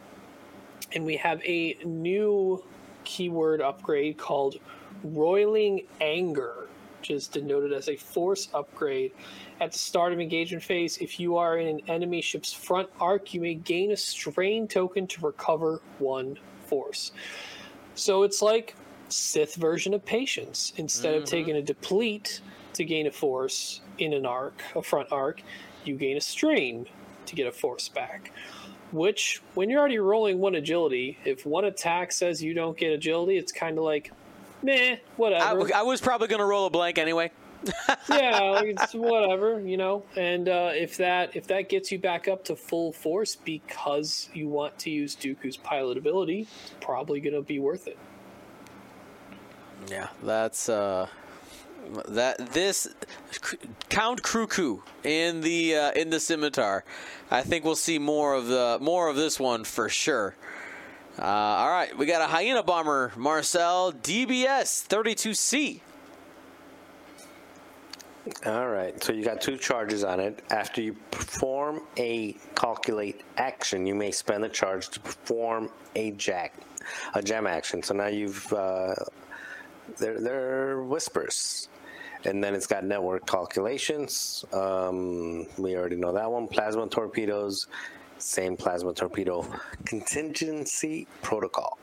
and 0.93 1.05
we 1.05 1.17
have 1.17 1.41
a 1.43 1.77
new 1.83 2.63
keyword 3.03 3.61
upgrade 3.61 4.17
called 4.17 4.57
Roiling 5.03 5.83
Anger, 6.01 6.67
which 6.99 7.11
is 7.11 7.27
denoted 7.27 7.73
as 7.73 7.89
a 7.89 7.95
force 7.95 8.49
upgrade. 8.53 9.11
At 9.59 9.71
the 9.71 9.77
start 9.77 10.13
of 10.13 10.19
engagement 10.19 10.63
phase, 10.63 10.97
if 10.97 11.19
you 11.19 11.37
are 11.37 11.57
in 11.57 11.67
an 11.67 11.81
enemy 11.87 12.21
ship's 12.21 12.53
front 12.53 12.89
arc, 12.99 13.33
you 13.33 13.41
may 13.41 13.55
gain 13.55 13.91
a 13.91 13.97
strain 13.97 14.67
token 14.67 15.07
to 15.07 15.25
recover 15.25 15.81
one 15.99 16.37
force. 16.65 17.11
So 17.95 18.23
it's 18.23 18.41
like 18.41 18.75
Sith 19.09 19.55
version 19.55 19.93
of 19.93 20.05
patience. 20.05 20.73
Instead 20.77 21.15
of 21.15 21.23
mm-hmm. 21.23 21.35
taking 21.35 21.55
a 21.55 21.61
deplete 21.61 22.41
to 22.73 22.83
gain 22.83 23.07
a 23.07 23.11
force 23.11 23.81
in 23.97 24.13
an 24.13 24.25
arc, 24.25 24.61
a 24.75 24.81
front 24.81 25.11
arc, 25.11 25.41
you 25.85 25.95
gain 25.95 26.17
a 26.17 26.21
strain 26.21 26.85
to 27.25 27.35
get 27.35 27.47
a 27.47 27.51
force 27.51 27.89
back. 27.89 28.31
Which, 28.91 29.41
when 29.53 29.69
you're 29.69 29.79
already 29.79 29.99
rolling 29.99 30.39
one 30.39 30.55
agility, 30.55 31.17
if 31.25 31.45
one 31.45 31.65
attack 31.65 32.11
says 32.11 32.41
you 32.41 32.53
don't 32.53 32.77
get 32.77 32.91
agility, 32.91 33.37
it's 33.37 33.51
kind 33.51 33.77
of 33.77 33.83
like, 33.83 34.11
meh, 34.67 34.93
I, 34.93 34.99
whatever. 35.15 35.73
I 35.73 35.81
was 35.81 36.01
probably 36.01 36.27
going 36.27 36.39
to 36.39 36.45
roll 36.45 36.67
a 36.67 36.69
blank 36.69 36.97
anyway. 36.97 37.31
yeah, 38.09 38.39
like 38.51 38.67
it's 38.67 38.93
whatever, 38.93 39.59
you 39.59 39.77
know. 39.77 40.03
And 40.15 40.47
uh, 40.47 40.71
if 40.73 40.97
that 40.97 41.35
if 41.35 41.47
that 41.47 41.69
gets 41.69 41.91
you 41.91 41.97
back 41.99 42.27
up 42.27 42.45
to 42.45 42.55
full 42.55 42.91
force 42.91 43.35
because 43.35 44.29
you 44.33 44.47
want 44.47 44.77
to 44.79 44.91
use 44.91 45.15
Dooku's 45.15 45.57
pilot 45.57 45.97
ability, 45.97 46.41
it's 46.41 46.73
probably 46.81 47.19
going 47.19 47.33
to 47.33 47.41
be 47.41 47.59
worth 47.59 47.87
it. 47.87 47.97
Yeah, 49.89 50.09
that's 50.21 50.69
uh, 50.69 51.07
that 52.07 52.53
this 52.53 52.87
Count 53.89 54.21
Kruku 54.21 54.81
in 55.03 55.41
the 55.41 55.75
uh, 55.75 55.91
in 55.91 56.09
the 56.09 56.19
scimitar. 56.19 56.83
I 57.31 57.41
think 57.41 57.65
we'll 57.65 57.75
see 57.75 57.99
more 57.99 58.33
of 58.33 58.47
the 58.47 58.77
more 58.81 59.09
of 59.09 59.15
this 59.15 59.39
one 59.39 59.63
for 59.63 59.89
sure. 59.89 60.35
Uh, 61.19 61.23
all 61.25 61.69
right, 61.69 61.97
we 61.97 62.05
got 62.05 62.21
a 62.21 62.27
hyena 62.27 62.61
bomber, 62.61 63.11
Marcel 63.15 63.91
DBS 63.91 64.87
32C. 64.87 65.81
All 68.45 68.67
right, 68.67 69.01
so 69.03 69.13
you 69.13 69.23
got 69.23 69.41
two 69.41 69.57
charges 69.57 70.03
on 70.03 70.19
it. 70.19 70.43
After 70.51 70.79
you 70.79 70.93
perform 71.09 71.81
a 71.97 72.33
calculate 72.53 73.21
action, 73.37 73.87
you 73.87 73.95
may 73.95 74.11
spend 74.11 74.45
a 74.45 74.49
charge 74.49 74.89
to 74.89 74.99
perform 74.99 75.71
a 75.95 76.11
jack, 76.11 76.53
a 77.15 77.21
jam 77.23 77.47
action. 77.47 77.81
So 77.81 77.95
now 77.95 78.07
you've 78.07 78.53
uh, 78.53 78.93
they're 79.97 80.21
they're 80.21 80.83
whispers, 80.83 81.69
and 82.25 82.43
then 82.43 82.53
it's 82.53 82.67
got 82.67 82.83
network 82.83 83.25
calculations. 83.25 84.45
Um, 84.53 85.47
we 85.57 85.75
already 85.75 85.95
know 85.95 86.13
that 86.13 86.29
one. 86.29 86.47
Plasma 86.47 86.87
torpedoes, 86.87 87.67
same 88.27 88.57
plasma 88.57 88.93
torpedo. 88.93 89.45
Contingency 89.85 91.07
protocol. 91.21 91.79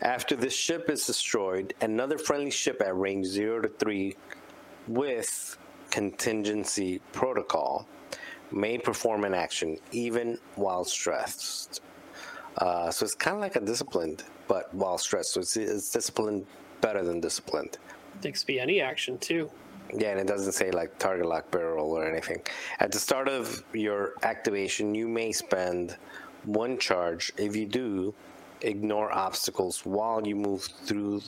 After 0.00 0.34
this 0.34 0.54
ship 0.54 0.88
is 0.88 1.06
destroyed, 1.06 1.74
another 1.80 2.18
friendly 2.18 2.50
ship 2.50 2.80
at 2.84 2.96
range 2.96 3.26
zero 3.26 3.60
to 3.60 3.68
three 3.68 4.16
with 4.88 5.58
contingency 5.90 7.00
protocol 7.12 7.86
may 8.50 8.78
perform 8.78 9.24
an 9.24 9.34
action 9.34 9.78
even 9.92 10.38
while 10.54 10.84
stressed. 10.84 11.82
Uh, 12.58 12.90
so 12.90 13.04
it's 13.04 13.14
kind 13.14 13.36
of 13.36 13.42
like 13.42 13.56
a 13.56 13.60
disciplined, 13.60 14.24
but 14.48 14.72
while 14.74 14.96
stressed. 14.96 15.32
So 15.34 15.40
it's, 15.40 15.56
it's 15.56 15.90
disciplined 15.90 16.46
better 16.80 17.04
than 17.04 17.20
disciplined. 17.20 17.76
It 18.22 18.32
could 18.32 18.46
be 18.46 18.58
any 18.60 18.80
action 18.80 19.18
too. 19.18 19.50
Yeah, 19.94 20.10
and 20.10 20.20
it 20.20 20.26
doesn't 20.26 20.52
say 20.52 20.70
like 20.70 20.98
target 20.98 21.26
lock 21.26 21.50
barrel 21.50 21.90
or 21.92 22.06
anything. 22.06 22.42
At 22.80 22.92
the 22.92 22.98
start 22.98 23.28
of 23.28 23.62
your 23.72 24.14
activation, 24.22 24.94
you 24.94 25.08
may 25.08 25.32
spend 25.32 25.96
one 26.44 26.78
charge. 26.78 27.32
If 27.36 27.54
you 27.56 27.66
do, 27.66 28.14
ignore 28.62 29.12
obstacles 29.12 29.84
while 29.84 30.26
you 30.26 30.36
move 30.36 30.62
through 30.62 31.22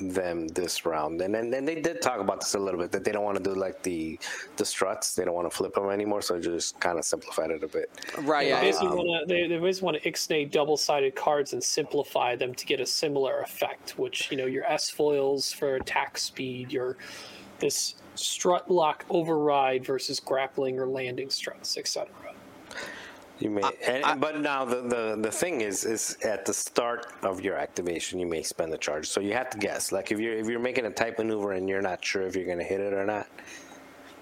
them 0.00 0.48
this 0.48 0.84
round. 0.84 1.20
And 1.20 1.34
then 1.34 1.54
and 1.54 1.66
they 1.68 1.80
did 1.80 2.02
talk 2.02 2.18
about 2.18 2.40
this 2.40 2.54
a 2.54 2.58
little 2.58 2.80
bit 2.80 2.90
that 2.92 3.04
they 3.04 3.12
don't 3.12 3.24
want 3.24 3.38
to 3.38 3.42
do 3.42 3.54
like 3.54 3.82
the 3.82 4.18
the 4.56 4.64
struts. 4.64 5.14
They 5.14 5.24
don't 5.24 5.34
want 5.34 5.48
to 5.50 5.56
flip 5.56 5.74
them 5.74 5.88
anymore, 5.88 6.20
so 6.20 6.40
just 6.40 6.78
kind 6.80 6.98
of 6.98 7.04
simplified 7.04 7.50
it 7.50 7.62
a 7.62 7.68
bit. 7.68 7.90
Right. 8.22 8.44
They 8.44 8.48
Yeah. 8.50 8.60
basically 8.60 8.88
um, 8.88 8.96
want 8.96 9.28
to 9.28 9.32
they, 9.32 9.46
they 9.46 9.56
always 9.56 9.82
want 9.82 10.02
to 10.02 10.10
ixnay 10.10 10.50
double-sided 10.50 11.14
cards 11.14 11.52
and 11.52 11.62
simplify 11.62 12.34
them 12.34 12.54
to 12.54 12.66
get 12.66 12.80
a 12.80 12.86
similar 12.86 13.40
effect. 13.40 13.98
Which 13.98 14.30
you 14.30 14.36
know 14.36 14.46
your 14.46 14.64
S 14.64 14.90
foils 14.90 15.52
for 15.52 15.76
attack 15.76 16.18
speed, 16.18 16.72
your 16.72 16.96
this 17.58 17.94
strut 18.14 18.70
lock 18.70 19.04
override 19.10 19.84
versus 19.84 20.20
grappling 20.20 20.78
or 20.78 20.86
landing 20.86 21.30
struts, 21.30 21.76
etc. 21.76 22.12
You 23.40 23.50
may, 23.50 23.62
and, 23.84 24.20
but 24.20 24.40
now 24.40 24.64
the, 24.64 24.82
the 24.82 25.18
the 25.20 25.30
thing 25.30 25.60
is, 25.60 25.84
is 25.84 26.16
at 26.22 26.46
the 26.46 26.54
start 26.54 27.06
of 27.22 27.40
your 27.40 27.56
activation, 27.56 28.20
you 28.20 28.26
may 28.26 28.42
spend 28.42 28.72
the 28.72 28.78
charge. 28.78 29.08
So 29.08 29.20
you 29.20 29.32
have 29.32 29.50
to 29.50 29.58
guess. 29.58 29.90
Like 29.90 30.12
if 30.12 30.20
you're 30.20 30.34
if 30.34 30.46
you're 30.46 30.60
making 30.60 30.86
a 30.86 30.90
type 30.90 31.18
maneuver 31.18 31.52
and 31.52 31.68
you're 31.68 31.82
not 31.82 32.04
sure 32.04 32.22
if 32.22 32.36
you're 32.36 32.46
going 32.46 32.58
to 32.58 32.64
hit 32.64 32.80
it 32.80 32.92
or 32.92 33.04
not, 33.04 33.26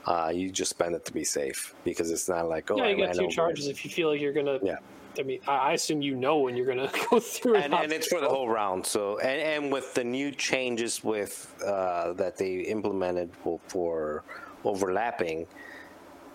uh, 0.07 0.33
you 0.35 0.51
just 0.51 0.71
spend 0.71 0.95
it 0.95 1.05
to 1.05 1.13
be 1.13 1.25
safe 1.25 1.75
because 1.85 2.11
it's 2.11 2.29
not 2.29 2.49
like 2.49 2.71
oh 2.71 2.77
yeah, 2.77 2.85
I 2.85 2.89
you 2.89 2.97
got 2.97 3.17
ran 3.17 3.17
two 3.17 3.29
charges 3.29 3.67
it. 3.67 3.73
if 3.73 3.85
you 3.85 3.91
feel 3.91 4.09
like 4.09 4.21
you're 4.21 4.33
gonna. 4.33 4.59
Yeah. 4.63 4.79
I 5.19 5.23
mean, 5.23 5.41
I 5.47 5.73
assume 5.73 6.01
you 6.03 6.15
know 6.15 6.39
when 6.39 6.57
you're 6.57 6.67
gonna 6.67 6.91
go 7.11 7.21
through. 7.21 7.57
an 7.57 7.63
And, 7.65 7.75
and 7.75 7.93
it's 7.93 8.07
for 8.09 8.21
the 8.21 8.29
whole 8.29 8.49
round. 8.49 8.87
So 8.87 9.19
and, 9.19 9.41
and 9.65 9.73
with 9.73 9.95
the 9.95 10.05
new 10.05 10.31
changes 10.33 11.05
with 11.05 11.55
uh, 11.65 12.13
that 12.15 12.37
they 12.37 12.57
implemented 12.61 13.31
for, 13.43 13.61
for 13.69 14.25
overlapping, 14.65 15.47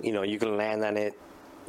you 0.02 0.12
know, 0.12 0.24
you 0.24 0.40
can 0.40 0.58
land 0.58 0.84
on 0.84 0.98
it. 0.98 1.14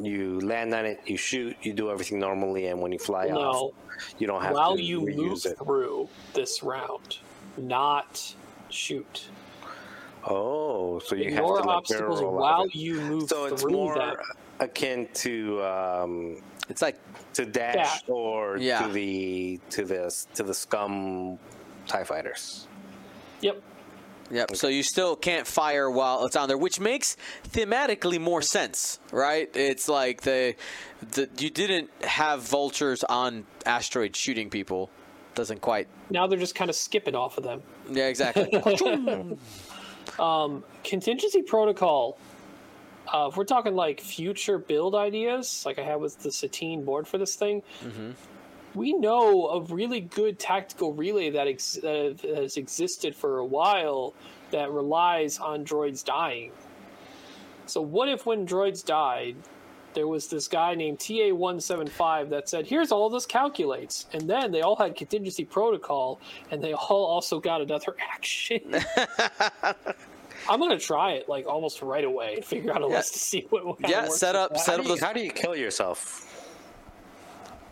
You 0.01 0.39
land 0.39 0.73
on 0.73 0.85
it, 0.85 1.01
you 1.07 1.17
shoot, 1.17 1.57
you 1.61 1.73
do 1.73 1.91
everything 1.91 2.19
normally, 2.19 2.67
and 2.67 2.79
when 2.79 2.93
you 2.93 2.99
fly 2.99 3.27
No. 3.27 3.39
off, 3.41 3.73
you 4.17 4.27
don't 4.27 4.41
have 4.41 4.53
while 4.53 4.77
to 4.77 4.81
you 4.81 5.01
move 5.01 5.45
it. 5.45 5.57
through 5.57 6.07
this 6.33 6.63
round, 6.63 7.17
not 7.57 8.33
shoot. 8.69 9.25
Oh, 10.25 10.99
so 10.99 11.15
you 11.15 11.33
have 11.33 11.43
to 11.43 11.51
like, 11.51 11.67
obstacles 11.67 12.21
while 12.21 12.65
you 12.71 13.01
move 13.01 13.27
So 13.27 13.45
it's 13.45 13.61
through 13.61 13.71
more 13.71 13.95
them. 13.95 14.15
akin 14.61 15.09
to 15.15 15.61
um, 15.63 16.41
It's 16.69 16.81
like 16.81 16.97
to 17.33 17.45
dash 17.45 17.75
Dash. 17.75 18.03
or 18.07 18.57
Yeah. 18.57 18.83
to 18.85 18.93
the 18.93 19.59
to 19.71 19.83
the 19.83 20.25
to 20.35 20.43
the 20.43 20.53
scum 20.53 21.39
Tie 21.87 22.03
fighters. 22.03 22.67
Yep. 23.41 23.61
Yep. 24.31 24.55
So 24.55 24.67
you 24.67 24.83
still 24.83 25.15
can't 25.15 25.47
fire 25.47 25.89
while 25.89 26.23
it's 26.25 26.35
on 26.35 26.47
there, 26.47 26.57
which 26.57 26.79
makes 26.79 27.17
thematically 27.51 28.19
more 28.21 28.43
sense, 28.43 28.99
right? 29.11 29.49
It's 29.55 29.89
like 29.89 30.21
the, 30.21 30.53
the 31.13 31.27
you 31.39 31.49
didn't 31.49 31.89
have 32.03 32.41
vultures 32.43 33.03
on 33.03 33.45
asteroids 33.65 34.19
shooting 34.19 34.51
people. 34.51 34.91
Doesn't 35.33 35.61
quite. 35.61 35.87
Now 36.11 36.27
they're 36.27 36.37
just 36.37 36.53
kind 36.53 36.69
of 36.69 36.75
skipping 36.75 37.15
off 37.15 37.37
of 37.39 37.43
them. 37.43 37.63
Yeah, 37.89 38.07
exactly. 38.07 38.49
Um, 40.17 40.63
contingency 40.83 41.43
protocol. 41.43 42.17
Uh, 43.11 43.27
if 43.31 43.37
we're 43.37 43.43
talking 43.43 43.75
like 43.75 43.99
future 44.01 44.57
build 44.57 44.93
ideas, 44.95 45.63
like 45.65 45.79
I 45.79 45.83
had 45.83 45.99
with 45.99 46.19
the 46.19 46.31
Satine 46.31 46.83
board 46.83 47.07
for 47.07 47.17
this 47.17 47.35
thing, 47.35 47.63
we 48.75 48.93
know 48.93 49.47
a 49.47 49.61
really 49.61 50.01
good 50.01 50.37
tactical 50.37 50.93
relay 50.93 51.31
that, 51.31 51.47
ex- 51.47 51.79
that 51.81 52.19
has 52.35 52.57
existed 52.57 53.15
for 53.15 53.39
a 53.39 53.45
while 53.45 54.13
that 54.51 54.71
relies 54.71 55.39
on 55.39 55.65
droids 55.65 56.03
dying. 56.03 56.51
So, 57.65 57.81
what 57.81 58.09
if 58.09 58.25
when 58.25 58.47
droids 58.47 58.85
died, 58.85 59.35
there 59.93 60.07
was 60.07 60.27
this 60.27 60.47
guy 60.47 60.75
named 60.75 60.99
TA175 60.99 62.29
that 62.29 62.49
said, 62.49 62.67
Here's 62.67 62.91
all 62.91 63.09
this 63.09 63.25
calculates. 63.25 64.07
And 64.13 64.29
then 64.29 64.51
they 64.51 64.61
all 64.61 64.75
had 64.75 64.95
contingency 64.95 65.45
protocol, 65.45 66.19
and 66.51 66.63
they 66.63 66.73
all 66.73 67.05
also 67.05 67.39
got 67.39 67.61
another 67.61 67.95
action. 68.13 68.75
I'm 70.47 70.59
gonna 70.59 70.79
try 70.79 71.13
it 71.13 71.27
like 71.27 71.47
almost 71.47 71.81
right 71.81 72.03
away 72.05 72.35
and 72.35 72.45
figure 72.45 72.71
out 72.73 72.81
a 72.81 72.87
list 72.87 73.13
to 73.13 73.19
see 73.19 73.45
what. 73.49 73.65
what 73.65 73.89
Yeah, 73.89 74.07
set 74.07 74.35
up- 74.35 74.57
set 74.57 74.65
How 74.67 74.73
up 74.73 74.77
do, 74.81 74.83
you, 74.83 74.89
those- 74.95 74.99
how 75.03 75.13
do 75.13 75.21
you 75.21 75.31
kill 75.31 75.55
yourself? 75.55 76.25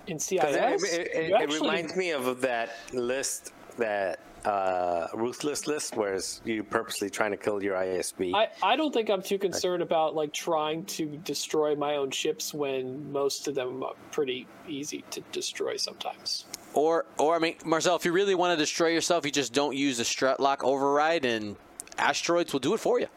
In 0.07 0.19
CIS. 0.19 0.41
It, 0.43 0.99
it- 1.01 1.07
it- 1.15 1.29
you 1.29 1.35
it 1.37 1.53
reminds 1.61 1.95
me 1.95 2.11
of 2.11 2.41
that 2.41 2.69
list 2.93 3.51
that 3.77 4.19
uh, 4.45 5.07
ruthless 5.13 5.67
list, 5.67 5.97
where 5.97 6.13
it's 6.13 6.39
you 6.45 6.63
purposely 6.63 7.09
trying 7.09 7.31
to 7.31 7.37
kill 7.37 7.61
your 7.61 7.75
ISB. 7.75 8.33
I, 8.33 8.47
I 8.63 8.75
don't 8.77 8.93
think 8.93 9.09
I'm 9.09 9.21
too 9.21 9.37
concerned 9.37 9.83
about 9.83 10.15
like 10.15 10.31
trying 10.31 10.85
to 10.85 11.05
destroy 11.25 11.75
my 11.75 11.97
own 11.97 12.11
ships 12.11 12.53
when 12.53 13.11
most 13.11 13.47
of 13.49 13.55
them 13.55 13.83
are 13.83 13.93
pretty 14.11 14.47
easy 14.67 15.03
to 15.11 15.19
destroy 15.33 15.75
sometimes. 15.75 16.45
or, 16.73 17.05
or 17.17 17.35
I 17.35 17.39
mean, 17.39 17.55
Marcel, 17.65 17.97
if 17.97 18.05
you 18.05 18.13
really 18.13 18.35
want 18.35 18.53
to 18.53 18.57
destroy 18.57 18.87
yourself, 18.89 19.25
you 19.25 19.31
just 19.31 19.51
don't 19.51 19.75
use 19.75 19.97
the 19.97 20.05
strut 20.05 20.39
lock 20.39 20.63
override, 20.63 21.25
and 21.25 21.57
asteroids 21.97 22.53
will 22.53 22.59
do 22.59 22.73
it 22.73 22.79
for 22.79 22.99
you. 22.99 23.07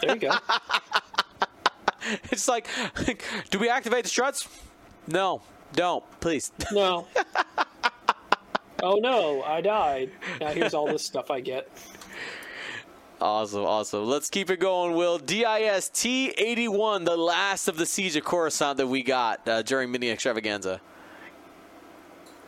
There 0.00 0.14
you 0.14 0.20
go. 0.20 0.32
It's 2.30 2.48
like, 2.48 2.66
do 3.50 3.58
we 3.58 3.68
activate 3.68 4.04
the 4.04 4.10
struts? 4.10 4.48
No, 5.06 5.42
don't, 5.72 6.04
please. 6.20 6.52
no. 6.72 7.06
oh 8.82 8.96
no, 8.96 9.42
I 9.42 9.60
died. 9.60 10.10
Now 10.40 10.48
here's 10.48 10.74
all 10.74 10.86
this 10.86 11.04
stuff 11.04 11.30
I 11.30 11.40
get. 11.40 11.68
Awesome, 13.20 13.64
awesome. 13.64 14.04
Let's 14.04 14.28
keep 14.28 14.50
it 14.50 14.60
going, 14.60 14.94
Will. 14.94 15.18
DIS 15.18 15.88
T81, 15.90 17.04
the 17.04 17.16
last 17.16 17.68
of 17.68 17.76
the 17.76 17.86
Siege 17.86 18.16
of 18.16 18.24
Coruscant 18.24 18.76
that 18.76 18.86
we 18.86 19.02
got 19.02 19.46
uh, 19.48 19.62
during 19.62 19.90
Mini 19.90 20.10
Extravaganza. 20.10 20.80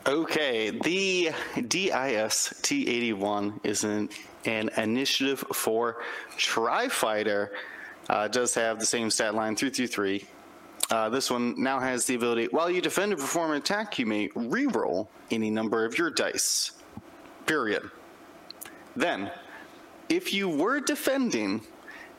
Okay, 0.08 0.70
the 0.70 1.32
DIS 1.66 2.54
T81 2.62 3.58
is 3.64 3.82
an, 3.82 4.08
an 4.44 4.70
initiative 4.76 5.40
for 5.52 6.00
Tri-Fighter. 6.36 7.50
Uh, 8.08 8.28
does 8.28 8.54
have 8.54 8.78
the 8.78 8.86
same 8.86 9.10
stat 9.10 9.34
line, 9.34 9.56
333. 9.56 10.24
Uh, 10.92 11.08
this 11.08 11.28
one 11.28 11.60
now 11.60 11.80
has 11.80 12.06
the 12.06 12.14
ability, 12.14 12.46
while 12.52 12.70
you 12.70 12.80
defend 12.80 13.14
or 13.14 13.16
perform 13.16 13.50
an 13.50 13.56
attack, 13.56 13.98
you 13.98 14.06
may 14.06 14.30
re-roll 14.36 15.10
any 15.32 15.50
number 15.50 15.84
of 15.84 15.98
your 15.98 16.10
dice. 16.10 16.70
Period. 17.46 17.90
Then, 18.94 19.32
if 20.08 20.32
you 20.32 20.48
were 20.48 20.78
defending, 20.78 21.62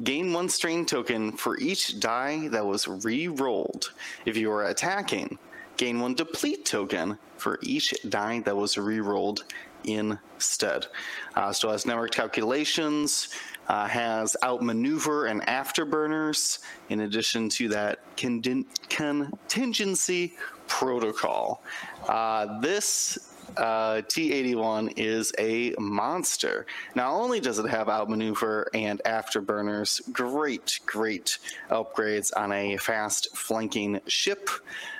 gain 0.04 0.34
one 0.34 0.50
strain 0.50 0.86
token 0.86 1.32
for 1.32 1.58
each 1.58 2.02
die 2.02 2.50
that 2.50 2.66
was 2.66 2.86
re-rolled. 3.06 3.94
If 4.26 4.36
you 4.36 4.50
were 4.50 4.66
attacking, 4.66 5.40
gain 5.78 6.02
one 6.02 6.16
deplete 6.16 6.66
token 6.66 7.18
for 7.38 7.60
each 7.62 7.94
die 8.10 8.40
that 8.42 8.56
was 8.56 8.78
re-rolled 8.78 9.44
instead. 9.84 10.88
Uh, 11.36 11.52
still 11.52 11.72
has 11.72 11.86
network 11.86 12.12
calculations, 12.12 13.30
uh, 13.68 13.88
has 13.88 14.36
outmaneuver 14.44 15.28
and 15.28 15.42
afterburners, 15.44 16.60
in 16.90 17.02
addition 17.02 17.50
to 17.50 17.68
that 17.70 18.00
contin- 18.16 18.66
contingency 18.90 20.34
protocol. 20.68 21.64
Uh, 22.08 22.60
this 22.60 23.37
uh, 23.56 24.02
T81 24.08 24.94
is 24.98 25.32
a 25.40 25.74
monster. 25.80 26.66
Not 26.96 27.14
only 27.14 27.40
does 27.40 27.60
it 27.60 27.70
have 27.70 27.90
outmaneuver 27.90 28.70
and 28.74 29.02
afterburners, 29.06 30.12
great, 30.12 30.80
great 30.86 31.38
upgrades 31.70 32.32
on 32.36 32.52
a 32.52 32.78
fast 32.78 33.36
flanking 33.36 34.02
ship, 34.08 34.50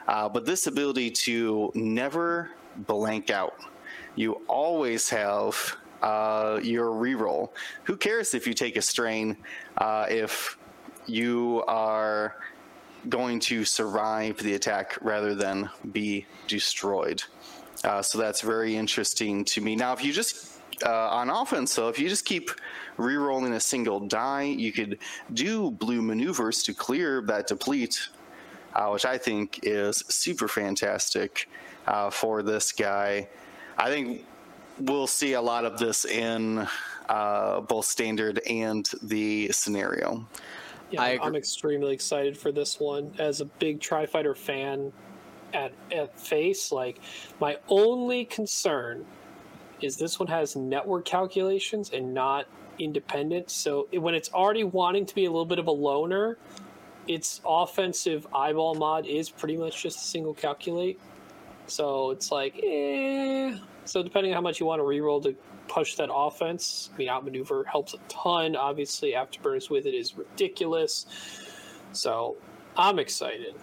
uh, 0.08 0.30
but 0.30 0.46
this 0.46 0.68
ability 0.68 1.12
to 1.12 1.72
never 1.76 2.52
blank 2.78 3.30
out. 3.30 3.56
You 4.16 4.42
always 4.48 5.10
have 5.10 5.78
uh, 6.02 6.60
your 6.64 6.92
reroll. 6.92 7.50
Who 7.84 7.98
cares 7.98 8.34
if 8.34 8.48
you 8.48 8.54
take 8.54 8.78
a 8.78 8.82
strain 8.82 9.38
uh, 9.78 10.06
if 10.10 10.58
you 11.06 11.64
are 11.68 12.36
going 13.10 13.40
to 13.40 13.64
survive 13.64 14.38
the 14.38 14.56
attack 14.56 14.98
rather 15.02 15.36
than 15.36 15.70
be 15.92 16.26
destroyed? 16.48 17.24
Uh, 17.84 18.02
so 18.02 18.18
that's 18.18 18.42
very 18.42 18.76
interesting 18.76 19.46
to 19.46 19.62
me. 19.62 19.76
Now, 19.76 19.94
if 19.94 20.04
you 20.04 20.12
just 20.12 20.60
uh, 20.86 21.10
on 21.10 21.30
offense, 21.30 21.72
so 21.72 21.90
if 21.90 22.00
you 22.00 22.10
just 22.10 22.26
keep 22.26 22.52
re-rolling 22.98 23.54
a 23.54 23.60
single 23.60 24.00
die, 24.00 24.44
you 24.44 24.72
could 24.72 25.00
do 25.34 25.72
blue 25.72 26.02
maneuvers 26.02 26.64
to 26.64 26.74
clear 26.74 27.22
that 27.22 27.48
deplete, 27.48 28.10
uh, 28.74 28.90
which 28.90 29.06
I 29.06 29.18
think 29.18 29.60
is 29.64 30.04
super 30.08 30.48
fantastic 30.48 31.50
uh, 31.86 32.10
for 32.10 32.44
this 32.44 32.72
guy. 32.72 33.28
I 33.78 33.90
think 33.90 34.26
we'll 34.80 35.08
see 35.08 35.34
a 35.34 35.42
lot 35.42 35.66
of 35.66 35.78
this 35.78 36.06
in 36.06 36.68
uh, 37.10 37.62
both 37.62 37.86
standard 37.86 38.42
and 38.48 38.90
the 39.02 39.52
scenario. 39.52 40.28
Yeah, 40.90 41.02
I 41.02 41.20
I'm 41.22 41.36
extremely 41.36 41.94
excited 41.94 42.38
for 42.38 42.52
this 42.52 42.80
one. 42.80 43.14
As 43.18 43.42
a 43.42 43.46
big 43.46 43.82
Tri 43.82 44.06
Fighter 44.06 44.36
fan 44.36 44.92
at, 45.58 45.74
at 45.92 46.20
face, 46.20 46.72
like, 46.72 47.00
my 47.40 47.58
only 47.68 48.26
concern 48.26 49.06
is 49.82 49.98
this 49.98 50.20
one 50.20 50.28
has 50.28 50.56
network 50.56 51.06
calculations 51.06 51.92
and 51.94 52.14
not 52.14 52.46
independent. 52.80 53.50
So 53.50 53.88
when 53.92 54.14
it's 54.14 54.32
already 54.32 54.64
wanting 54.64 55.06
to 55.06 55.16
be 55.16 55.26
a 55.26 55.30
little 55.30 55.46
bit 55.46 55.60
of 55.60 55.68
a 55.68 55.72
loner, 55.72 56.38
its 57.08 57.42
offensive 57.46 58.28
eyeball 58.36 58.76
mod 58.76 59.06
is 59.06 59.30
pretty 59.30 59.58
much 59.58 59.82
just 59.82 59.98
a 59.98 60.02
single 60.02 60.34
calculate. 60.34 61.00
So 61.68 62.12
it's 62.12 62.32
like, 62.32 62.60
eh. 62.64 63.58
So 63.86 64.04
depending 64.04 64.32
on 64.34 64.36
how 64.36 64.42
much 64.42 64.60
you 64.60 64.66
want 64.66 64.80
to 64.80 64.84
reroll 64.84 65.24
to 65.24 65.36
push 65.68 65.96
that 65.96 66.10
offense, 66.12 66.90
I 66.94 66.98
mean, 66.98 67.10
outmaneuver 67.10 67.64
helps 67.64 67.94
a 67.94 67.98
ton. 68.10 68.56
Obviously, 68.56 69.12
afterburners 69.14 69.70
with 69.70 69.86
it 69.86 69.94
is 69.94 70.18
ridiculous. 70.18 71.06
So 71.94 72.36
I'm 72.76 73.00
excited. 73.00 73.56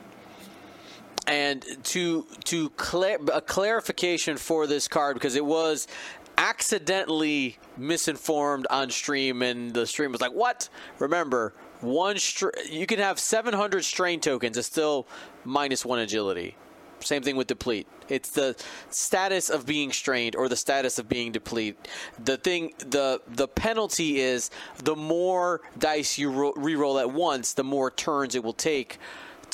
And 1.27 1.64
to 1.85 2.27
to 2.45 2.70
clear 2.70 3.18
a 3.33 3.41
clarification 3.41 4.37
for 4.37 4.66
this 4.66 4.89
card 4.89 5.14
because 5.14 5.37
it 5.37 5.45
was 5.45 5.89
accidentally 6.37 7.59
misinformed 7.77 8.66
on 8.68 8.91
stream, 8.91 9.43
and 9.43 9.72
the 9.72 9.87
stream 9.87 10.12
was 10.12 10.20
like, 10.20 10.33
"What?" 10.33 10.68
Remember, 10.99 11.55
one 11.81 12.18
str- 12.18 12.51
you 12.68 12.87
can 12.87 12.99
have 12.99 13.18
700 13.18 13.85
strain 13.85 14.20
tokens. 14.20 14.59
It's 14.59 14.66
still 14.66 15.07
minus 15.45 15.85
one 15.85 15.99
agility. 15.99 16.57
Same 17.01 17.22
thing 17.22 17.37
with 17.37 17.47
deplete. 17.47 17.87
It's 18.09 18.31
the 18.31 18.57
status 18.91 19.51
of 19.51 19.66
being 19.66 19.93
strained 19.93 20.37
or 20.37 20.49
the 20.49 20.57
status 20.57 20.99
of 20.99 21.09
being 21.09 21.33
deplete. 21.33 21.77
The 22.22 22.37
thing, 22.37 22.72
the 22.79 23.20
the 23.29 23.49
penalty 23.49 24.20
is 24.20 24.51
the 24.83 24.97
more 24.97 25.61
dice 25.79 26.18
you 26.18 26.31
ro- 26.31 26.55
re-roll 26.57 26.99
at 26.99 27.11
once, 27.11 27.53
the 27.53 27.64
more 27.64 27.91
turns 27.91 28.35
it 28.35 28.43
will 28.43 28.55
take 28.55 28.99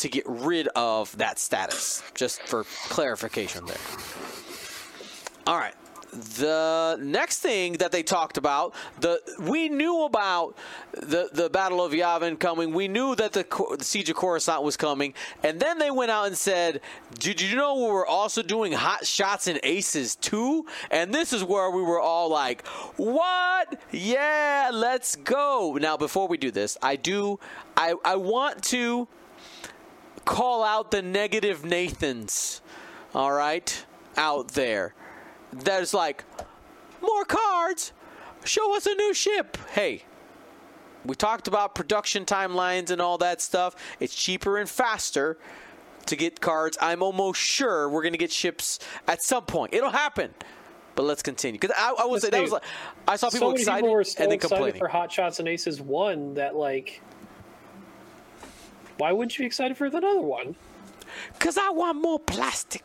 to 0.01 0.09
get 0.09 0.25
rid 0.27 0.69
of 0.69 1.17
that 1.19 1.39
status. 1.39 2.03
Just 2.15 2.43
for 2.43 2.65
clarification 2.89 3.67
there. 3.67 3.77
All 5.47 5.57
right. 5.57 5.75
The 6.13 6.99
next 7.01 7.39
thing 7.39 7.75
that 7.75 7.93
they 7.93 8.03
talked 8.03 8.37
about, 8.37 8.75
the 8.99 9.21
we 9.39 9.69
knew 9.69 10.05
about 10.05 10.57
the 10.93 11.31
the 11.33 11.49
Battle 11.49 11.85
of 11.85 11.93
Yavin 11.93 12.37
coming. 12.37 12.75
We 12.75 12.89
knew 12.89 13.15
that 13.15 13.33
the, 13.33 13.47
the 13.79 13.85
Siege 13.85 14.11
of 14.11 14.17
Coruscant 14.17 14.65
was 14.65 14.77
coming, 14.77 15.15
and 15.45 15.61
then 15.61 15.79
they 15.79 15.93
went 15.93 16.11
out 16.11 16.27
and 16.27 16.37
said, 16.37 16.81
"Did 17.17 17.41
you 17.41 17.55
know 17.55 17.77
we 17.77 17.93
were 17.93 18.07
also 18.07 18.43
doing 18.43 18.73
hot 18.73 19.07
shots 19.07 19.47
and 19.47 19.61
aces 19.63 20.17
too?" 20.17 20.67
And 20.91 21.15
this 21.15 21.33
is 21.33 21.45
where 21.45 21.71
we 21.71 21.83
were 21.83 22.01
all 22.01 22.29
like, 22.29 22.67
"What? 22.97 23.81
Yeah, 23.93 24.71
let's 24.73 25.15
go!" 25.15 25.79
Now, 25.81 25.97
before 25.97 26.27
we 26.27 26.39
do 26.39 26.51
this, 26.51 26.77
I 26.83 26.97
do, 26.97 27.39
I 27.77 27.95
I 28.05 28.17
want 28.17 28.65
to 28.65 29.07
call 30.31 30.63
out 30.63 30.93
the 30.93 31.03
negative 31.03 31.65
Nathans, 31.65 32.61
all 33.17 33.33
right, 33.33 33.85
out 34.17 34.49
there. 34.53 34.95
That's 35.53 35.93
like, 35.93 36.25
more 37.03 37.25
cards, 37.25 37.93
show 38.45 38.77
us 38.77 38.87
a 38.87 38.95
new 38.95 39.13
ship. 39.13 39.59
Hey, 39.73 40.05
we 41.05 41.17
talked 41.17 41.49
about 41.49 41.75
production 41.75 42.25
timelines 42.25 42.91
and 42.91 43.03
all 43.03 43.19
that 43.19 43.41
stuff. 43.41 43.75
It's 43.99 44.15
cheaper 44.15 44.57
and 44.57 44.69
faster 44.69 45.37
to 46.07 46.15
get 46.15 46.41
cards. 46.41 46.79
I'm 46.81 47.03
almost 47.03 47.41
sure 47.41 47.89
we're 47.89 48.03
going 48.03 48.13
to 48.13 48.19
get 48.19 48.31
ships 48.31 48.79
at 49.09 49.25
some 49.25 49.47
point. 49.47 49.75
It'll 49.75 49.91
happen. 49.91 50.33
But 50.95 51.05
let's 51.07 51.23
continue 51.23 51.59
because 51.59 51.75
I, 51.77 51.95
I 51.99 52.05
was 52.05 52.23
Let's 52.23 52.31
that 52.37 52.43
was 52.43 52.53
like 52.53 52.65
I 53.09 53.17
saw 53.17 53.31
people 53.31 53.51
so 53.51 53.55
excited 53.55 53.83
people 53.83 53.95
were 53.95 54.05
so 54.05 54.23
and 54.23 54.31
then 54.31 54.37
excited 54.37 54.55
complaining. 54.55 54.79
for 54.79 54.89
Hot 54.89 55.11
Shots 55.11 55.39
and 55.39 55.49
Aces 55.49 55.81
one 55.81 56.35
that 56.35 56.55
like, 56.55 57.01
why 59.01 59.13
wouldn't 59.13 59.37
you 59.39 59.43
be 59.45 59.47
excited 59.47 59.77
for 59.79 59.87
another 59.87 60.21
one? 60.21 60.55
Cause 61.39 61.57
I 61.57 61.71
want 61.71 62.01
more 62.01 62.19
plastic. 62.19 62.85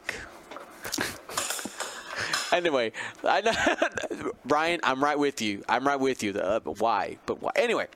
anyway, 2.53 2.93
I 3.24 3.41
know, 3.41 4.32
Brian, 4.45 4.80
I'm 4.84 5.03
right 5.03 5.20
with 5.20 5.41
you. 5.41 5.63
I'm 5.68 5.86
right 5.86 5.99
with 5.99 6.24
you. 6.24 6.32
Uh, 6.32 6.61
but 6.61 6.80
why? 6.80 7.18
But 7.26 7.41
why? 7.41 7.51
Anyway, 7.57 7.88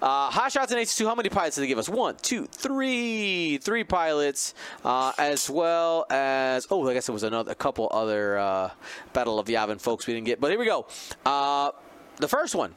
uh, 0.00 0.30
hot 0.30 0.52
shots 0.52 0.70
and 0.70 0.80
H2. 0.80 1.04
How 1.06 1.16
many 1.16 1.28
pilots 1.28 1.56
did 1.56 1.62
they 1.62 1.66
give 1.66 1.78
us? 1.78 1.88
One, 1.88 2.14
two, 2.22 2.46
three, 2.46 3.58
three 3.58 3.82
pilots, 3.82 4.54
uh, 4.84 5.12
as 5.18 5.50
well 5.50 6.06
as 6.08 6.68
oh, 6.70 6.88
I 6.88 6.94
guess 6.94 7.08
it 7.08 7.12
was 7.12 7.24
another, 7.24 7.50
a 7.50 7.56
couple 7.56 7.88
other 7.90 8.38
uh, 8.38 8.70
Battle 9.12 9.40
of 9.40 9.48
Yavin 9.48 9.80
folks 9.80 10.06
we 10.06 10.14
didn't 10.14 10.26
get. 10.26 10.40
But 10.40 10.50
here 10.50 10.58
we 10.58 10.66
go. 10.66 10.86
Uh, 11.26 11.72
the 12.18 12.28
first 12.28 12.54
one. 12.54 12.74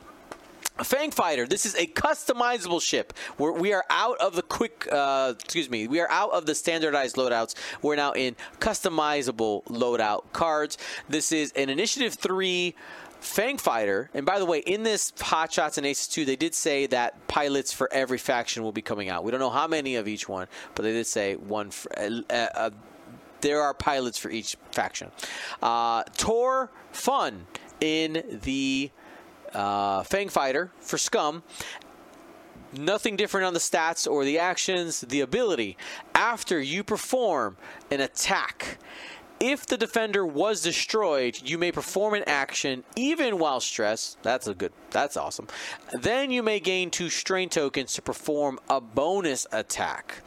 Fang 0.82 1.12
Fighter. 1.12 1.46
This 1.46 1.66
is 1.66 1.76
a 1.76 1.86
customizable 1.86 2.82
ship. 2.82 3.14
We're, 3.38 3.52
we 3.52 3.74
are 3.74 3.86
out 3.90 4.18
of 4.18 4.36
the 4.36 4.42
quick. 4.42 4.88
Uh, 4.92 5.34
excuse 5.40 5.70
me. 5.70 5.88
We 5.88 6.00
are 6.00 6.10
out 6.10 6.32
of 6.32 6.46
the 6.46 6.56
standardized 6.56 7.16
loadouts. 7.16 7.56
We're 7.82 7.96
now 7.96 8.14
in 8.14 8.36
customizable 8.60 9.64
loadout 9.66 10.32
cards. 10.34 10.78
This 11.08 11.32
is 11.32 11.52
an 11.56 11.70
Initiative 11.70 12.16
Three 12.16 12.76
Fang 13.20 13.58
Fighter. 13.58 14.10
And 14.16 14.26
by 14.26 14.40
the 14.40 14.46
way, 14.46 14.60
in 14.60 14.84
this 14.84 15.14
Hot 15.22 15.52
Shots 15.52 15.78
and 15.78 15.86
Aces 15.86 16.08
2, 16.08 16.26
they 16.26 16.36
did 16.36 16.56
say 16.56 16.88
that 16.88 17.28
pilots 17.28 17.72
for 17.72 17.92
every 17.94 18.18
faction 18.18 18.64
will 18.64 18.72
be 18.72 18.82
coming 18.82 19.10
out. 19.10 19.24
We 19.24 19.32
don't 19.32 19.40
know 19.40 19.52
how 19.52 19.68
many 19.68 19.96
of 19.96 20.08
each 20.08 20.28
one, 20.28 20.48
but 20.74 20.84
they 20.84 20.92
did 20.92 21.08
say 21.08 21.36
one. 21.36 21.70
For, 21.70 21.92
uh, 21.98 22.22
uh, 22.32 22.70
there 23.42 23.62
are 23.62 23.74
pilots 23.74 24.18
for 24.18 24.30
each 24.30 24.58
faction. 24.72 25.12
Uh, 25.62 26.04
Tor 26.18 26.72
Phun 26.94 27.42
in 27.80 28.40
the 28.44 28.90
uh, 29.54 30.04
Fang 30.04 30.30
Fighter 30.30 30.72
for 30.80 30.98
Scum. 30.98 31.44
Nothing 32.76 33.16
different 33.16 33.46
on 33.46 33.54
the 33.54 33.60
stats 33.60 34.10
or 34.10 34.26
the 34.26 34.40
actions, 34.40 35.02
the 35.02 35.22
ability. 35.22 35.78
After 36.16 36.60
you 36.60 36.84
perform 36.84 37.58
an 37.92 38.02
attack, 38.02 38.80
if 39.40 39.66
the 39.66 39.78
defender 39.78 40.26
was 40.26 40.62
destroyed, 40.62 41.40
you 41.44 41.58
may 41.58 41.72
perform 41.72 42.14
an 42.14 42.24
action 42.26 42.84
even 42.96 43.38
while 43.38 43.60
stressed. 43.60 44.18
That's 44.24 44.48
a 44.48 44.54
good. 44.54 44.72
That's 44.90 45.18
awesome. 45.18 45.48
Then 45.92 46.32
you 46.32 46.42
may 46.42 46.60
gain 46.60 46.90
two 46.90 47.10
strain 47.10 47.50
tokens 47.50 47.94
to 47.94 48.02
perform 48.02 48.60
a 48.70 48.80
bonus 48.80 49.46
attack. 49.52 50.22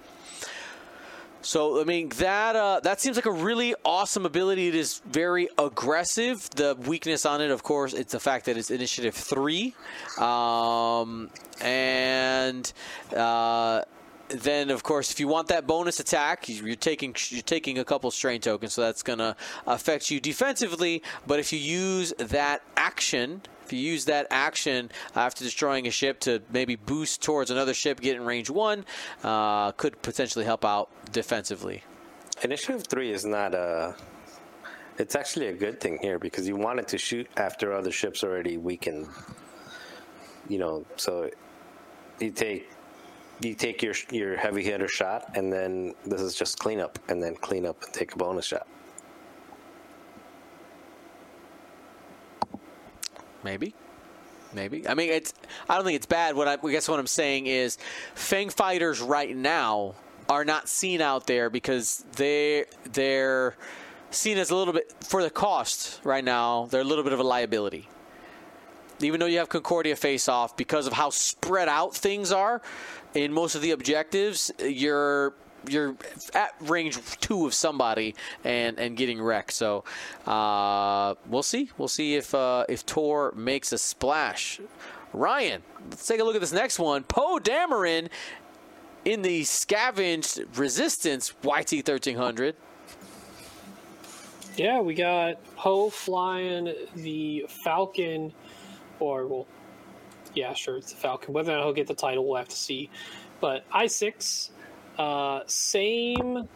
So 1.47 1.80
I 1.80 1.84
mean 1.84 2.09
that 2.16 2.57
uh, 2.57 2.80
that 2.80 3.01
seems 3.01 3.16
like 3.16 3.26
a 3.26 3.30
really 3.30 3.76
awesome 3.84 4.26
ability. 4.26 4.66
It 4.66 4.74
is 4.74 5.01
very 5.07 5.49
aggressive. 5.59 6.51
The 6.51 6.74
weakness 6.74 7.24
on 7.24 7.40
it, 7.40 7.53
of 7.53 7.62
course, 7.62 7.92
it's 7.94 8.11
the 8.11 8.18
fact 8.18 8.47
that 8.47 8.57
it's 8.57 8.72
initiative 8.72 9.14
three, 9.14 9.76
um, 10.18 11.30
and 11.61 12.72
uh, 13.14 13.82
then 14.28 14.70
of 14.70 14.82
course 14.82 15.10
if 15.10 15.20
you 15.20 15.28
want 15.28 15.48
that 15.48 15.66
bonus 15.66 16.00
attack, 16.00 16.48
you're 16.48 16.74
taking 16.76 17.14
you're 17.28 17.42
taking 17.42 17.78
a 17.78 17.84
couple 17.84 18.10
strain 18.10 18.40
tokens, 18.40 18.72
so 18.72 18.82
that's 18.82 19.02
gonna 19.02 19.36
affect 19.66 20.10
you 20.10 20.20
defensively. 20.20 21.02
But 21.26 21.40
if 21.40 21.52
you 21.52 21.58
use 21.58 22.12
that 22.18 22.62
action. 22.76 23.42
If 23.64 23.72
you 23.72 23.80
use 23.80 24.04
that 24.04 24.28
action 24.30 24.92
after 25.16 25.42
destroying 25.42 25.88
a 25.88 25.90
ship 25.90 26.20
to 26.20 26.40
maybe 26.52 26.76
boost 26.76 27.20
towards 27.20 27.50
another 27.50 27.74
ship, 27.74 28.00
get 28.00 28.14
in 28.14 28.24
range 28.24 28.48
one, 28.48 28.84
uh, 29.24 29.72
could 29.72 30.00
potentially 30.02 30.44
help 30.44 30.64
out 30.64 30.88
defensively. 31.10 31.82
Initiative 32.42 32.86
three 32.86 33.10
is 33.10 33.24
not 33.24 33.54
a. 33.54 33.96
It's 34.98 35.16
actually 35.16 35.48
a 35.48 35.52
good 35.52 35.80
thing 35.80 35.98
here 36.00 36.20
because 36.20 36.46
you 36.46 36.54
wanted 36.54 36.86
to 36.88 36.98
shoot 36.98 37.26
after 37.36 37.72
other 37.72 37.90
ships 37.90 38.22
already 38.22 38.56
weakened. 38.56 39.08
You 40.48 40.58
know, 40.58 40.86
so 40.96 41.28
you 42.20 42.30
take 42.30 42.70
you 43.41 43.55
take 43.55 43.82
your 43.82 43.95
your 44.11 44.37
heavy 44.37 44.62
hitter 44.62 44.89
shot, 44.89 45.37
and 45.37 45.53
then 45.53 45.95
this 46.05 46.20
is 46.20 46.34
just 46.34 46.59
cleanup, 46.59 46.99
and 47.09 47.22
then 47.22 47.34
clean 47.37 47.66
up 47.66 47.82
and 47.82 47.93
take 47.93 48.12
a 48.12 48.16
bonus 48.16 48.47
shot. 48.47 48.66
Maybe. 53.45 53.74
Maybe. 54.55 54.89
I 54.89 54.95
mean, 54.95 55.11
it's. 55.11 55.34
I 55.68 55.76
don't 55.76 55.84
think 55.84 55.97
it's 55.97 56.07
bad. 56.07 56.34
What 56.34 56.49
I, 56.49 56.55
I 56.55 56.70
guess 56.70 56.89
what 56.89 56.99
I'm 56.99 57.07
saying 57.07 57.47
is, 57.47 57.78
Fang 58.14 58.49
fighters 58.49 59.01
right 59.01 59.37
now 59.37 59.95
are 60.28 60.45
not 60.45 60.68
seen 60.68 61.01
out 61.01 61.26
there 61.26 61.51
because 61.51 62.05
they 62.16 62.64
they're 62.93 63.57
seen 64.11 64.39
as 64.39 64.51
a 64.51 64.57
little 64.57 64.72
bit 64.72 64.93
for 65.05 65.22
the 65.22 65.30
cost 65.30 66.01
right 66.05 66.24
now. 66.24 66.66
They're 66.70 66.80
a 66.80 66.84
little 66.84 67.05
bit 67.05 67.12
of 67.12 67.20
a 67.20 67.24
liability. 67.24 67.89
Even 69.01 69.20
though 69.20 69.26
you 69.26 69.39
have 69.39 69.51
Concordia 69.51 69.95
face 69.95 70.26
off, 70.26 70.57
because 70.57 70.87
of 70.87 70.95
how 70.95 71.11
spread 71.11 71.68
out 71.68 71.95
things 71.95 72.32
are 72.32 72.62
in 73.16 73.32
most 73.32 73.54
of 73.54 73.62
the 73.62 73.70
objectives, 73.72 74.52
you're 74.60 75.32
you're 75.68 75.96
at 76.34 76.54
range 76.60 76.98
two 77.18 77.46
of 77.46 77.54
somebody 77.54 78.14
and 78.44 78.78
and 78.78 78.96
getting 78.96 79.20
wrecked. 79.20 79.52
So 79.52 79.84
uh, 80.26 81.14
we'll 81.26 81.42
see. 81.42 81.70
We'll 81.78 81.88
see 81.88 82.14
if 82.14 82.34
uh, 82.34 82.66
if 82.68 82.84
Tor 82.86 83.32
makes 83.34 83.72
a 83.72 83.78
splash. 83.78 84.60
Ryan, 85.12 85.62
let's 85.90 86.06
take 86.06 86.20
a 86.20 86.24
look 86.24 86.34
at 86.34 86.42
this 86.42 86.52
next 86.52 86.78
one. 86.78 87.04
Poe 87.04 87.38
Dameron 87.42 88.08
in 89.04 89.22
the 89.22 89.44
scavenged 89.44 90.40
resistance 90.56 91.32
YT 91.42 91.84
thirteen 91.84 92.16
hundred. 92.16 92.54
Yeah, 94.56 94.80
we 94.80 94.94
got 94.94 95.42
Poe 95.56 95.90
flying 95.90 96.74
the 96.94 97.46
Falcon, 97.64 98.32
or 99.00 99.26
well, 99.26 99.46
yeah, 100.37 100.53
sure, 100.53 100.76
it's 100.76 100.93
the 100.93 100.99
Falcon. 100.99 101.32
Whether 101.34 101.53
or 101.53 101.57
not 101.57 101.64
he'll 101.64 101.72
get 101.72 101.87
the 101.89 101.95
title, 101.95 102.28
we'll 102.28 102.37
have 102.37 102.49
to 102.49 102.57
see. 102.57 102.91
But 103.41 103.64
I 103.72 103.87
six, 103.87 104.51
uh, 104.99 105.41
same 105.47 106.47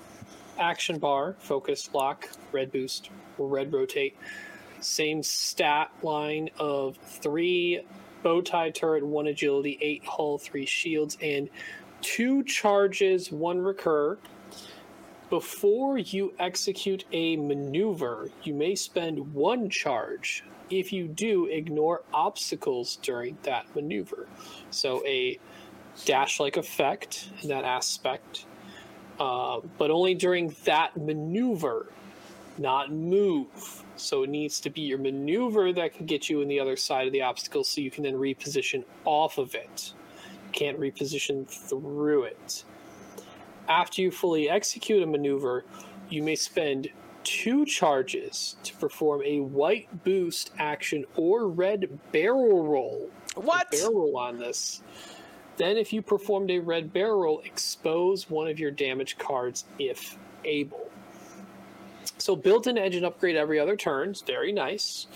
action 0.58 0.98
bar, 0.98 1.34
focus, 1.38 1.90
lock, 1.94 2.28
red 2.52 2.70
boost, 2.70 3.10
or 3.38 3.48
red 3.48 3.72
rotate. 3.72 4.16
Same 4.80 5.22
stat 5.22 5.90
line 6.02 6.50
of 6.58 6.96
three 6.98 7.80
bow 8.22 8.42
tie 8.42 8.70
turret, 8.70 9.04
one 9.04 9.28
agility, 9.28 9.78
eight 9.80 10.04
hull, 10.04 10.38
three 10.38 10.66
shields, 10.66 11.16
and 11.22 11.48
two 12.02 12.42
charges, 12.44 13.32
one 13.32 13.58
recur. 13.58 14.18
Before 15.30 15.96
you 15.96 16.34
execute 16.38 17.04
a 17.12 17.36
maneuver, 17.36 18.30
you 18.42 18.52
may 18.52 18.74
spend 18.74 19.32
one 19.32 19.70
charge. 19.70 20.44
If 20.70 20.92
you 20.92 21.08
do, 21.08 21.46
ignore 21.46 22.02
obstacles 22.14 22.96
during 23.02 23.38
that 23.42 23.74
maneuver. 23.74 24.28
So, 24.70 25.04
a 25.06 25.38
dash 26.04 26.40
like 26.40 26.56
effect 26.56 27.30
in 27.42 27.48
that 27.48 27.64
aspect, 27.64 28.46
uh, 29.18 29.60
but 29.78 29.90
only 29.90 30.14
during 30.14 30.54
that 30.64 30.96
maneuver, 30.96 31.86
not 32.56 32.92
move. 32.92 33.84
So, 33.96 34.22
it 34.22 34.30
needs 34.30 34.60
to 34.60 34.70
be 34.70 34.82
your 34.82 34.98
maneuver 34.98 35.72
that 35.72 35.94
can 35.94 36.06
get 36.06 36.30
you 36.30 36.40
in 36.40 36.48
the 36.48 36.60
other 36.60 36.76
side 36.76 37.06
of 37.06 37.12
the 37.12 37.22
obstacle 37.22 37.64
so 37.64 37.80
you 37.80 37.90
can 37.90 38.04
then 38.04 38.14
reposition 38.14 38.84
off 39.04 39.38
of 39.38 39.54
it. 39.54 39.92
You 40.46 40.52
can't 40.52 40.78
reposition 40.78 41.48
through 41.48 42.24
it 42.24 42.64
after 43.70 44.02
you 44.02 44.10
fully 44.10 44.50
execute 44.50 45.02
a 45.02 45.06
maneuver, 45.06 45.64
you 46.10 46.22
may 46.22 46.34
spend 46.34 46.88
two 47.24 47.64
charges 47.64 48.56
to 48.62 48.74
perform 48.76 49.22
a 49.24 49.40
white 49.40 50.04
boost 50.04 50.50
action 50.58 51.04
or 51.16 51.48
red 51.48 51.98
barrel 52.12 52.66
roll. 52.66 53.10
What? 53.34 53.70
Barrel 53.70 53.94
roll 53.94 54.16
on 54.16 54.38
this. 54.38 54.82
Then, 55.56 55.76
if 55.76 55.92
you 55.92 56.00
performed 56.02 56.50
a 56.50 56.58
red 56.58 56.92
barrel 56.92 57.20
roll, 57.20 57.40
expose 57.44 58.30
one 58.30 58.48
of 58.48 58.58
your 58.58 58.70
damage 58.70 59.18
cards 59.18 59.64
if 59.78 60.16
able. 60.44 60.90
So, 62.18 62.34
built-in 62.34 62.78
engine 62.78 63.04
upgrade 63.04 63.36
every 63.36 63.58
other 63.58 63.76
turn. 63.76 64.10
It's 64.10 64.22
very 64.22 64.52
nice. 64.52 65.06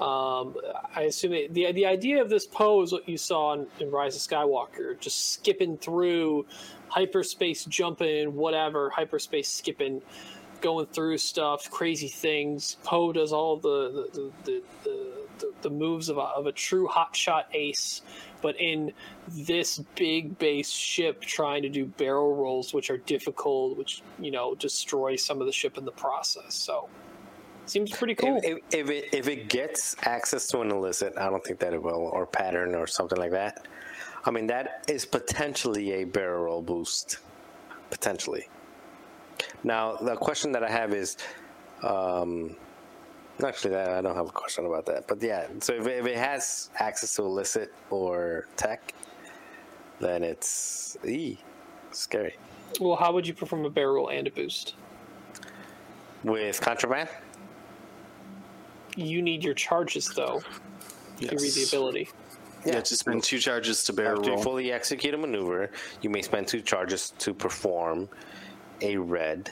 Um, 0.00 0.54
I 0.94 1.02
assume 1.02 1.32
it, 1.32 1.52
the 1.54 1.72
the 1.72 1.86
idea 1.86 2.22
of 2.22 2.28
this 2.28 2.46
Poe 2.46 2.82
is 2.82 2.92
what 2.92 3.08
you 3.08 3.16
saw 3.16 3.54
in, 3.54 3.66
in 3.80 3.90
Rise 3.90 4.14
of 4.14 4.22
Skywalker, 4.22 4.98
just 5.00 5.32
skipping 5.32 5.76
through 5.76 6.46
hyperspace, 6.88 7.64
jumping, 7.64 8.34
whatever, 8.34 8.90
hyperspace 8.90 9.48
skipping, 9.48 10.00
going 10.60 10.86
through 10.86 11.18
stuff, 11.18 11.70
crazy 11.70 12.08
things. 12.08 12.76
Poe 12.84 13.12
does 13.12 13.32
all 13.32 13.56
the 13.56 14.08
the, 14.12 14.30
the, 14.44 14.62
the, 15.38 15.52
the, 15.62 15.70
moves 15.70 16.08
of 16.08 16.18
a, 16.18 16.22
of 16.22 16.46
a 16.46 16.52
true 16.52 16.88
hotshot 16.88 17.44
ace, 17.52 18.02
but 18.42 18.58
in 18.60 18.92
this 19.28 19.78
big 19.94 20.38
base 20.38 20.70
ship, 20.70 21.20
trying 21.20 21.62
to 21.62 21.68
do 21.68 21.86
barrel 21.86 22.34
rolls, 22.34 22.74
which 22.74 22.90
are 22.90 22.98
difficult, 22.98 23.76
which 23.76 24.02
you 24.18 24.30
know 24.30 24.54
destroy 24.54 25.16
some 25.16 25.40
of 25.40 25.46
the 25.46 25.52
ship 25.52 25.78
in 25.78 25.84
the 25.84 25.92
process. 25.92 26.54
So. 26.54 26.88
Seems 27.66 27.90
pretty 27.90 28.14
cool. 28.14 28.40
If, 28.42 28.60
if, 28.72 28.74
if, 28.74 28.90
it 28.90 29.04
if 29.12 29.28
it 29.28 29.50
gets 29.50 29.94
access 30.04 30.46
to 30.48 30.62
an 30.62 30.70
illicit, 30.70 31.12
I 31.18 31.28
don't 31.28 31.44
think 31.44 31.58
that 31.58 31.74
it 31.74 31.82
will, 31.82 32.08
or 32.14 32.24
pattern 32.24 32.74
or 32.74 32.86
something 32.86 33.18
like 33.18 33.32
that. 33.32 33.66
I 34.24 34.30
mean, 34.30 34.46
that 34.46 34.86
is 34.88 35.04
potentially 35.04 35.92
a 35.92 36.04
barrel 36.04 36.44
roll 36.44 36.62
boost, 36.62 37.18
potentially. 37.90 38.48
Now, 39.64 39.96
the 39.96 40.16
question 40.16 40.52
that 40.52 40.62
I 40.62 40.70
have 40.70 40.94
is, 40.94 41.16
um, 41.82 42.56
actually, 43.44 43.76
I 43.76 44.00
don't 44.00 44.14
have 44.14 44.28
a 44.28 44.32
question 44.32 44.66
about 44.66 44.86
that, 44.86 45.08
but 45.08 45.22
yeah. 45.22 45.46
So 45.60 45.74
if, 45.74 45.86
if 45.86 46.06
it 46.06 46.16
has 46.16 46.70
access 46.76 47.14
to 47.16 47.22
illicit 47.22 47.72
or 47.90 48.46
tech, 48.56 48.94
then 50.00 50.22
it's 50.22 50.96
e 51.04 51.38
scary. 51.90 52.36
Well, 52.80 52.96
how 52.96 53.12
would 53.12 53.26
you 53.26 53.34
perform 53.34 53.64
a 53.64 53.70
barrel 53.70 53.94
roll 53.94 54.08
and 54.10 54.26
a 54.26 54.30
boost? 54.30 54.74
With 56.22 56.60
contraband. 56.60 57.08
You 58.96 59.22
need 59.22 59.44
your 59.44 59.54
charges 59.54 60.08
though 60.08 60.42
yes. 61.18 61.30
to 61.30 61.36
read 61.36 61.52
the 61.52 61.64
ability. 61.64 62.08
Yeah, 62.66 62.80
just 62.80 62.98
spend 62.98 63.22
two 63.22 63.38
charges 63.38 63.84
to 63.84 63.92
barrel 63.92 64.18
After 64.18 64.32
you 64.32 64.42
fully 64.42 64.72
execute 64.72 65.14
a 65.14 65.18
maneuver, 65.18 65.70
you 66.02 66.10
may 66.10 66.22
spend 66.22 66.48
two 66.48 66.60
charges 66.60 67.12
to 67.18 67.32
perform 67.32 68.08
a 68.80 68.96
red 68.96 69.50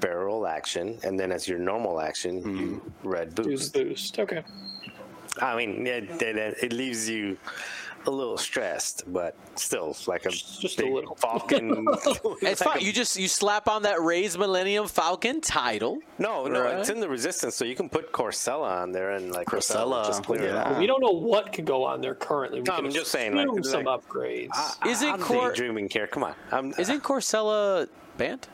barrel 0.00 0.46
action, 0.46 0.98
and 1.02 1.18
then 1.18 1.32
as 1.32 1.48
your 1.48 1.58
normal 1.58 2.00
action, 2.00 2.36
you 2.56 2.74
hmm. 2.76 3.08
red 3.08 3.34
boost. 3.34 3.72
the 3.74 3.84
boost. 3.84 4.18
Okay. 4.18 4.42
I 5.40 5.56
mean, 5.56 5.86
it, 5.86 6.10
it, 6.22 6.56
it 6.62 6.72
leaves 6.72 7.08
you 7.08 7.36
a 8.06 8.10
little 8.10 8.38
stressed, 8.38 9.04
but 9.12 9.34
still 9.56 9.96
like 10.06 10.24
a 10.24 10.30
Just 10.30 10.80
a 10.80 10.86
little. 10.86 11.14
Falcon. 11.16 11.86
It's 12.40 12.42
like 12.42 12.56
fine. 12.58 12.78
a- 12.78 12.84
You 12.84 12.92
just 12.92 13.18
you 13.18 13.28
slap 13.28 13.68
on 13.68 13.82
that 13.82 14.00
raised 14.00 14.38
Millennium 14.38 14.86
Falcon 14.88 15.40
title. 15.40 15.98
no, 16.18 16.46
no, 16.46 16.62
Right. 16.62 16.78
it's 16.78 16.88
in 16.88 17.00
the 17.00 17.08
resistance, 17.08 17.54
so 17.54 17.64
you 17.64 17.74
can 17.74 17.88
put 17.88 18.12
Korr 18.12 18.32
Sella 18.32 18.76
on 18.82 18.92
there 18.92 19.10
and 19.12 19.32
like 19.32 19.46
Korr 19.48 19.62
Sella, 19.62 20.04
just 20.06 20.24
clear 20.24 20.42
it 20.42 20.46
yeah. 20.46 20.70
out. 20.70 20.78
We 20.78 20.86
don't 20.86 21.02
know 21.02 21.10
what 21.12 21.52
could 21.52 21.64
go 21.66 21.84
on 21.84 22.00
there 22.00 22.14
currently. 22.14 22.60
We 22.60 22.64
No, 22.64 22.74
I'm 22.74 22.90
just 22.90 23.10
saying, 23.10 23.34
like- 23.34 23.64
some 23.64 23.84
like- 23.84 24.00
upgrades. 24.02 24.86
Isn't 24.86 25.08
I'm 25.08 25.20
Cor- 25.20 25.50
daydreaming 25.50 25.88
here. 25.90 26.06
Come 26.06 26.24
on, 26.24 26.34
I'm, 26.52 26.72
Isn't 26.78 27.02
Korr 27.02 27.22
Sella 27.22 27.88
banned? 28.16 28.48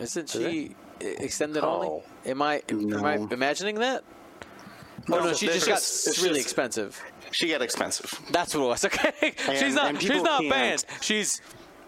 Isn't 0.00 0.28
she 0.30 0.74
i- 1.00 1.04
extended 1.04 1.62
only? 1.64 1.88
Oh. 1.88 2.02
Am 2.26 2.42
I 2.42 2.62
am 2.68 3.04
I 3.04 3.14
imagining 3.30 3.76
that? 3.76 4.02
Oh 5.10 5.18
no, 5.20 5.32
she 5.32 5.46
just 5.46 5.66
got 5.66 5.74
just- 5.76 6.06
it's 6.08 6.18
really 6.22 6.36
just- 6.36 6.46
expensive. 6.46 7.00
She 7.30 7.48
got 7.50 7.62
expensive. 7.62 8.12
That's 8.30 8.54
what 8.54 8.64
it 8.64 8.66
was. 8.68 8.84
Okay, 8.88 9.34
she's 9.50 9.62
And- 9.62 9.74
not 9.74 10.00
she's 10.02 10.22
not 10.22 10.40
can't- 10.40 10.50
banned. 10.50 10.84
She's 11.00 11.40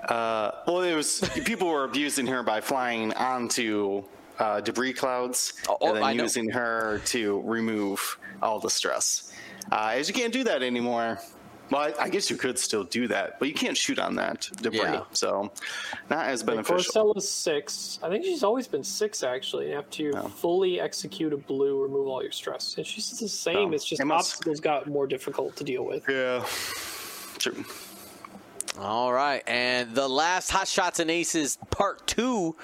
Uh, 0.08 0.50
well, 0.66 0.80
it 0.82 0.94
was 0.94 1.20
people 1.44 1.68
were 1.68 1.84
abusing 1.84 2.26
her 2.26 2.42
by 2.42 2.60
flying 2.60 3.12
onto 3.14 4.02
uh, 4.38 4.58
debris 4.60 4.94
clouds 4.94 5.52
Oh, 5.68 5.76
oh, 5.82 5.88
and 5.88 5.96
then 5.98 6.02
I 6.02 6.14
know. 6.14 6.22
using 6.22 6.48
her 6.50 7.02
to 7.06 7.42
remove 7.44 8.18
all 8.42 8.58
the 8.58 8.70
stress. 8.70 9.30
Uh, 9.70 9.92
as 9.96 10.08
you 10.08 10.14
can't 10.14 10.32
do 10.32 10.42
that 10.44 10.62
anymore. 10.62 11.18
Well, 11.70 11.80
I, 11.82 12.04
I 12.04 12.08
guess 12.08 12.28
you 12.30 12.36
could 12.36 12.58
still 12.58 12.82
do 12.84 13.06
that, 13.08 13.38
but 13.38 13.46
you 13.48 13.54
can't 13.54 13.76
shoot 13.76 13.98
on 14.00 14.16
that 14.16 14.48
debris, 14.60 14.80
Yeah. 14.80 15.04
so 15.12 15.52
not 16.08 16.26
as 16.26 16.40
Like, 16.40 16.56
beneficial. 16.56 16.76
Korr 16.78 16.84
Sella's 16.84 17.30
six. 17.30 17.98
I 18.02 18.08
think 18.08 18.24
she's 18.24 18.42
always 18.42 18.66
been 18.66 18.82
six 18.82 19.22
actually. 19.22 19.72
After 19.72 20.02
you 20.02 20.12
fully 20.36 20.80
execute 20.80 21.32
a 21.32 21.36
blue, 21.36 21.80
remove 21.80 22.08
all 22.08 22.22
your 22.22 22.32
stress. 22.32 22.76
And 22.76 22.84
she's 22.84 23.10
the 23.18 23.28
same. 23.28 23.70
Oh, 23.70 23.72
it's 23.72 23.84
just 23.84 24.00
it 24.00 24.04
must- 24.04 24.32
obstacles 24.32 24.58
got 24.60 24.88
more 24.88 25.06
difficult 25.06 25.54
to 25.56 25.64
deal 25.64 25.84
with. 25.84 26.02
Yeah, 26.08 26.44
true. 27.38 27.64
all 28.78 29.12
right. 29.12 29.42
And 29.46 29.94
the 29.94 30.08
last 30.08 30.50
Hot 30.50 30.66
Shots 30.66 30.98
and 30.98 31.10
Aces 31.10 31.56
Part 31.70 32.04
Two 32.06 32.56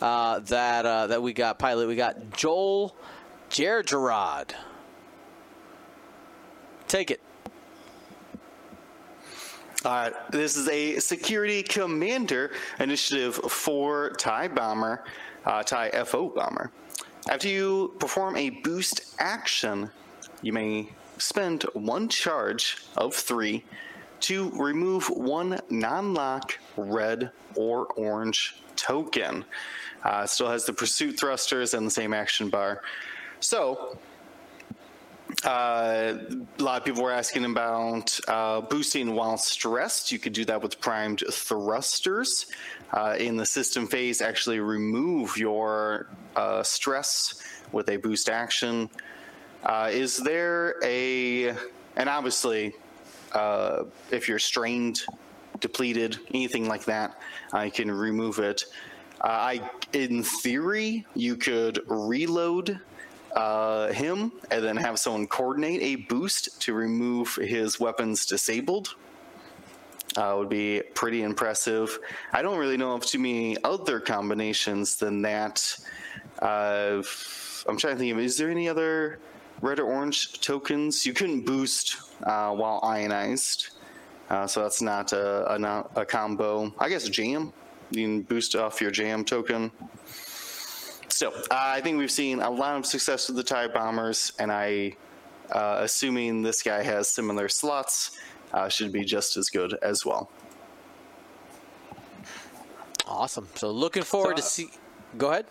uh, 0.00 0.38
that 0.40 0.86
uh, 0.86 1.06
that 1.08 1.22
we 1.22 1.32
got 1.34 1.58
pilot. 1.58 1.88
We 1.88 1.96
got 1.96 2.30
Joel 2.32 2.96
Gergerod. 3.50 4.50
Take 6.88 7.10
it. 7.10 7.20
Uh, 9.86 10.10
this 10.30 10.56
is 10.56 10.68
a 10.68 10.98
security 10.98 11.62
commander 11.62 12.50
initiative 12.80 13.36
for 13.36 14.10
TIE 14.18 14.48
Bomber, 14.48 15.04
uh, 15.44 15.62
TIE 15.62 15.90
FO 16.04 16.28
Bomber. 16.28 16.72
After 17.28 17.46
you 17.46 17.94
perform 18.00 18.36
a 18.36 18.50
boost 18.50 19.14
action, 19.20 19.88
you 20.42 20.52
may 20.52 20.88
spend 21.18 21.62
one 21.74 22.08
charge 22.08 22.78
of 22.96 23.14
three 23.14 23.64
to 24.22 24.50
remove 24.60 25.06
one 25.06 25.60
non 25.70 26.14
lock 26.14 26.58
red 26.76 27.30
or 27.54 27.86
orange 27.94 28.60
token. 28.74 29.44
Uh, 30.02 30.26
still 30.26 30.50
has 30.50 30.64
the 30.64 30.72
pursuit 30.72 31.16
thrusters 31.16 31.74
and 31.74 31.86
the 31.86 31.92
same 31.92 32.12
action 32.12 32.50
bar. 32.50 32.82
So, 33.38 33.96
uh, 35.44 36.18
a 36.58 36.62
lot 36.62 36.78
of 36.78 36.84
people 36.84 37.02
were 37.02 37.12
asking 37.12 37.44
about 37.44 38.18
uh, 38.26 38.60
boosting 38.62 39.14
while 39.14 39.36
stressed. 39.36 40.10
You 40.10 40.18
could 40.18 40.32
do 40.32 40.44
that 40.46 40.62
with 40.62 40.80
primed 40.80 41.22
thrusters. 41.30 42.46
Uh, 42.92 43.16
in 43.18 43.36
the 43.36 43.44
system 43.44 43.86
phase, 43.86 44.22
actually 44.22 44.60
remove 44.60 45.36
your 45.36 46.08
uh, 46.36 46.62
stress 46.62 47.42
with 47.72 47.88
a 47.88 47.96
boost 47.96 48.28
action. 48.28 48.88
Uh, 49.64 49.90
is 49.92 50.16
there 50.16 50.76
a, 50.82 51.48
and 51.96 52.08
obviously, 52.08 52.72
uh, 53.32 53.84
if 54.10 54.28
you're 54.28 54.38
strained, 54.38 55.02
depleted, 55.60 56.18
anything 56.32 56.68
like 56.68 56.84
that, 56.84 57.20
I 57.52 57.70
can 57.70 57.90
remove 57.90 58.38
it. 58.38 58.64
I, 59.20 59.68
in 59.92 60.22
theory, 60.22 61.06
you 61.14 61.36
could 61.36 61.80
reload 61.88 62.80
uh, 63.36 63.92
him 63.92 64.32
and 64.50 64.64
then 64.64 64.76
have 64.76 64.98
someone 64.98 65.26
coordinate 65.26 65.82
a 65.82 65.96
boost 65.96 66.60
to 66.62 66.72
remove 66.72 67.36
his 67.36 67.78
weapons 67.78 68.26
disabled. 68.26 68.94
Uh, 70.16 70.34
would 70.38 70.48
be 70.48 70.82
pretty 70.94 71.22
impressive. 71.22 71.98
I 72.32 72.40
don't 72.40 72.56
really 72.56 72.78
know 72.78 72.94
of 72.94 73.04
too 73.04 73.18
many 73.18 73.62
other 73.62 74.00
combinations 74.00 74.96
than 74.96 75.20
that. 75.22 75.78
Uh, 76.38 77.02
I'm 77.68 77.76
trying 77.76 77.94
to 77.94 77.98
think 77.98 78.12
of 78.12 78.18
is 78.18 78.38
there 78.38 78.48
any 78.48 78.66
other 78.66 79.18
red 79.60 79.78
or 79.78 79.84
orange 79.84 80.40
tokens? 80.40 81.04
You 81.04 81.12
couldn't 81.12 81.44
boost 81.44 81.96
uh, 82.22 82.52
while 82.52 82.80
ionized, 82.82 83.70
uh, 84.30 84.46
so 84.46 84.62
that's 84.62 84.80
not 84.80 85.12
a, 85.12 85.52
a, 85.52 86.00
a 86.00 86.06
combo. 86.06 86.72
I 86.78 86.88
guess 86.88 87.06
jam. 87.10 87.52
You 87.90 88.02
can 88.02 88.22
boost 88.22 88.56
off 88.56 88.80
your 88.80 88.90
jam 88.90 89.22
token. 89.22 89.70
Still, 91.08 91.32
uh, 91.34 91.42
I 91.50 91.80
think 91.80 91.98
we've 91.98 92.10
seen 92.10 92.40
a 92.40 92.50
lot 92.50 92.76
of 92.76 92.84
success 92.86 93.28
with 93.28 93.36
the 93.36 93.42
TIE 93.42 93.68
bombers, 93.68 94.32
and 94.38 94.52
I, 94.52 94.96
uh, 95.50 95.78
assuming 95.80 96.42
this 96.42 96.62
guy 96.62 96.82
has 96.82 97.08
similar 97.08 97.48
slots, 97.48 98.18
uh, 98.52 98.68
should 98.68 98.92
be 98.92 99.04
just 99.04 99.36
as 99.36 99.48
good 99.48 99.74
as 99.82 100.04
well. 100.04 100.30
Awesome. 103.06 103.48
So 103.54 103.70
looking 103.70 104.02
forward 104.02 104.36
So, 104.38 104.42
to 104.42 104.42
see. 104.42 104.70
Go 105.16 105.30
ahead. 105.30 105.46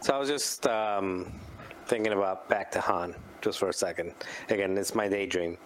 So 0.00 0.14
I 0.14 0.18
was 0.18 0.28
just 0.28 0.66
um, 0.66 1.32
thinking 1.86 2.12
about 2.12 2.48
back 2.48 2.70
to 2.72 2.80
Han 2.80 3.14
just 3.40 3.58
for 3.58 3.68
a 3.68 3.72
second. 3.72 4.12
Again, 4.48 4.76
it's 4.76 4.94
my 4.94 5.08
daydream. 5.08 5.56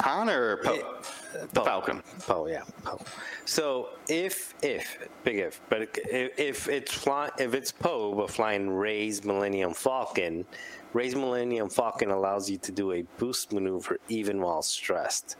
Han 0.00 0.28
or 0.28 0.56
Poe? 0.58 1.00
The 1.34 1.46
Poe. 1.48 1.64
Falcon. 1.64 2.02
Poe, 2.20 2.46
yeah, 2.46 2.62
Poe. 2.84 3.00
So 3.44 3.90
if 4.08 4.54
if 4.62 5.08
big 5.24 5.38
if, 5.38 5.60
but 5.68 5.82
if, 5.82 6.38
if 6.38 6.68
it's 6.68 6.92
fly, 6.92 7.30
if 7.38 7.54
it's 7.54 7.72
Poe 7.72 8.14
but 8.14 8.30
flying 8.30 8.70
Rey's 8.70 9.24
Millennium 9.24 9.74
Falcon, 9.74 10.46
Rey's 10.92 11.16
Millennium 11.16 11.68
Falcon 11.68 12.10
allows 12.10 12.48
you 12.48 12.56
to 12.58 12.72
do 12.72 12.92
a 12.92 13.02
boost 13.18 13.52
maneuver 13.52 13.98
even 14.08 14.40
while 14.40 14.62
stressed. 14.62 15.36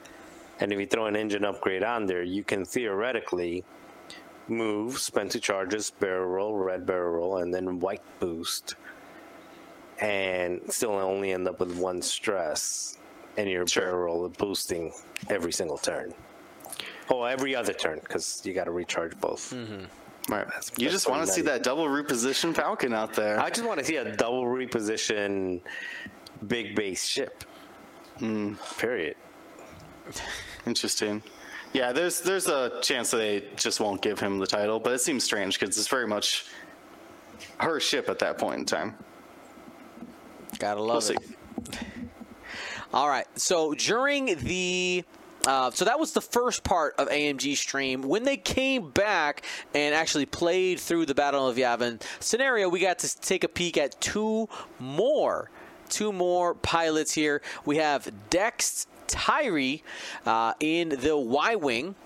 And 0.60 0.72
if 0.72 0.78
you 0.78 0.86
throw 0.86 1.06
an 1.06 1.16
engine 1.16 1.44
upgrade 1.44 1.82
on 1.82 2.06
there, 2.06 2.22
you 2.22 2.44
can 2.44 2.64
theoretically 2.64 3.64
move, 4.48 4.98
spend 4.98 5.30
two 5.30 5.40
charges, 5.40 5.90
barrel 5.90 6.26
roll, 6.26 6.56
red 6.56 6.86
barrel 6.86 7.12
roll, 7.12 7.36
and 7.38 7.52
then 7.52 7.80
white 7.80 8.02
boost, 8.20 8.74
and 10.00 10.60
still 10.68 10.92
only 10.92 11.32
end 11.32 11.48
up 11.48 11.60
with 11.60 11.76
one 11.76 12.02
stress, 12.02 12.98
and 13.36 13.48
your 13.48 13.66
Sure. 13.66 13.84
barrel 13.84 13.98
roll 14.04 14.28
boosting 14.28 14.92
every 15.30 15.52
single 15.52 15.78
turn. 15.78 16.14
Oh, 17.10 17.24
every 17.24 17.54
other 17.54 17.72
turn 17.72 17.98
because 18.00 18.40
you 18.44 18.54
got 18.54 18.64
to 18.64 18.70
recharge 18.70 19.18
both. 19.20 19.52
Mm-hmm. 19.52 19.84
Right. 20.32 20.46
you 20.46 20.50
that's 20.54 20.70
just 20.94 21.08
want 21.08 21.26
to 21.26 21.30
see 21.30 21.42
that 21.42 21.62
double 21.62 21.84
reposition 21.84 22.54
Falcon 22.54 22.94
out 22.94 23.12
there. 23.12 23.38
I 23.38 23.50
just 23.50 23.66
want 23.66 23.78
to 23.80 23.84
see 23.84 23.96
a 23.96 24.16
double 24.16 24.44
reposition 24.44 25.60
big 26.46 26.74
base 26.74 27.04
ship. 27.04 27.44
Mm. 28.20 28.56
Period. 28.78 29.16
Interesting. 30.66 31.22
Yeah, 31.74 31.92
there's 31.92 32.20
there's 32.20 32.46
a 32.46 32.80
chance 32.80 33.10
that 33.10 33.18
they 33.18 33.44
just 33.56 33.80
won't 33.80 34.00
give 34.00 34.18
him 34.18 34.38
the 34.38 34.46
title, 34.46 34.78
but 34.80 34.92
it 34.92 35.00
seems 35.00 35.24
strange 35.24 35.58
because 35.58 35.76
it's 35.76 35.88
very 35.88 36.06
much 36.06 36.46
her 37.58 37.78
ship 37.80 38.08
at 38.08 38.18
that 38.20 38.38
point 38.38 38.60
in 38.60 38.64
time. 38.64 38.94
Gotta 40.58 40.80
We'll 40.80 40.88
love 40.88 41.02
see. 41.02 41.16
All 42.94 43.08
right. 43.08 43.26
So 43.34 43.74
during 43.74 44.36
the 44.36 45.02
uh, 45.48 45.72
so 45.72 45.84
that 45.84 45.98
was 45.98 46.12
the 46.12 46.20
first 46.20 46.62
part 46.62 46.94
of 46.96 47.08
AMG 47.08 47.56
stream. 47.56 48.02
When 48.02 48.22
they 48.22 48.36
came 48.36 48.90
back 48.92 49.44
and 49.74 49.96
actually 49.96 50.26
played 50.26 50.78
through 50.78 51.06
the 51.06 51.14
Battle 51.14 51.48
of 51.48 51.56
Yavin 51.56 52.00
scenario, 52.20 52.68
we 52.68 52.78
got 52.78 53.00
to 53.00 53.20
take 53.20 53.42
a 53.42 53.48
peek 53.48 53.76
at 53.76 54.00
two 54.00 54.48
more, 54.78 55.50
two 55.88 56.12
more 56.12 56.54
pilots 56.54 57.12
here. 57.12 57.42
We 57.66 57.78
have 57.78 58.10
Dex 58.30 58.86
Tiree 59.08 59.82
uh, 60.24 60.54
in 60.60 60.90
the 60.90 61.18
Y 61.18 61.56
wing. 61.56 61.96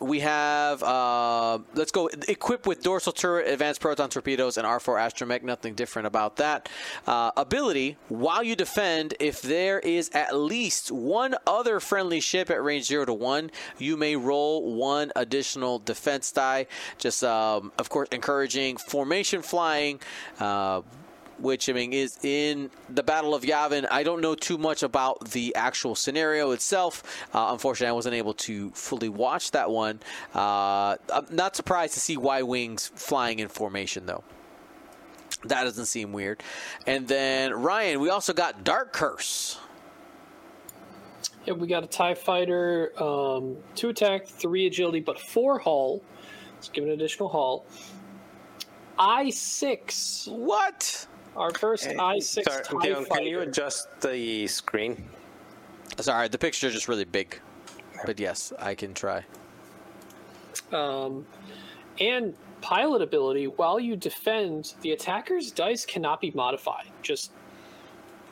We 0.00 0.20
have, 0.20 0.82
uh, 0.82 1.60
let's 1.74 1.92
go, 1.92 2.08
equipped 2.28 2.66
with 2.66 2.82
dorsal 2.82 3.12
turret, 3.12 3.48
advanced 3.48 3.80
proton 3.80 4.10
torpedoes, 4.10 4.56
and 4.58 4.66
R4 4.66 4.98
astromech. 4.98 5.42
Nothing 5.42 5.74
different 5.74 6.06
about 6.06 6.36
that. 6.36 6.68
Uh, 7.06 7.30
ability, 7.36 7.96
while 8.08 8.42
you 8.42 8.56
defend, 8.56 9.14
if 9.20 9.40
there 9.40 9.78
is 9.78 10.10
at 10.12 10.36
least 10.36 10.90
one 10.90 11.36
other 11.46 11.78
friendly 11.78 12.20
ship 12.20 12.50
at 12.50 12.62
range 12.62 12.86
0 12.86 13.04
to 13.04 13.12
1, 13.12 13.50
you 13.78 13.96
may 13.96 14.16
roll 14.16 14.74
one 14.74 15.12
additional 15.14 15.78
defense 15.78 16.32
die. 16.32 16.66
Just, 16.98 17.22
um, 17.22 17.70
of 17.78 17.88
course, 17.88 18.08
encouraging 18.10 18.76
formation 18.76 19.42
flying. 19.42 20.00
Uh, 20.40 20.82
which 21.38 21.68
I 21.68 21.72
mean 21.72 21.92
is 21.92 22.18
in 22.24 22.70
the 22.88 23.02
Battle 23.02 23.34
of 23.34 23.42
Yavin. 23.42 23.86
I 23.90 24.02
don't 24.02 24.20
know 24.20 24.34
too 24.34 24.58
much 24.58 24.82
about 24.82 25.30
the 25.30 25.54
actual 25.54 25.94
scenario 25.94 26.52
itself. 26.52 27.02
Uh, 27.34 27.48
unfortunately, 27.52 27.88
I 27.88 27.92
wasn't 27.92 28.14
able 28.14 28.34
to 28.34 28.70
fully 28.70 29.08
watch 29.08 29.50
that 29.52 29.70
one. 29.70 30.00
Uh, 30.34 30.96
I'm 31.12 31.26
not 31.30 31.56
surprised 31.56 31.94
to 31.94 32.00
see 32.00 32.16
Y 32.16 32.42
wings 32.42 32.90
flying 32.94 33.38
in 33.38 33.48
formation 33.48 34.06
though. 34.06 34.24
That 35.44 35.64
doesn't 35.64 35.86
seem 35.86 36.12
weird. 36.12 36.42
And 36.86 37.06
then 37.06 37.52
Ryan, 37.52 38.00
we 38.00 38.08
also 38.08 38.32
got 38.32 38.64
Dark 38.64 38.92
Curse. 38.92 39.58
Yeah, 41.44 41.52
we 41.54 41.66
got 41.66 41.84
a 41.84 41.86
TIE 41.86 42.14
fighter, 42.14 42.92
um, 43.02 43.58
two 43.74 43.90
attack, 43.90 44.26
three 44.26 44.66
agility, 44.66 45.00
but 45.00 45.20
four 45.20 45.58
hull. 45.58 46.02
Let's 46.54 46.70
give 46.70 46.84
it 46.84 46.86
an 46.86 46.94
additional 46.94 47.28
hull. 47.28 47.66
I 48.98 49.30
six, 49.30 50.26
What? 50.30 51.06
Our 51.36 51.50
first 51.52 51.88
I 51.88 52.18
six 52.18 52.52
Sorry, 52.52 52.64
TIE 52.64 52.78
Dion, 52.88 53.04
can 53.06 53.24
you 53.24 53.40
adjust 53.40 53.88
the 54.00 54.46
screen? 54.46 55.04
Sorry, 56.00 56.28
the 56.28 56.38
picture 56.38 56.66
is 56.68 56.74
just 56.74 56.88
really 56.88 57.04
big. 57.04 57.40
But 58.04 58.18
yes, 58.20 58.52
I 58.58 58.74
can 58.74 58.94
try. 58.94 59.24
um, 60.72 61.26
and 62.00 62.34
pilot 62.60 63.02
ability, 63.02 63.46
while 63.46 63.78
you 63.78 63.96
defend, 63.96 64.74
the 64.80 64.92
attacker's 64.92 65.50
dice 65.50 65.84
cannot 65.86 66.20
be 66.20 66.30
modified. 66.32 66.86
Just 67.02 67.30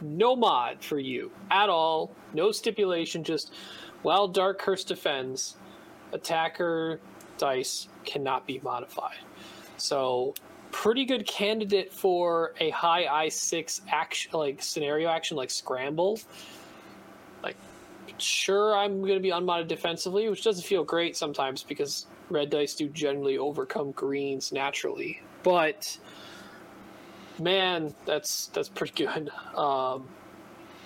no 0.00 0.34
mod 0.34 0.82
for 0.82 0.98
you 0.98 1.30
at 1.50 1.68
all. 1.68 2.10
No 2.32 2.50
stipulation. 2.50 3.22
Just 3.22 3.52
while 4.02 4.26
Dark 4.26 4.58
Curse 4.58 4.84
defends, 4.84 5.56
attacker 6.12 6.98
dice 7.38 7.88
cannot 8.04 8.46
be 8.46 8.60
modified. 8.64 9.18
So 9.76 10.34
pretty 10.72 11.04
good 11.04 11.26
candidate 11.26 11.92
for 11.92 12.54
a 12.58 12.70
high 12.70 13.06
I 13.06 13.28
six 13.28 13.82
action 13.88 14.32
like 14.32 14.62
scenario 14.62 15.08
action 15.08 15.36
like 15.36 15.50
scramble. 15.50 16.18
Like 17.42 17.56
sure 18.18 18.76
I'm 18.76 19.00
going 19.02 19.14
to 19.14 19.20
be 19.20 19.30
unmodded 19.30 19.68
defensively, 19.68 20.28
which 20.28 20.42
doesn't 20.42 20.64
feel 20.64 20.82
great 20.82 21.16
sometimes 21.16 21.62
because 21.62 22.06
red 22.30 22.50
dice 22.50 22.74
do 22.74 22.88
generally 22.88 23.38
overcome 23.38 23.92
greens 23.92 24.50
naturally. 24.50 25.20
But 25.42 25.98
man, 27.38 27.94
that's 28.06 28.46
that's 28.48 28.68
pretty 28.68 29.04
good. 29.06 29.30
Um, 29.56 30.08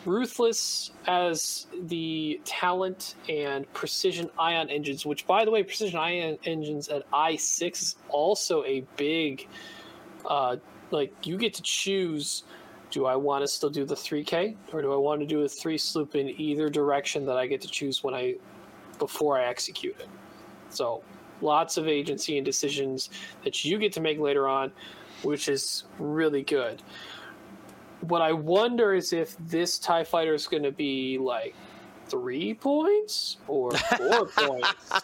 Ruthless 0.06 0.92
as 1.08 1.66
the 1.86 2.40
talent 2.44 3.16
and 3.28 3.70
precision 3.72 4.30
ion 4.38 4.70
engines, 4.70 5.04
which 5.04 5.26
by 5.26 5.44
the 5.44 5.50
way, 5.50 5.64
precision 5.64 5.98
ion 5.98 6.38
engines 6.44 6.88
at 6.88 7.10
i6 7.10 7.82
is 7.82 7.96
also 8.08 8.62
a 8.64 8.84
big 8.96 9.48
uh, 10.28 10.56
like 10.90 11.12
you 11.26 11.36
get 11.36 11.54
to 11.54 11.62
choose 11.62 12.44
do 12.90 13.06
I 13.06 13.16
want 13.16 13.42
to 13.42 13.48
still 13.48 13.70
do 13.70 13.84
the 13.84 13.94
3K 13.94 14.56
or 14.72 14.80
do 14.80 14.92
I 14.92 14.96
want 14.96 15.20
to 15.20 15.26
do 15.26 15.42
a 15.42 15.48
three 15.48 15.78
sloop 15.78 16.14
in 16.14 16.28
either 16.40 16.70
direction 16.70 17.26
that 17.26 17.36
I 17.36 17.46
get 17.46 17.60
to 17.62 17.68
choose 17.68 18.04
when 18.04 18.14
I 18.14 18.36
before 18.98 19.38
I 19.38 19.44
execute 19.44 19.96
it. 19.98 20.08
So 20.70 21.02
lots 21.40 21.76
of 21.76 21.88
agency 21.88 22.38
and 22.38 22.44
decisions 22.44 23.10
that 23.44 23.64
you 23.64 23.78
get 23.78 23.92
to 23.94 24.00
make 24.00 24.18
later 24.18 24.48
on, 24.48 24.72
which 25.22 25.48
is 25.48 25.84
really 25.98 26.42
good. 26.42 26.82
What 28.02 28.22
I 28.22 28.32
wonder 28.32 28.94
is 28.94 29.12
if 29.12 29.36
this 29.48 29.78
TIE 29.78 30.04
fighter 30.04 30.34
is 30.34 30.46
going 30.46 30.62
to 30.62 30.72
be 30.72 31.18
like 31.18 31.54
three 32.08 32.54
points 32.54 33.38
or 33.48 33.72
four 33.72 34.26
points. 34.36 35.02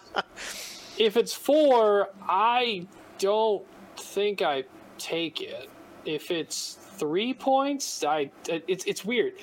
If 0.99 1.17
it's 1.17 1.33
four, 1.33 2.11
I 2.29 2.87
don't 3.19 3.65
think 3.97 4.43
I 4.43 4.65
take 5.03 5.41
it. 5.41 5.69
If 6.05 6.31
it's 6.31 6.79
three 6.97 7.35
points, 7.35 8.05
I 8.05 8.31
it's 8.49 8.85
it's 8.85 9.05
weird. 9.05 9.35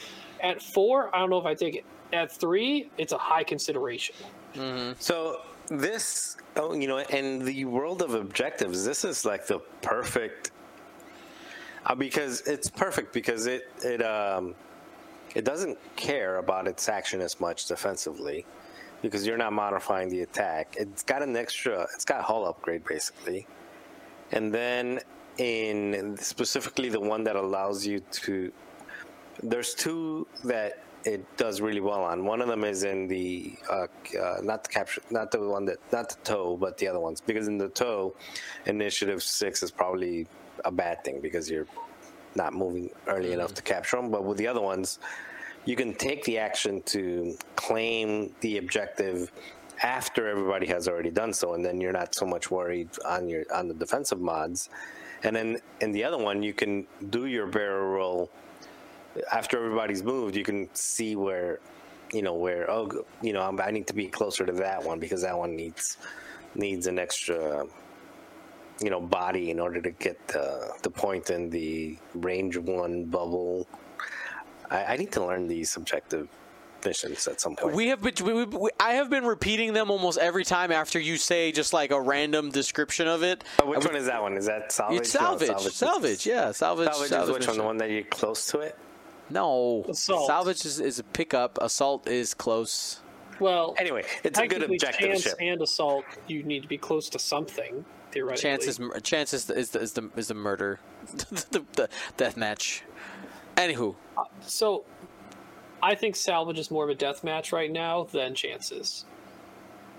At 0.41 0.61
four, 0.61 1.13
I 1.13 1.19
don't 1.19 1.29
know 1.29 1.39
if 1.39 1.45
I 1.45 1.53
take 1.53 1.75
it. 1.75 1.85
At 2.13 2.31
three, 2.31 2.89
it's 2.97 3.13
a 3.13 3.17
high 3.17 3.43
consideration. 3.43 4.15
So 4.99 5.41
this, 5.67 6.37
oh, 6.55 6.73
you 6.73 6.87
know, 6.87 6.99
in 6.99 7.45
the 7.45 7.65
world 7.65 8.01
of 8.01 8.13
objectives, 8.13 8.83
this 8.83 9.05
is 9.05 9.25
like 9.25 9.45
the 9.47 9.59
perfect. 9.81 10.51
Uh, 11.85 11.95
because 11.95 12.41
it's 12.41 12.69
perfect 12.69 13.13
because 13.13 13.45
it 13.45 13.71
it 13.83 14.01
um 14.01 14.53
it 15.35 15.45
doesn't 15.45 15.77
care 15.95 16.37
about 16.37 16.67
its 16.67 16.89
action 16.89 17.21
as 17.21 17.39
much 17.39 17.65
defensively 17.67 18.45
because 19.01 19.25
you're 19.25 19.37
not 19.37 19.53
modifying 19.53 20.09
the 20.09 20.21
attack. 20.21 20.75
It's 20.77 21.03
got 21.03 21.21
an 21.21 21.35
extra. 21.35 21.87
It's 21.93 22.05
got 22.05 22.19
a 22.19 22.23
hull 22.23 22.45
upgrade 22.45 22.83
basically, 22.85 23.47
and 24.31 24.53
then 24.53 24.99
in 25.39 26.17
specifically 26.17 26.89
the 26.89 26.99
one 26.99 27.23
that 27.23 27.35
allows 27.35 27.85
you 27.85 27.99
to. 28.11 28.51
There's 29.41 29.73
two 29.73 30.27
that 30.43 30.83
it 31.05 31.25
does 31.37 31.61
really 31.61 31.79
well 31.79 32.03
on. 32.03 32.25
One 32.25 32.41
of 32.41 32.47
them 32.47 32.63
is 32.63 32.83
in 32.83 33.07
the 33.07 33.53
uh, 33.69 33.87
uh, 34.21 34.37
not 34.43 34.63
the 34.63 34.69
capture, 34.69 35.01
not 35.09 35.31
the 35.31 35.39
one 35.39 35.65
that 35.65 35.77
not 35.91 36.09
the 36.09 36.17
toe, 36.23 36.57
but 36.57 36.77
the 36.77 36.87
other 36.87 36.99
ones. 36.99 37.21
Because 37.21 37.47
in 37.47 37.57
the 37.57 37.69
toe, 37.69 38.13
initiative 38.65 39.23
six 39.23 39.63
is 39.63 39.71
probably 39.71 40.27
a 40.65 40.71
bad 40.71 41.03
thing 41.05 41.21
because 41.21 41.49
you're 41.49 41.67
not 42.35 42.53
moving 42.53 42.89
early 43.07 43.31
enough 43.31 43.53
to 43.53 43.61
capture 43.61 43.95
them. 43.95 44.11
But 44.11 44.25
with 44.25 44.37
the 44.37 44.47
other 44.47 44.61
ones, 44.61 44.99
you 45.65 45.75
can 45.75 45.93
take 45.93 46.23
the 46.25 46.37
action 46.37 46.81
to 46.83 47.37
claim 47.55 48.35
the 48.41 48.57
objective 48.57 49.31
after 49.81 50.27
everybody 50.27 50.67
has 50.67 50.89
already 50.89 51.11
done 51.11 51.31
so, 51.31 51.53
and 51.53 51.63
then 51.63 51.79
you're 51.79 51.93
not 51.93 52.13
so 52.13 52.25
much 52.25 52.51
worried 52.51 52.89
on 53.05 53.29
your 53.29 53.45
on 53.53 53.69
the 53.69 53.73
defensive 53.73 54.19
mods. 54.19 54.69
And 55.23 55.35
then 55.35 55.59
in 55.81 55.91
the 55.91 56.03
other 56.03 56.17
one, 56.17 56.41
you 56.43 56.53
can 56.53 56.87
do 57.09 57.25
your 57.25 57.47
barrel 57.47 57.87
roll 57.87 58.31
after 59.31 59.57
everybody's 59.57 60.03
moved. 60.03 60.35
You 60.35 60.43
can 60.43 60.69
see 60.73 61.15
where, 61.15 61.59
you 62.13 62.21
know, 62.21 62.35
where 62.35 62.69
oh, 62.71 63.05
you 63.21 63.33
know, 63.33 63.41
I'm, 63.41 63.73
need 63.73 63.87
to 63.87 63.93
be 63.93 64.07
closer 64.07 64.45
to 64.45 64.53
that 64.53 64.83
one 64.83 64.99
because 64.99 65.21
that 65.23 65.37
one 65.37 65.55
needs 65.55 65.97
needs 66.55 66.87
an 66.87 66.97
extra 66.97 67.65
you 68.81 68.89
know, 68.89 69.01
body 69.01 69.51
in 69.51 69.59
order 69.59 69.81
to 69.81 69.91
get 69.91 70.27
the 70.29 70.71
the 70.83 70.89
point 70.89 71.29
in 71.29 71.49
the 71.49 71.97
range 72.13 72.57
one 72.57 73.05
bubble. 73.05 73.67
I, 74.69 74.85
I 74.85 74.97
need 74.97 75.11
to 75.13 75.25
learn 75.25 75.47
these 75.47 75.69
subjective 75.69 76.29
missions 76.85 77.27
at 77.27 77.39
some 77.41 77.55
point. 77.55 77.75
We 77.75 77.87
have 77.89 78.01
been. 78.01 78.13
We, 78.23 78.45
we, 78.45 78.69
I 78.79 78.93
have 78.93 79.09
been 79.09 79.25
repeating 79.25 79.73
them 79.73 79.91
almost 79.91 80.17
every 80.17 80.43
time 80.43 80.71
after 80.71 80.99
you 80.99 81.17
say 81.17 81.51
just 81.51 81.73
like 81.73 81.91
a 81.91 81.99
random 82.01 82.49
description 82.51 83.07
of 83.07 83.23
it. 83.23 83.43
Oh, 83.61 83.67
which 83.67 83.85
one 83.85 83.95
is 83.95 84.05
that 84.05 84.21
one? 84.21 84.37
Is 84.37 84.45
that 84.45 84.71
salvage? 84.71 84.99
It's 85.01 85.11
salvage. 85.11 85.49
No, 85.49 85.57
salvage. 85.57 86.25
Yeah, 86.25 86.51
salvage. 86.51 86.87
Salvage, 86.87 87.09
salvage 87.09 87.29
is 87.29 87.39
which 87.39 87.47
one? 87.47 87.57
The 87.57 87.63
one 87.63 87.77
that 87.77 87.89
you're 87.89 88.03
close 88.03 88.47
to 88.47 88.59
it? 88.59 88.77
No, 89.29 89.85
Assault. 89.87 90.25
salvage 90.27 90.65
is, 90.65 90.79
is 90.79 90.97
a 90.99 91.03
pickup. 91.03 91.59
Assault 91.61 92.07
is 92.07 92.33
close. 92.33 93.01
Well, 93.39 93.75
Anyway, 93.77 94.03
it's 94.23 94.37
a 94.39 94.47
good 94.47 94.49
technically, 94.61 94.75
objective 94.75 95.07
chance 95.07 95.21
ship. 95.23 95.35
and 95.39 95.61
assault, 95.61 96.03
you 96.27 96.43
need 96.43 96.61
to 96.63 96.67
be 96.67 96.77
close 96.77 97.07
to 97.09 97.19
something 97.19 97.85
theoretically. 98.11 98.41
Chances, 98.41 98.79
chances 99.03 99.49
is 99.51 99.69
the 99.71 99.79
is 99.79 99.93
the 99.93 100.09
is 100.17 100.27
the 100.27 100.33
murder, 100.33 100.79
the, 101.51 101.63
the 101.73 101.89
death 102.17 102.35
match. 102.37 102.83
Anywho, 103.55 103.95
uh, 104.17 104.23
So, 104.41 104.83
I 105.81 105.95
think 105.95 106.15
salvage 106.15 106.59
is 106.59 106.71
more 106.71 106.83
of 106.83 106.89
a 106.89 106.95
death 106.95 107.23
match 107.23 107.51
right 107.51 107.71
now 107.71 108.03
than 108.05 108.35
chances. 108.35 109.05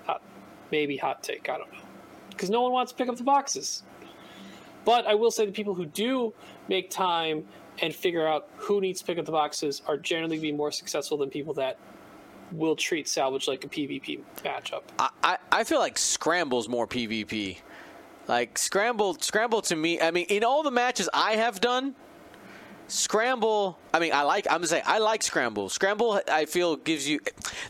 Hot, 0.05 0.23
maybe 0.71 0.97
hot 0.97 1.23
take. 1.23 1.49
I 1.49 1.59
don't 1.59 1.73
know, 1.73 1.81
because 2.31 2.51
no 2.51 2.63
one 2.63 2.73
wants 2.73 2.93
to 2.93 2.99
pick 2.99 3.09
up 3.09 3.17
the 3.17 3.25
boxes. 3.25 3.83
But 4.85 5.07
I 5.07 5.15
will 5.15 5.31
say 5.31 5.45
the 5.47 5.53
people 5.53 5.75
who 5.75 5.87
do 5.87 6.33
make 6.69 6.91
time 6.91 7.47
and 7.83 7.95
figure 7.95 8.27
out 8.27 8.49
who 8.57 8.81
needs 8.81 9.01
to 9.01 9.07
pick 9.07 9.19
up 9.19 9.25
the 9.25 9.33
boxes 9.33 9.83
are 9.87 9.97
generally 9.97 10.39
be 10.39 10.53
more 10.53 10.73
successful 10.73 11.19
than 11.19 11.31
people 11.31 11.55
that 11.55 11.79
will 12.53 12.77
treat 12.77 13.07
salvage 13.09 13.47
like 13.47 13.65
a 13.65 13.69
PvP 13.69 14.21
matchup. 14.45 14.83
I, 14.99 15.11
I, 15.23 15.39
I 15.53 15.65
feel 15.65 15.79
like 15.79 15.99
scramble's 15.99 16.69
more 16.69 16.87
PvP. 16.87 17.59
Like 18.27 18.59
scramble, 18.59 19.15
scramble 19.21 19.63
to 19.63 19.77
me. 19.77 20.01
I 20.01 20.11
mean, 20.11 20.27
in 20.29 20.45
all 20.45 20.63
the 20.63 20.71
matches 20.71 21.09
I 21.13 21.33
have 21.33 21.61
done, 21.61 21.95
scramble. 22.89 23.79
I 23.93 23.99
mean, 23.99 24.13
I 24.13 24.23
like. 24.23 24.47
I'm 24.47 24.59
gonna 24.59 24.67
say 24.69 24.83
I 24.87 24.99
like 24.99 25.23
scramble. 25.23 25.69
Scramble, 25.69 26.21
I 26.31 26.45
feel 26.45 26.77
gives 26.77 27.09
you. 27.09 27.21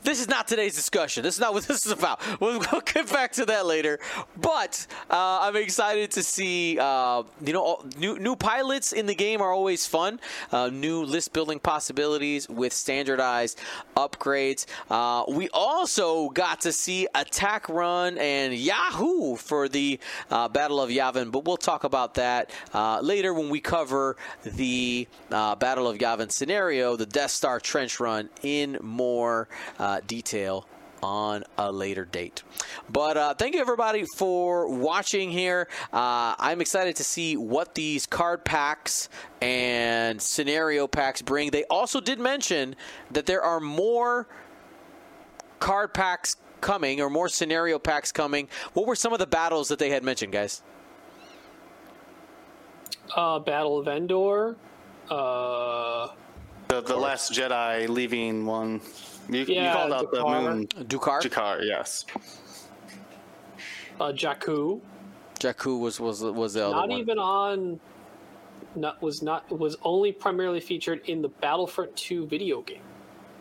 This 0.02 0.20
is 0.20 0.28
not 0.28 0.46
today's 0.46 0.74
discussion. 0.74 1.22
This 1.22 1.34
is 1.34 1.40
not 1.40 1.54
what 1.54 1.64
this 1.68 1.86
is 1.86 1.92
about. 1.92 2.20
We'll, 2.40 2.60
we'll 2.72 2.82
get 2.82 3.10
back 3.10 3.32
to 3.32 3.46
that 3.46 3.64
later. 3.64 3.98
But 4.38 4.86
uh, 5.10 5.38
I'm 5.42 5.56
excited 5.56 6.10
to 6.12 6.22
see. 6.22 6.78
Uh, 6.78 7.22
you 7.44 7.52
know, 7.52 7.62
all- 7.62 7.86
new 7.96 8.18
new 8.18 8.36
pilots 8.36 8.92
in 8.92 9.06
the 9.06 9.14
game 9.14 9.40
are 9.40 9.52
always 9.52 9.86
fun. 9.86 10.20
Uh, 10.52 10.68
new 10.68 11.02
list 11.02 11.32
building 11.32 11.58
possibilities 11.58 12.48
with 12.48 12.72
standardized 12.74 13.58
upgrades. 13.96 14.66
Uh, 14.90 15.24
we 15.28 15.48
also 15.54 16.28
got 16.30 16.60
to 16.62 16.72
see 16.72 17.06
attack 17.14 17.68
run 17.68 18.18
and 18.18 18.54
Yahoo 18.54 19.36
for 19.36 19.68
the 19.68 19.98
uh, 20.30 20.48
Battle 20.48 20.80
of 20.82 20.90
Yavin, 20.90 21.30
but 21.32 21.44
we'll 21.46 21.56
talk 21.56 21.84
about 21.84 22.14
that 22.14 22.50
uh, 22.74 23.00
later 23.00 23.32
when 23.32 23.48
we 23.48 23.60
cover 23.60 24.16
the 24.44 25.08
Battle 25.30 25.88
of 25.88 25.96
Yavin 25.96 26.09
scenario, 26.30 26.96
the 26.96 27.06
Death 27.06 27.30
Star 27.30 27.60
trench 27.60 28.00
run, 28.00 28.28
in 28.42 28.78
more 28.82 29.48
uh, 29.78 30.00
detail 30.06 30.66
on 31.02 31.44
a 31.58 31.70
later 31.72 32.04
date. 32.04 32.42
But 32.90 33.16
uh, 33.16 33.34
thank 33.34 33.54
you 33.54 33.60
everybody 33.60 34.04
for 34.16 34.68
watching 34.68 35.30
here. 35.30 35.68
Uh, 35.92 36.34
I'm 36.38 36.60
excited 36.60 36.96
to 36.96 37.04
see 37.04 37.36
what 37.36 37.74
these 37.74 38.06
card 38.06 38.44
packs 38.44 39.08
and 39.40 40.20
scenario 40.20 40.86
packs 40.86 41.22
bring. 41.22 41.50
They 41.50 41.64
also 41.64 42.00
did 42.00 42.18
mention 42.18 42.76
that 43.10 43.26
there 43.26 43.42
are 43.42 43.60
more 43.60 44.28
card 45.58 45.94
packs 45.94 46.36
coming 46.60 47.00
or 47.00 47.08
more 47.08 47.28
scenario 47.28 47.78
packs 47.78 48.12
coming. 48.12 48.48
What 48.74 48.86
were 48.86 48.96
some 48.96 49.12
of 49.12 49.18
the 49.18 49.26
battles 49.26 49.68
that 49.68 49.78
they 49.78 49.90
had 49.90 50.04
mentioned, 50.04 50.32
guys? 50.32 50.62
Uh, 53.16 53.38
Battle 53.38 53.78
of 53.78 53.88
Endor. 53.88 54.56
Uh, 55.10 56.08
The, 56.68 56.80
the 56.82 56.96
last 56.96 57.32
Jedi 57.32 57.88
leaving 57.88 58.46
one. 58.46 58.80
You, 59.28 59.40
you 59.40 59.54
Yeah, 59.54 59.72
called 59.74 59.92
out 59.92 60.10
the 60.12 60.22
moon. 60.24 60.66
D'Qar, 60.86 61.20
D'Qar, 61.20 61.64
yes. 61.66 62.04
uh, 64.00 64.12
Jakku. 64.12 64.80
Jakku 65.40 65.80
was 65.80 65.98
was 66.00 66.22
was 66.22 66.54
the 66.54 66.64
other 66.66 66.74
not 66.76 66.88
one. 66.88 66.98
even 66.98 67.18
on 67.18 67.80
not 68.76 69.00
was 69.02 69.22
not 69.22 69.50
was 69.50 69.76
only 69.82 70.12
primarily 70.12 70.60
featured 70.60 71.00
in 71.08 71.22
the 71.22 71.28
Battlefront 71.28 71.94
2 71.96 72.26
video 72.26 72.60
game. 72.62 72.82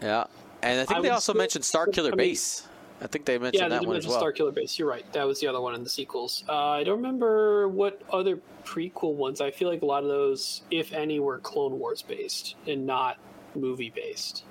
yeah, 0.01 0.23
and 0.63 0.79
I 0.79 0.85
think 0.85 0.99
I 0.99 1.01
they 1.01 1.09
also 1.09 1.33
still- 1.33 1.35
mentioned 1.39 1.65
Star 1.65 1.87
I 1.87 1.91
Killer 1.91 2.09
mean- 2.11 2.17
Base. 2.29 2.67
I 3.01 3.07
think 3.07 3.25
they 3.25 3.37
mentioned 3.37 3.61
Yeah, 3.61 3.69
that 3.69 3.81
they 3.81 3.87
one 3.87 3.95
as 3.95 4.07
well. 4.07 4.17
Star 4.17 4.31
Killer 4.31 4.51
Base. 4.51 4.77
You're 4.77 4.87
right. 4.89 5.11
That 5.13 5.25
was 5.25 5.39
the 5.39 5.47
other 5.47 5.61
one 5.61 5.73
in 5.75 5.83
the 5.83 5.89
sequels. 5.89 6.43
Uh, 6.49 6.69
I 6.69 6.83
don't 6.83 6.97
remember 6.97 7.67
what 7.67 8.01
other 8.11 8.39
prequel 8.65 9.13
ones. 9.13 9.39
I 9.39 9.51
feel 9.51 9.69
like 9.69 9.81
a 9.81 9.85
lot 9.85 10.03
of 10.03 10.09
those, 10.09 10.63
if 10.69 10.91
any, 10.91 11.19
were 11.19 11.39
Clone 11.39 11.79
Wars 11.79 12.01
based 12.01 12.55
and 12.67 12.85
not 12.85 13.17
movie 13.55 13.89
based. 13.89 14.43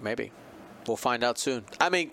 Maybe 0.00 0.30
we'll 0.86 0.96
find 0.96 1.24
out 1.24 1.38
soon. 1.38 1.64
I 1.80 1.88
mean, 1.88 2.12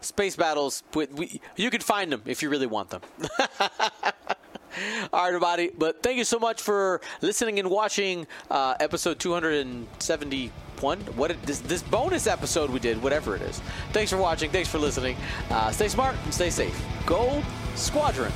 space 0.00 0.36
battles. 0.36 0.82
We, 0.94 1.06
we, 1.06 1.40
you 1.56 1.70
can 1.70 1.80
find 1.80 2.10
them 2.10 2.22
if 2.24 2.42
you 2.42 2.48
really 2.48 2.66
want 2.66 2.90
them. 2.90 3.02
All 5.12 5.20
right, 5.20 5.28
everybody. 5.28 5.70
But 5.76 6.02
thank 6.02 6.18
you 6.18 6.24
so 6.24 6.38
much 6.38 6.60
for 6.60 7.00
listening 7.20 7.58
and 7.58 7.70
watching 7.70 8.26
uh, 8.50 8.74
episode 8.80 9.18
271. 9.18 10.98
What 11.16 11.30
it, 11.30 11.42
this 11.42 11.60
this 11.60 11.82
bonus 11.82 12.26
episode 12.26 12.70
we 12.70 12.80
did, 12.80 13.02
whatever 13.02 13.36
it 13.36 13.42
is. 13.42 13.60
Thanks 13.92 14.10
for 14.10 14.18
watching. 14.18 14.50
Thanks 14.50 14.68
for 14.68 14.78
listening. 14.78 15.16
Uh, 15.50 15.70
stay 15.70 15.88
smart 15.88 16.16
and 16.24 16.34
stay 16.34 16.50
safe. 16.50 16.80
Go 17.06 17.42
Squadron. 17.74 18.32